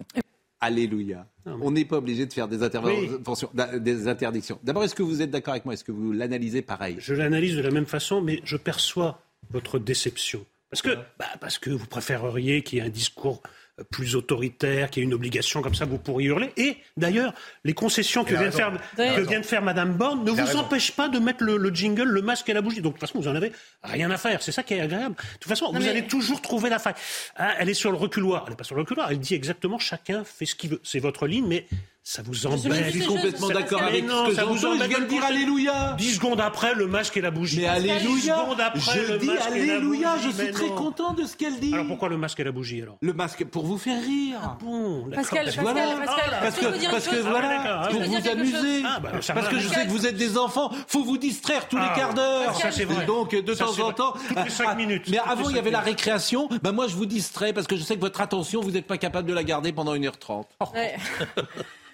[0.61, 1.27] Alléluia.
[1.45, 3.49] On n'est pas obligé de faire des, interventions,
[3.79, 4.59] des interdictions.
[4.63, 5.73] D'abord, est-ce que vous êtes d'accord avec moi?
[5.73, 6.95] Est-ce que vous l'analysez pareil?
[6.99, 9.21] Je l'analyse de la même façon, mais je perçois
[9.51, 10.45] votre déception.
[10.69, 13.49] Parce que, bah, parce que vous préféreriez qu'il y ait un discours euh,
[13.91, 16.51] plus autoritaire, qu'il y ait une obligation comme ça, vous pourriez hurler.
[16.55, 17.33] Et d'ailleurs,
[17.65, 20.59] les concessions que vient, de faire, que vient de faire Madame Borne ne vous raison.
[20.59, 22.81] empêchent pas de mettre le, le jingle, le masque et la bougie.
[22.81, 23.51] Donc de toute façon, vous en avez
[23.83, 24.41] rien à faire.
[24.41, 25.15] C'est ça qui est agréable.
[25.15, 26.93] De toute façon, Non, vous mais- allez toujours trouver la faille.
[27.35, 28.43] Ah, elle est sur le reculoir.
[28.45, 29.11] Elle n'est pas sur le reculoir.
[29.11, 30.79] Elle dit exactement chacun fait ce qu'il veut.
[30.83, 31.65] C'est votre ligne, mais
[32.07, 32.85] ça vous embête.
[32.85, 34.75] je suis complètement d'accord avec non, ce que ça vous j'entends.
[34.75, 35.95] Je embête viens de dire Alléluia.
[35.97, 37.61] 10 secondes après, le masque et la bougie.
[37.61, 40.67] Mais Dix Alléluia secondes après, Je le dis masque et la Alléluia, je suis très
[40.67, 40.75] non.
[40.75, 41.73] content de ce qu'elle dit.
[41.73, 44.37] Alors pourquoi le masque et la bougie alors Le masque pour vous faire rire.
[44.43, 45.09] Ah bon.
[45.15, 45.81] Pascal, Pascal, Voilà.
[46.05, 48.83] Pascal, parce que parce voilà, Ah, pour vous amuser.
[48.85, 51.67] Ah, bah, parce va, que je sais que vous êtes des enfants, faut vous distraire
[51.67, 52.55] tous Ah, les quarts d'heure.
[52.55, 53.07] Ça, c'est vrai.
[53.07, 54.13] Donc de temps en temps.
[54.47, 55.09] Cinq ah, minutes.
[55.09, 56.49] Mais avant il y avait la récréation.
[56.61, 58.99] Bah moi je vous distrais parce que je sais que votre attention vous n'êtes pas
[58.99, 60.45] capable de la garder pendant 1h30.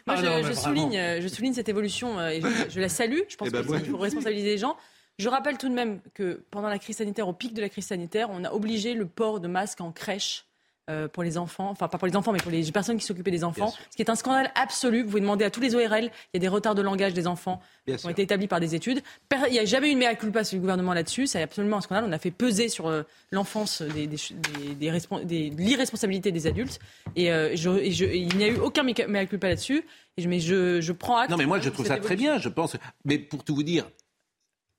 [0.08, 0.62] Moi, Ah je, non, mais je vraiment.
[0.62, 3.20] souligne, euh, je souligne cette évolution euh, et je, je la salue.
[3.30, 4.76] Je pense Eh ben, qu'il faut responsabiliser les gens.
[5.20, 7.86] Je rappelle tout de même que pendant la crise sanitaire, au pic de la crise
[7.86, 10.46] sanitaire, on a obligé le port de masque en crèche
[10.92, 13.32] euh, pour les enfants, enfin pas pour les enfants, mais pour les personnes qui s'occupaient
[13.32, 15.04] des enfants, ce qui est un scandale absolu.
[15.04, 17.28] Vous pouvez demander à tous les ORL, il y a des retards de langage des
[17.28, 19.02] enfants qui ont été établis par des études.
[19.48, 21.82] Il n'y a jamais eu une mea culpa sur le gouvernement là-dessus, c'est absolument un
[21.82, 22.06] scandale.
[22.08, 26.80] On a fait peser sur euh, l'enfance des, des, l'irresponsabilité des adultes,
[27.16, 29.86] et, euh, il n'y a eu aucun mea culpa là-dessus.
[30.18, 31.32] Et je, mais je, je prends acte.
[31.32, 32.76] Non, mais moi je trouve ça très bien, je pense.
[33.06, 33.90] Mais pour tout vous dire,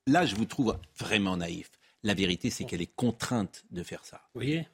[0.06, 1.70] là je vous trouve vraiment naïf.
[2.04, 4.22] La vérité, c'est qu'elle est contrainte de faire ça.
[4.34, 4.66] Vous voyez?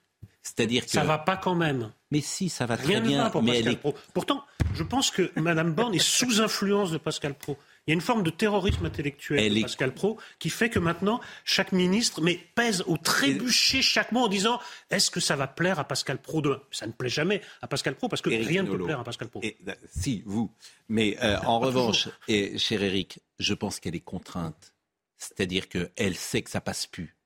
[0.48, 1.92] C'est-à-dire que ça va pas quand même.
[2.10, 3.28] Mais si, ça va très bien.
[3.28, 3.94] pour mais Pascal Pro.
[4.14, 4.44] Pourtant,
[4.74, 7.58] je pense que Mme Borne est sous influence de Pascal Pro.
[7.86, 11.20] Il y a une forme de terrorisme intellectuel de Pascal Pro qui fait que maintenant,
[11.44, 14.58] chaque ministre mais pèse au trébucher chaque mot en disant
[14.90, 16.60] est-ce que ça va plaire à Pascal Pro demain?
[16.70, 19.28] Ça ne plaît jamais à Pascal Pro parce que rien ne peut plaire à Pascal
[19.28, 19.42] Pro.
[19.44, 20.50] Euh, si, vous.
[20.88, 24.72] Mais euh, en revanche, et, cher Eric, je pense qu'elle est contrainte.
[25.18, 27.17] C'est-à-dire qu'elle sait que ça passe plus.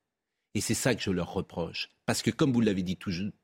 [0.55, 1.89] Et c'est ça que je leur reproche.
[2.07, 2.99] Parce que, comme vous l'avez dit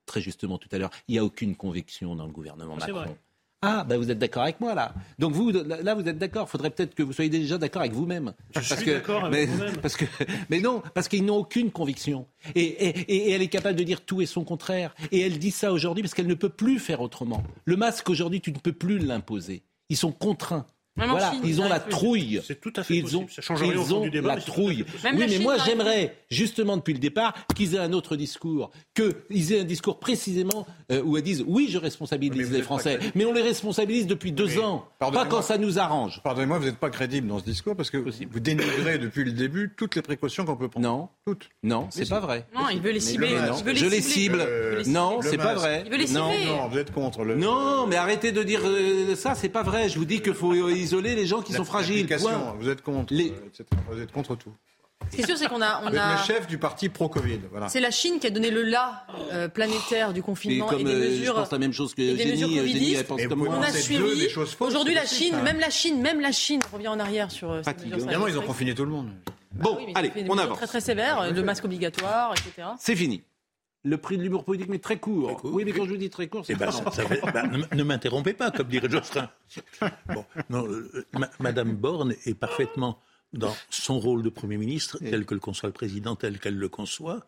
[0.06, 3.16] très justement tout à l'heure, il n'y a aucune conviction dans le gouvernement Macron.
[3.60, 4.94] Ah, ben vous êtes d'accord avec moi là.
[5.18, 6.47] Donc vous, là, vous êtes d'accord.
[6.47, 8.32] Il faudrait peut-être que vous soyez déjà d'accord avec vous-même.
[8.55, 9.76] Je suis d'accord avec vous-même.
[9.82, 10.05] Parce que,
[10.48, 12.26] mais non, parce qu'ils n'ont aucune conviction.
[12.55, 14.94] Et, et, elle est capable de dire tout et son contraire.
[15.10, 17.43] Et elle dit ça aujourd'hui parce qu'elle ne peut plus faire autrement.
[17.64, 19.64] Le masque aujourd'hui, tu ne peux plus l'imposer.
[19.89, 20.66] Ils sont contraints
[21.06, 22.40] voilà, ils ont la trouille.
[22.44, 24.84] C'est tout à fait ils ont, ils ont la trouille.
[25.14, 29.60] oui, mais moi j'aimerais justement depuis le départ qu'ils aient un autre discours, qu'ils aient
[29.60, 33.42] un discours précisément euh, où ils disent oui, je responsabilise les Français, mais on les
[33.42, 36.20] responsabilise depuis deux ans, pas quand ça nous arrange.
[36.22, 39.72] Pardonnez-moi, vous n'êtes pas crédible dans ce discours parce que vous dénigrez depuis le début
[39.76, 40.88] toutes les précautions qu'on peut prendre.
[40.88, 41.48] Non, toutes.
[41.62, 42.46] Non, c'est pas vrai.
[42.54, 43.36] Non, il veut les cibler.
[43.74, 44.46] je les cible.
[44.86, 45.82] Non, c'est pas vrai.
[45.84, 46.46] Il veut les cibler.
[46.46, 47.36] Non, non, vous êtes contre le.
[47.36, 49.88] Non, mais arrêtez de dire euh, ça, c'est pas vrai.
[49.88, 50.54] Je vous dis qu'il faut
[50.89, 52.06] isoler les gens qui sont fragiles.
[52.59, 53.31] Vous êtes contre, les...
[53.31, 54.52] Euh, vous êtes contre tout.
[55.10, 55.82] Ce qui est sûr, c'est qu'on a.
[55.85, 57.40] On êtes le chef du parti pro-Covid.
[57.51, 57.69] Voilà.
[57.69, 60.98] C'est la Chine qui a donné le là euh, planétaire du confinement et, des euh,
[60.98, 61.35] mesures.
[61.35, 62.94] Je pense la même chose que Génie.
[62.94, 63.55] elle pense comme moi.
[63.59, 64.28] On a suivi.
[64.60, 67.51] Aujourd'hui, la Chine, même la Chine, même la Chine revient en arrière sur.
[67.51, 67.62] Euh,
[67.94, 69.10] Évidemment, ils ont confiné tout le monde.
[69.52, 70.59] Bon, bah allez, on avance.
[70.59, 72.69] Très très sévère, le masque obligatoire, etc.
[72.78, 73.23] C'est fini
[73.84, 75.40] le prix de l'humour politique, mais très court.
[75.44, 76.70] Oui, mais quand je vous dis très court, c'est eh ben,
[77.32, 78.88] bah, ne, m'interrompez pas, comme dirait.
[80.09, 81.06] Bon, euh,
[81.38, 83.00] Madame Borne est parfaitement
[83.32, 86.68] dans son rôle de Premier ministre, tel que le conçoit le président, tel qu'elle le
[86.68, 87.26] conçoit.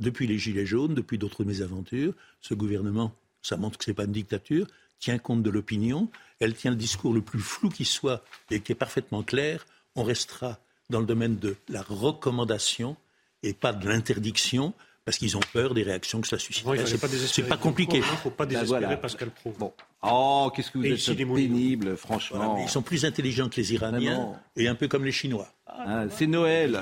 [0.00, 4.04] Depuis les Gilets jaunes, depuis d'autres mésaventures, ce gouvernement, ça montre que ce n'est pas
[4.04, 4.66] une dictature,
[4.98, 6.08] tient compte de l'opinion.
[6.40, 9.66] Elle tient le discours le plus flou qui soit et qui est parfaitement clair.
[9.94, 10.58] On restera
[10.90, 12.96] dans le domaine de la recommandation
[13.42, 14.74] et pas de l'interdiction
[15.04, 16.64] parce qu'ils ont peur des réactions que ça suscite.
[17.26, 17.98] c'est pas, compliqué.
[17.98, 19.52] Il ne faut pas désespérer Pascal Pro.
[19.58, 19.72] Bon.
[20.02, 22.58] Oh, qu'est-ce que vous êtes pénible, franchement.
[22.62, 25.48] ils sont plus intelligents que les Iraniens et un peu comme les Chinois.
[25.66, 26.80] Ah, c'est Noël.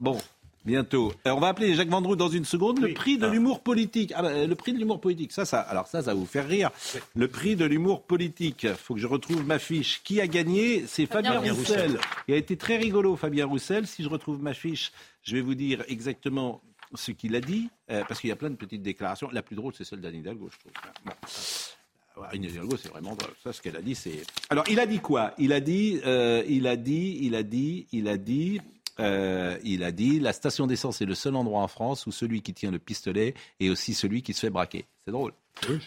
[0.00, 0.18] Bon,
[0.64, 1.12] bientôt.
[1.24, 2.80] Alors, on va appeler Jacques Vendroux dans une seconde.
[2.80, 3.30] Le prix de ah.
[3.30, 4.12] l'humour politique.
[4.16, 5.32] Ah, bah, le prix de l'humour politique.
[5.32, 6.70] Ça, ça, alors ça, ça va vous faire rire.
[7.14, 8.64] Le prix de l'humour politique.
[8.64, 10.02] Il faut que je retrouve ma fiche.
[10.02, 10.84] Qui a gagné?
[10.86, 11.52] C'est Fabien, Roussel.
[11.52, 12.00] Roussel.
[12.28, 13.86] Il a été très rigolo, Fabien Roussel.
[13.86, 14.92] Si je retrouve ma fiche,
[15.22, 16.60] je vais vous dire exactement
[16.94, 19.28] ce qu'il a dit, euh, parce qu'il y a plein de petites déclarations.
[19.32, 20.72] La plus drôle, c'est celle d'Anne Hidalgo, je trouve.
[21.04, 22.22] Bon.
[22.30, 23.32] Anne Hidalgo, c'est vraiment drôle.
[23.42, 24.22] Ça, ce qu'elle a dit, c'est.
[24.50, 25.34] Alors, il a dit quoi?
[25.38, 28.60] Il a dit, euh, il a dit, il a dit, il a dit.
[29.00, 32.42] Euh, il a dit la station d'essence est le seul endroit en France où celui
[32.42, 34.84] qui tient le pistolet est aussi celui qui se fait braquer.
[35.06, 35.32] C'est drôle.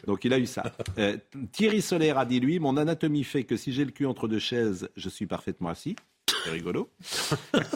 [0.07, 0.64] Donc il a eu ça.
[1.52, 4.40] Thierry Solaire a dit lui mon anatomie fait que si j'ai le cul entre deux
[4.40, 5.95] chaises, je suis parfaitement assis.
[6.30, 6.90] C'est rigolo.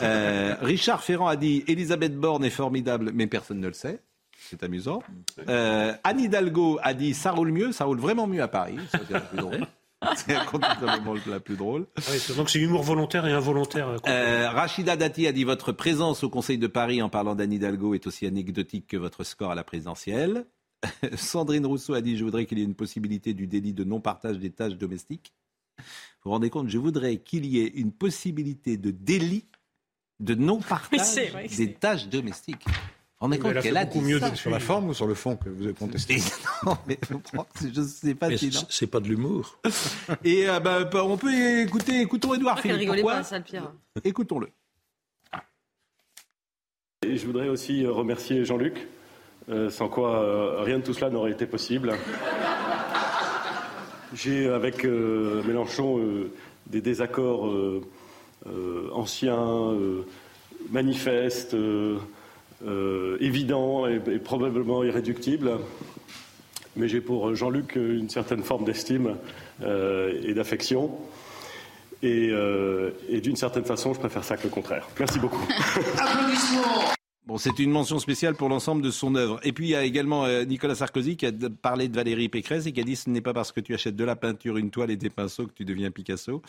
[0.02, 4.02] Euh, Richard Ferrand a dit Elisabeth Borne est formidable, mais personne ne le sait.
[4.38, 5.02] C'est amusant.
[5.48, 8.78] Euh, Anne Hidalgo a dit ça roule mieux, ça roule vraiment mieux à Paris.
[8.92, 9.68] c'est la plus drôle.
[10.16, 10.34] C'est
[11.28, 11.86] la plus drôle.
[12.38, 13.98] Donc c'est humour volontaire et involontaire.
[14.08, 17.94] Euh, Rachida Dati a dit votre présence au Conseil de Paris en parlant d'Anne Hidalgo
[17.94, 20.46] est aussi anecdotique que votre score à la présidentielle.
[21.18, 24.40] Sandrine Rousseau a dit je voudrais qu'il y ait une possibilité du délit de non-partage
[24.40, 25.34] des tâches domestiques.
[26.24, 29.46] Vous vous rendez compte, je voudrais qu'il y ait une possibilité de délit
[30.20, 31.16] de non-partage
[31.58, 32.66] des tâches domestiques.
[32.66, 32.74] Vous
[33.28, 35.50] vous rendez compte qu'elle a beaucoup mieux sur la forme ou sur le fond que
[35.50, 36.18] vous avez contesté
[36.66, 37.00] Non, mais
[37.62, 39.60] je ne sais pas si c'est pas de l'humour.
[40.26, 42.88] Et euh, bah, bah, on peut écouter, écoutons Edouard Philippe.
[42.90, 43.72] Pourquoi pas, ça, le pire?
[44.04, 44.50] Écoutons-le.
[47.06, 48.88] Et je voudrais aussi remercier Jean-Luc,
[49.48, 51.94] euh, sans quoi euh, rien de tout cela n'aurait été possible.
[54.14, 56.32] J'ai avec euh, Mélenchon euh,
[56.68, 57.82] des désaccords euh,
[58.92, 59.76] anciens,
[60.72, 61.56] manifestes,
[63.20, 65.52] évidents et, probablement irréductibles.
[66.76, 69.16] Mais j'ai pour Jean-Luc une certaine forme d'estime
[69.62, 70.92] et d'affection.
[72.02, 72.32] Et,
[73.10, 74.88] et d'une certaine façon, je préfère ça que le contraire.
[75.00, 75.46] Merci beaucoup.
[75.98, 76.99] Applaudissements
[77.30, 79.40] Bon, c'est une mention spéciale pour l'ensemble de son œuvre.
[79.44, 81.32] Et puis il y a également euh, Nicolas Sarkozy qui a
[81.62, 83.96] parlé de Valérie Pécresse et qui a dit ce n'est pas parce que tu achètes
[83.96, 86.42] de la peinture, une toile et des pinceaux que tu deviens Picasso.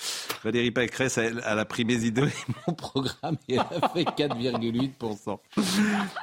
[0.43, 4.05] Valérie Pécresse, elle, elle a pris mes idées et mon programme et elle a fait
[4.05, 5.39] 4,8%.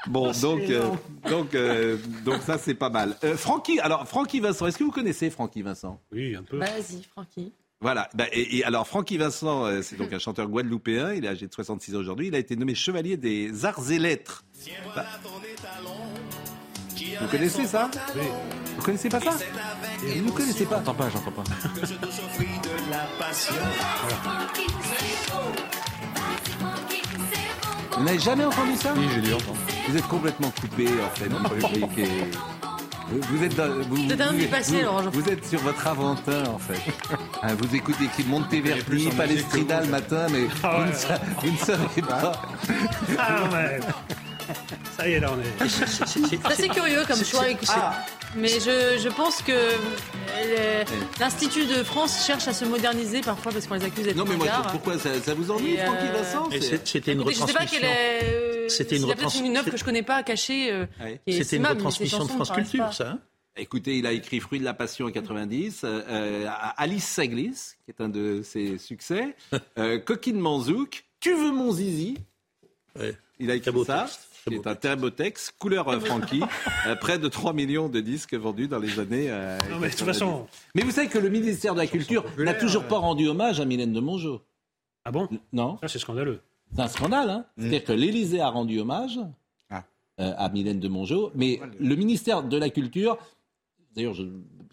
[0.07, 0.89] Bon, donc, euh,
[1.29, 3.15] donc, euh, donc ça c'est pas mal.
[3.23, 6.01] Euh, Francky, alors Francky Vincent, est-ce que vous connaissez Francky Vincent?
[6.11, 6.57] Oui, un peu.
[6.57, 7.53] Vas-y, Francky.
[7.79, 8.09] Voilà.
[8.15, 11.13] Bah, et, et alors, Francky Vincent, euh, c'est donc un chanteur guadeloupéen.
[11.13, 12.27] Il est âgé de 66 ans aujourd'hui.
[12.27, 14.43] Il a été nommé chevalier des arts et lettres.
[14.95, 15.05] Bah,
[17.21, 17.89] vous connaissez ça?
[18.77, 19.31] Vous connaissez pas ça?
[20.01, 21.43] Vous ne connaissez pas J'entends pas, j'entends pas.
[27.97, 28.93] Vous n'avez jamais entendu ça?
[28.95, 29.57] Oui, j'ai dû entendre.
[29.87, 31.25] Vous êtes complètement coupé, en fait,
[32.01, 32.05] et-
[33.09, 35.21] Vous, vous êtes dans, vous, Vous êtes un vous- dépassé, vous- Laurent Geoffroy.
[35.23, 36.79] Vous êtes sur votre Aventin, en fait.
[37.41, 42.01] Hein, vous écoutez qui Monteverdi, Palestrina le matin, mais Ah vous, ouais, vous ne savez
[42.01, 42.31] pas.
[43.17, 43.79] Ah, ouais.
[44.97, 45.69] Ça y est, là, on est.
[45.69, 47.47] C'est assez curieux comme choix.
[47.49, 47.71] écoutez.
[48.35, 50.83] Mais je, je pense que euh,
[51.19, 54.35] l'Institut de France cherche à se moderniser parfois parce qu'on les accuse d'être Non, mais
[54.35, 57.35] moi, pourquoi ça, ça vous ennuie, Et, euh, Francky Vincent C'est- c'est- C'était une Écoutez,
[57.35, 57.89] je sais pas quelle retransmission.
[57.89, 58.33] est.
[58.33, 60.71] euh, C'était une s'il y a peut-être retrans- une œuvre que je connais pas cachée.
[60.71, 60.85] euh,
[61.25, 63.09] est C'était une retransmission de France Culture, ça.
[63.11, 63.19] hein?
[63.59, 66.47] Écoutez, il a écrit Fruit de la Passion en 90, euh, euh,
[66.77, 67.55] Alice Saglis,
[67.85, 69.35] qui est un de ses succès,
[69.79, 72.17] euh, Coquine Manzouk, Tu veux mon zizi?
[73.39, 74.07] Il a écrit ça.
[74.47, 76.41] Qui est un texte, couleur euh, Frankie,
[76.87, 79.27] euh, près de 3 millions de disques vendus dans les années.
[79.29, 80.05] euh, Non, mais de toute 90.
[80.05, 83.59] façon- Mais vous savez que le ministère de la Culture n'a toujours pas rendu hommage
[83.59, 84.41] à Mylène de Mongeau.
[85.05, 85.27] Ah bon?
[85.53, 85.77] Non.
[85.81, 86.41] Ça, c'est scandaleux.
[86.75, 89.19] C'est un scandale, hein C'est-à-dire que l'Élysée a rendu hommage
[89.69, 89.83] Ah.
[90.19, 93.17] euh, à Mylène de Mongeau, mais le ministère de la Culture,
[93.95, 94.15] d'ailleurs,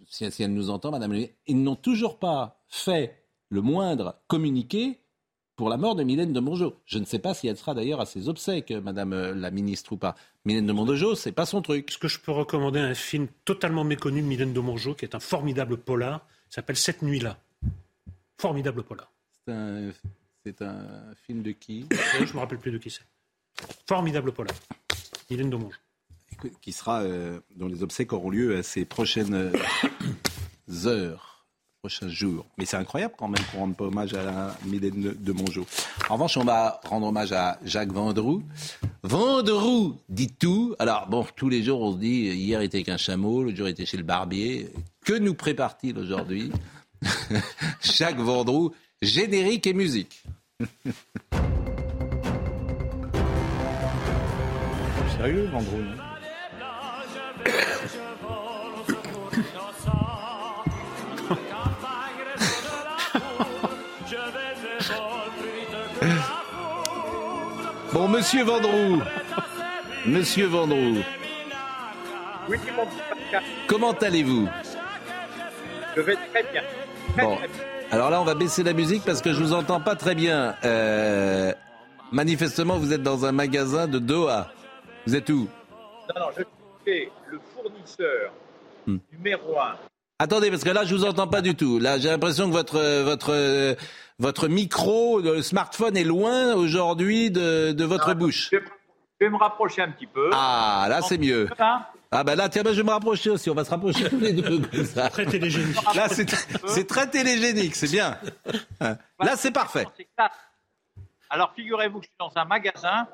[0.08, 4.16] si, si elle nous entend, Madame, le ministre, ils n'ont toujours pas fait le moindre
[4.26, 4.98] communiqué
[5.56, 6.76] pour la mort de Mylène de Mongeau.
[6.84, 9.92] Je ne sais pas si elle sera d'ailleurs à ses obsèques, Madame euh, la ministre
[9.92, 10.14] ou pas.
[10.44, 11.90] Mylène de Mongeau, c'est pas son truc.
[11.90, 15.14] Est-ce que je peux recommander un film totalement méconnu de Mylène de Mongeau, qui est
[15.14, 17.38] un formidable polar, qui s'appelle Cette nuit-là.
[18.38, 19.10] Formidable polar.
[19.46, 19.90] C'est un,
[20.44, 21.86] c'est un film de qui?
[21.90, 23.06] Ouais, Je me rappelle plus de qui c'est.
[23.86, 24.54] Formidable polar.
[25.30, 25.78] Mylène de Mongeau.
[26.60, 29.52] qui sera, euh, dont les obsèques auront lieu à ces prochaines euh,
[30.86, 31.33] heures,
[31.84, 32.46] prochains jours.
[32.56, 35.66] Mais c'est incroyable quand même qu'on ne rende pas hommage à la Mylène de, Mongeau.
[36.08, 38.42] En revanche, on va rendre hommage à Jacques Vendroux.
[39.02, 40.74] Vendroux dit tout.
[40.78, 43.84] Alors, bon, tous les jours, on se dit, hier était qu'un chameau, l'autre jour était
[43.84, 44.70] chez le barbier.
[45.04, 46.50] Que nous prépare-t-il aujourd'hui?
[47.82, 50.22] Jacques Vendroux, générique et musique.
[55.18, 55.84] Sérieux, Vendroux
[67.94, 69.00] Bon, monsieur Vendroux.
[70.04, 70.98] Monsieur Vendroux.
[72.48, 72.82] Oui, mon
[73.68, 74.48] Comment allez-vous?
[75.96, 76.62] Je vais très bien.
[77.16, 77.36] Très, Bon.
[77.36, 77.56] très bien.
[77.92, 80.56] Alors là, on va baisser la musique parce que je vous entends pas très bien.
[80.64, 81.52] Euh,
[82.10, 84.50] manifestement, vous êtes dans un magasin de Doha.
[85.06, 85.46] Vous êtes où?
[86.16, 86.42] Non, non, je
[86.84, 88.32] suis le fournisseur
[88.88, 88.98] Hmm.
[89.12, 89.76] numéro un.
[90.18, 91.78] Attendez, parce que là, je vous entends pas du tout.
[91.78, 93.76] Là, j'ai l'impression que votre votre
[94.18, 98.50] votre micro, le smartphone est loin aujourd'hui de, de votre bouche.
[98.52, 98.58] Je
[99.26, 100.30] vais me rapprocher un petit peu.
[100.32, 101.48] Ah, là, c'est mieux.
[101.58, 103.48] Hein Ah ben là, tiens, ben, je vais me rapprocher aussi.
[103.48, 105.08] On va se rapprocher tous les deux comme ça.
[105.08, 105.76] Très télégénique.
[105.94, 108.18] Là, c'est très télégénique, c'est bien.
[108.80, 108.96] Hein.
[109.20, 109.86] Là, c'est parfait.
[111.30, 113.06] Alors, figurez-vous que je suis dans un magasin.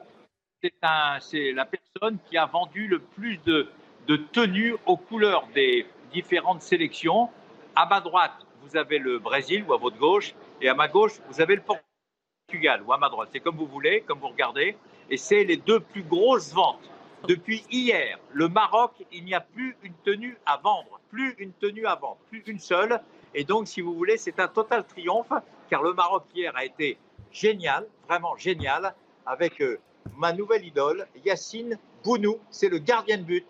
[0.63, 3.69] C'est la personne qui a vendu le plus de,
[4.09, 7.31] de tenues aux couleurs des différentes sélections.
[7.77, 8.33] À ma droite,
[8.71, 11.63] vous avez le Brésil ou à votre gauche, et à ma gauche, vous avez le
[11.63, 13.31] Portugal ou à ma droite.
[13.33, 14.77] C'est comme vous voulez, comme vous regardez.
[15.09, 16.89] Et c'est les deux plus grosses ventes.
[17.27, 21.87] Depuis hier, le Maroc, il n'y a plus une tenue à vendre, plus une tenue
[21.87, 23.01] à vendre, plus une seule.
[23.35, 25.33] Et donc, si vous voulez, c'est un total triomphe,
[25.69, 26.97] car le Maroc hier a été
[27.33, 28.95] génial, vraiment génial,
[29.27, 29.79] avec euh,
[30.17, 32.39] ma nouvelle idole, Yacine Bounou.
[32.51, 33.47] C'est le gardien de but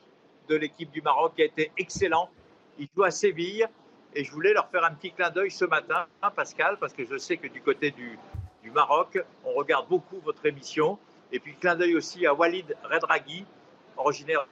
[0.49, 2.31] de l'équipe du Maroc qui a été excellent.
[2.79, 3.69] Il joue à Séville
[4.15, 7.05] et je voulais leur faire un petit clin d'œil ce matin, hein, Pascal, parce que
[7.05, 8.19] je sais que du côté du,
[8.73, 10.97] Maroc, on regarde beaucoup votre émission.
[11.33, 13.45] Et puis clin d'œil aussi à Walid Redragui,
[13.97, 14.47] originaire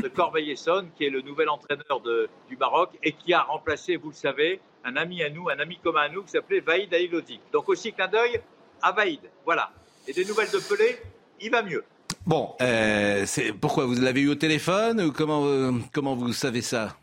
[0.00, 2.00] de Corbeil-Essonne, qui est le nouvel entraîneur
[2.48, 5.78] du Maroc et qui a remplacé, vous le savez, un ami à nous, un ami
[5.82, 7.40] commun à nous qui s'appelait Vaïd Aïlozi.
[7.52, 8.40] Donc aussi clin d'œil
[8.82, 9.20] à Vaïd.
[9.44, 9.72] Voilà.
[10.06, 10.98] Et des nouvelles de Pelé,
[11.40, 11.84] il va mieux.
[12.24, 13.26] Bon, euh,
[13.60, 16.96] pourquoi vous l'avez eu au téléphone ou comment euh, comment vous savez ça?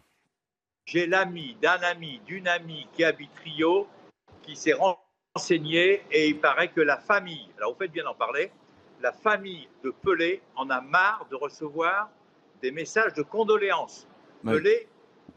[0.85, 3.87] J'ai l'ami d'un ami, d'une amie qui habite Rio,
[4.41, 8.51] qui s'est renseigné et il paraît que la famille, alors vous faites bien d'en parler,
[9.01, 12.09] la famille de Pelé en a marre de recevoir
[12.61, 14.07] des messages de condoléances.
[14.43, 14.53] Ouais.
[14.53, 14.87] Pelé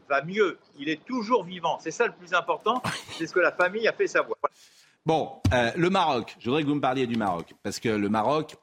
[0.09, 1.79] va mieux, il est toujours vivant.
[1.79, 4.37] C'est ça le plus important, c'est ce que la famille a fait savoir.
[5.05, 8.09] Bon, euh, le Maroc, je voudrais que vous me parliez du Maroc, parce que le
[8.09, 8.55] Maroc,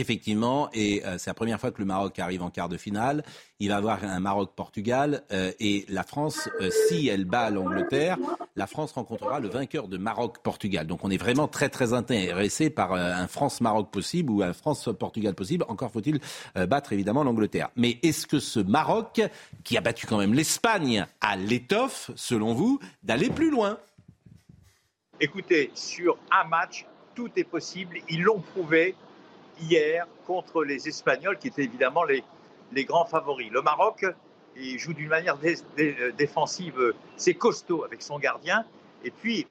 [0.00, 3.22] effectivement, et euh, c'est la première fois que le Maroc arrive en quart de finale,
[3.58, 8.16] il va avoir un Maroc-Portugal, euh, et la France, euh, si elle bat l'Angleterre,
[8.56, 10.86] la France rencontrera le vainqueur de Maroc-Portugal.
[10.86, 15.64] Donc on est vraiment très très intéressé par un France-Maroc possible ou un France-Portugal possible.
[15.68, 16.20] Encore faut-il
[16.54, 17.70] battre évidemment l'Angleterre.
[17.76, 19.20] Mais est-ce que ce Maroc,
[19.64, 23.78] qui a battu quand même l'Espagne, a l'étoffe, selon vous, d'aller plus loin?
[25.20, 27.98] Écoutez, sur un match, tout est possible.
[28.08, 28.94] Ils l'ont prouvé
[29.60, 32.24] hier contre les Espagnols, qui étaient évidemment les,
[32.72, 33.50] les grands favoris.
[33.50, 34.04] Le Maroc
[34.56, 38.64] il joue d'une manière dé- dé- défensive, c'est costaud avec son gardien.
[39.04, 39.46] Et puis,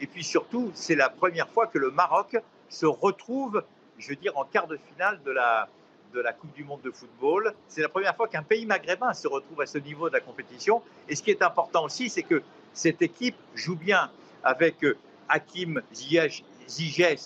[0.00, 2.36] et puis surtout, c'est la première fois que le Maroc
[2.68, 3.62] se retrouve,
[3.98, 5.68] je veux dire, en quart de finale de la,
[6.14, 7.54] de la Coupe du Monde de football.
[7.68, 10.82] C'est la première fois qu'un pays maghrébin se retrouve à ce niveau de la compétition.
[11.08, 12.42] Et ce qui est important aussi, c'est que
[12.72, 14.10] cette équipe joue bien
[14.42, 14.96] avec euh,
[15.28, 16.42] Hakim Ziyech,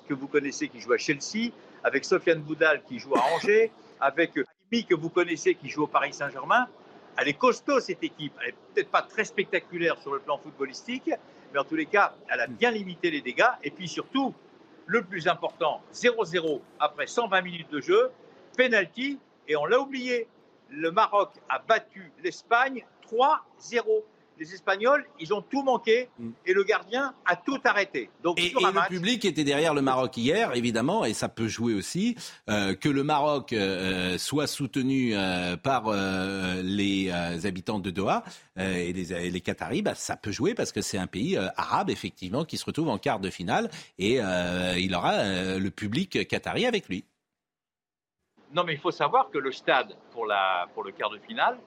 [0.09, 1.53] que vous connaissez, qui joue à Chelsea,
[1.85, 5.85] avec Sofiane Boudal, qui joue à Angers, avec euh, Hakimi, que vous connaissez, qui joue
[5.85, 6.67] au Paris Saint-Germain.
[7.17, 8.33] Elle est costaud, cette équipe.
[8.41, 11.11] Elle n'est peut-être pas très spectaculaire sur le plan footballistique,
[11.53, 13.51] mais en tous les cas, elle a bien limité les dégâts.
[13.63, 14.35] Et puis surtout,
[14.87, 18.11] le plus important, 0-0 après 120 minutes de jeu,
[18.57, 19.19] penalty,
[19.49, 20.29] et on l'a oublié.
[20.71, 24.03] Le Maroc a battu l'Espagne 3-0.
[24.39, 26.09] Les Espagnols, ils ont tout manqué
[26.47, 28.11] et le gardien a tout arrêté.
[28.25, 31.13] Donc Et, sur et un le match, public était derrière le Maroc hier, évidemment, et
[31.15, 32.17] ça peut jouer aussi.
[32.49, 38.25] euh, que le Maroc euh, soit soutenu euh, par euh, les euh, habitants de Doha
[38.59, 41.37] euh, et les, et les Qataris, bah, ça peut jouer parce que c'est un pays
[41.37, 45.59] euh, arabe, effectivement, qui se retrouve en quart de finale et euh, il aura euh,
[45.59, 47.05] le public qatari avec lui.
[48.55, 51.59] Non, mais il faut savoir que le stade pour, la, pour le quart de finale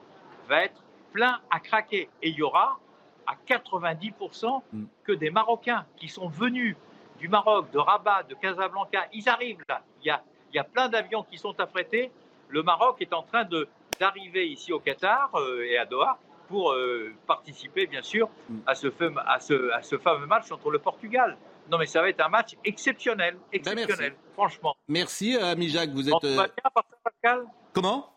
[0.48, 0.80] va être
[1.16, 2.08] plein à craquer.
[2.22, 2.78] Et il y aura
[3.26, 4.62] à 90%
[5.04, 6.76] que des Marocains qui sont venus
[7.18, 9.06] du Maroc, de Rabat, de Casablanca.
[9.14, 9.82] Ils arrivent là.
[10.02, 10.22] Il y a,
[10.52, 12.12] il y a plein d'avions qui sont affrétés.
[12.50, 13.66] Le Maroc est en train de-
[13.98, 16.18] d'arriver ici au Qatar euh, et à Doha
[16.48, 18.28] pour euh, participer, bien sûr,
[18.66, 21.36] à ce, fameux, à, ce, à ce fameux match entre le Portugal.
[21.70, 24.76] Non, mais ça va être un match exceptionnel, exceptionnel, franchement.
[24.86, 25.90] Merci, euh, ami Jacques.
[25.90, 26.20] Vous êtes.
[26.20, 26.70] Tout va bien,
[27.02, 27.46] Pascal?
[27.72, 28.12] Comment?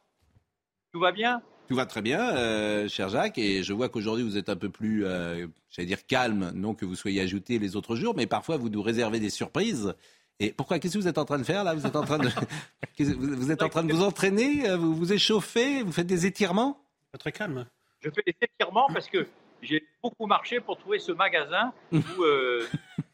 [0.91, 1.41] Tout va bien?
[1.69, 4.69] Tout va très bien, euh, cher Jacques, et je vois qu'aujourd'hui vous êtes un peu
[4.69, 8.57] plus, euh, j'allais dire calme, non que vous soyez ajouté les autres jours, mais parfois
[8.57, 9.93] vous nous réservez des surprises.
[10.39, 11.75] Et pourquoi Qu'est-ce que vous êtes en train de faire là?
[11.75, 12.27] Vous êtes en train de,
[12.99, 16.81] vous êtes en train de vous entraîner euh, Vous vous échauffez Vous faites des étirements?
[17.19, 17.67] Très calme.
[17.99, 19.27] Je fais des étirements parce que
[19.61, 22.23] j'ai beaucoup marché pour trouver ce magasin où.
[22.23, 22.67] euh,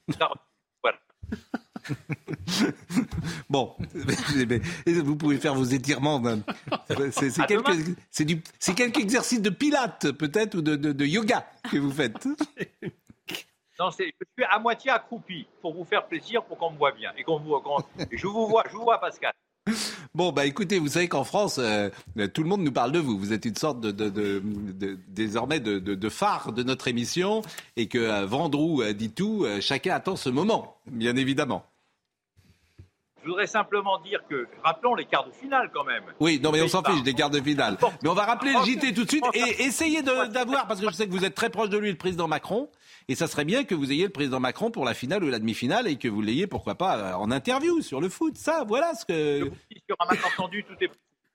[0.82, 1.00] voilà.
[3.50, 3.76] Bon,
[4.48, 4.62] mais
[4.94, 6.20] vous pouvez faire vos étirements.
[6.20, 6.44] même.
[7.12, 7.94] C'est c'est À quelques, demain.
[8.12, 11.92] c'est du- c'est quelques exercices de pilates peut-être ou de, de- de yoga que vous
[11.92, 12.28] faites.
[13.78, 16.94] Non, c'est- je suis à moitié accroupi pour vous faire plaisir, pour qu'on me voit
[16.94, 17.56] bien et qu'on vous,
[18.10, 19.34] je vous vois, je vous vois, Pascal.
[20.14, 21.90] Bon, bah écoutez, vous savez qu'en France, euh,
[22.34, 23.20] tout le monde nous parle de vous.
[23.20, 24.42] Vous êtes une sorte de, de- de-
[24.72, 27.42] de- désormais de, de- de phare de notre émission
[27.76, 29.44] et que euh, Vendroux euh, dit tout.
[29.44, 31.66] euh, chacun attend ce moment, bien évidemment.
[33.26, 36.04] Je voudrais simplement dire que, rappelons les quarts de finale quand même.
[36.20, 37.76] Oui, non mais on s'en fiche des quarts de finale.
[38.04, 40.88] Mais on va rappeler le JT tout de suite et essayer de- d'avoir, parce que
[40.88, 42.70] je sais que vous êtes très proche de lui, le président Macron.
[43.08, 45.40] Et ça serait bien que vous ayez le président Macron pour la finale ou la
[45.40, 48.38] demi-finale et que vous l'ayez, pourquoi pas, euh, en interview sur le foot.
[48.38, 49.52] Ça, voilà ce que...
[49.88, 50.90] Sur un malentendu, tout est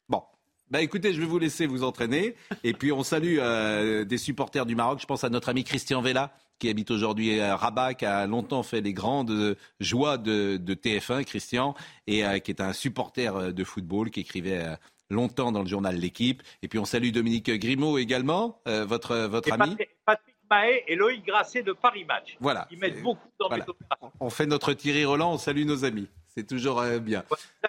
[0.08, 0.22] Bon.
[0.70, 2.36] Bah écoutez, je vais vous laisser vous entraîner.
[2.62, 5.00] Et puis on salue euh, des supporters du Maroc.
[5.00, 8.62] Je pense à notre ami Christian Vella, qui habite aujourd'hui à Rabat, qui a longtemps
[8.62, 11.74] fait les grandes joies de, de TF1, Christian,
[12.06, 14.76] et euh, qui est un supporter euh, de football, qui écrivait euh,
[15.08, 16.42] longtemps dans le journal L'équipe.
[16.62, 19.70] Et puis on salue Dominique Grimaud également, euh, votre, votre Et ami.
[19.70, 22.36] Patrick, Patrick Mahé et Loïc Grasset de Paris Match.
[22.40, 22.68] Voilà.
[22.70, 23.64] Ils mettent beaucoup dans Voilà.
[23.64, 24.12] mes opérations.
[24.20, 26.08] On fait notre Thierry Roland, on salue nos amis.
[26.28, 27.24] C'est toujours bien.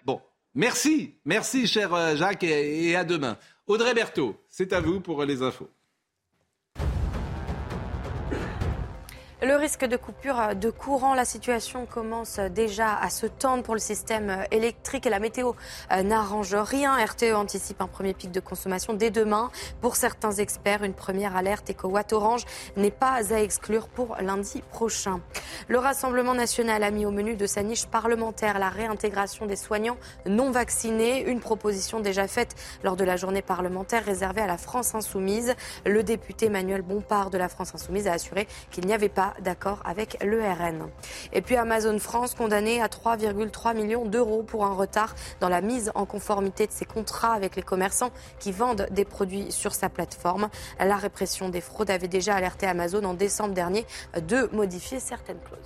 [0.05, 0.22] Bon,
[0.53, 3.38] merci, merci cher Jacques et, et à demain.
[3.68, 5.69] Audrey Berthaud, c'est à vous pour les infos.
[9.43, 13.80] Le risque de coupure de courant, la situation commence déjà à se tendre pour le
[13.80, 15.53] système électrique et la météo
[15.91, 17.03] euh, n'arrange rien.
[17.03, 19.49] RTE anticipe un premier pic de consommation dès demain.
[19.81, 22.43] Pour certains experts, une première alerte éco-watt orange
[22.77, 25.22] n'est pas à exclure pour lundi prochain.
[25.68, 29.97] Le Rassemblement national a mis au menu de sa niche parlementaire la réintégration des soignants
[30.27, 32.53] non vaccinés, une proposition déjà faite
[32.84, 35.55] lors de la journée parlementaire réservée à la France insoumise.
[35.84, 39.81] Le député Emmanuel Bompard de la France insoumise a assuré qu'il n'y avait pas d'accord
[39.85, 40.87] avec le RN.
[41.33, 45.91] Et puis Amazon France condamné à 3,3 millions d'euros pour un retard dans la mise
[45.95, 50.49] en conformité de ses contrats avec les commerçants qui vendent des produits sur sa plateforme.
[50.79, 53.85] La répression des fraudes avait déjà alerté Amazon en décembre dernier
[54.15, 55.59] de modifier certaines clauses.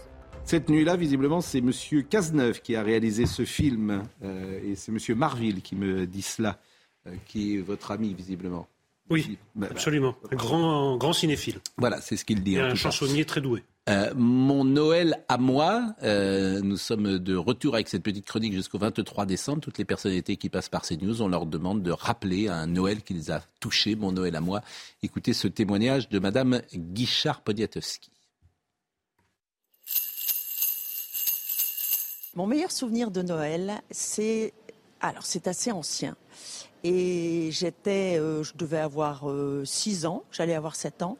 [0.46, 1.72] Cette nuit-là, visiblement, c'est M.
[2.08, 4.04] Cazeneuve qui a réalisé ce film.
[4.24, 5.18] Euh, et c'est M.
[5.18, 6.60] Marville qui me dit cela,
[7.08, 8.68] euh, qui est votre ami, visiblement.
[9.10, 10.16] Oui, Bah, bah, absolument.
[10.32, 11.60] Un grand, grand cinéphile.
[11.78, 12.56] Voilà, c'est ce qu'il dit.
[12.56, 12.80] Et en un tout cas.
[12.92, 13.64] chansonnier très doué.
[13.88, 18.80] Euh, mon Noël à moi, euh, nous sommes de retour avec cette petite chronique jusqu'au
[18.80, 19.62] 23 décembre.
[19.62, 23.14] Toutes les personnalités qui passent par CNews, on leur demande de rappeler un Noël qui
[23.14, 24.62] les a touchés, mon Noël à moi.
[25.04, 28.10] Écoutez ce témoignage de Madame Guichard-Poniatowski.
[32.34, 34.54] Mon meilleur souvenir de Noël, c'est
[35.08, 36.16] alors c'est assez ancien.
[36.84, 39.26] Et j'étais, euh, je devais avoir
[39.64, 41.18] 6 ans, j'allais avoir 7 ans.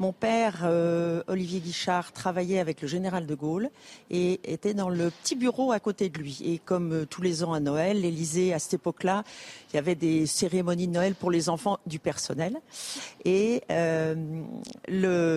[0.00, 3.68] Mon père, euh, Olivier Guichard, travaillait avec le général de Gaulle
[4.10, 6.40] et était dans le petit bureau à côté de lui.
[6.44, 9.24] Et comme euh, tous les ans à Noël, l'Élysée, à cette époque-là,
[9.70, 12.60] il y avait des cérémonies de Noël pour les enfants du personnel.
[13.24, 14.14] Et euh,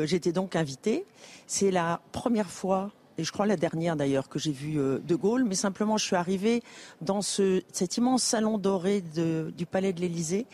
[0.05, 1.05] j'étais donc invitée.
[1.47, 2.91] C'est la première fois
[3.23, 6.15] je crois la dernière d'ailleurs que j'ai vu euh, De Gaulle, mais simplement je suis
[6.15, 6.63] arrivée
[7.01, 10.45] dans ce, cet immense salon doré du Palais de l'Élysée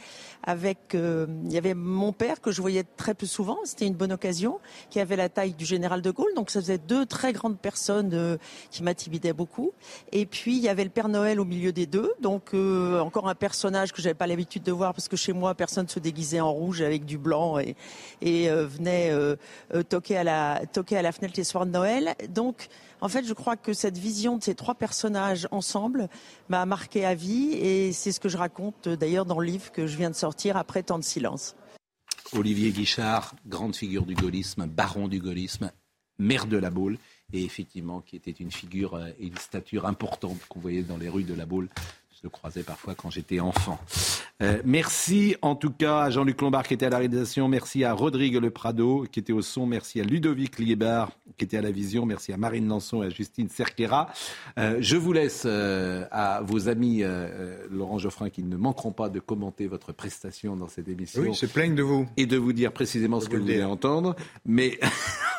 [0.43, 3.95] avec, euh, il y avait mon père que je voyais très peu souvent, c'était une
[3.95, 4.59] bonne occasion,
[4.89, 8.11] qui avait la taille du général De Gaulle, donc ça faisait deux très grandes personnes
[8.13, 8.37] euh,
[8.71, 9.71] qui m'intimidaient beaucoup.
[10.11, 13.27] Et puis il y avait le Père Noël au milieu des deux, donc euh, encore
[13.27, 16.39] un personnage que j'avais pas l'habitude de voir parce que chez moi personne se déguisait
[16.39, 17.75] en rouge avec du blanc et,
[18.21, 19.35] et euh, venait euh,
[19.73, 22.15] euh, toquer à la toquer à la fenêtre les soirs de Noël.
[22.29, 22.67] Donc
[23.01, 26.09] en fait, je crois que cette vision de ces trois personnages ensemble
[26.49, 29.71] m'a marqué à vie et c'est ce que je raconte euh, d'ailleurs dans le livre
[29.71, 31.55] que je viens de sortir après tant de silence.
[32.33, 35.71] Olivier Guichard, grande figure du gaullisme, baron du gaullisme,
[36.19, 36.97] maire de la Baule,
[37.31, 41.09] et effectivement qui était une figure euh, et une stature importante qu'on voyait dans les
[41.09, 41.69] rues de la Baule.
[42.17, 43.79] Je le croisais parfois quand j'étais enfant.
[44.41, 47.47] Euh, merci en tout cas à Jean-Luc Lombard qui était à la réalisation.
[47.47, 49.67] Merci à Rodrigue Le Prado qui était au son.
[49.67, 52.07] Merci à Ludovic Liébar qui était à la vision.
[52.07, 54.09] Merci à Marine Lançon et à Justine Cerquera.
[54.57, 57.03] Euh, je vous laisse euh, à vos amis
[57.69, 61.21] Laurent Geoffrin qui ne manqueront pas de commenter votre prestation dans cette émission.
[61.21, 62.07] Oui, ils se plaignent de vous.
[62.17, 64.15] Et de vous dire précisément ce que vous vous le voulez entendre.
[64.43, 64.79] Mais.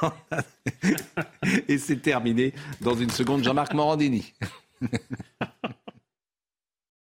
[1.69, 2.53] et c'est terminé.
[2.81, 4.33] Dans une seconde, Jean-Marc Morandini.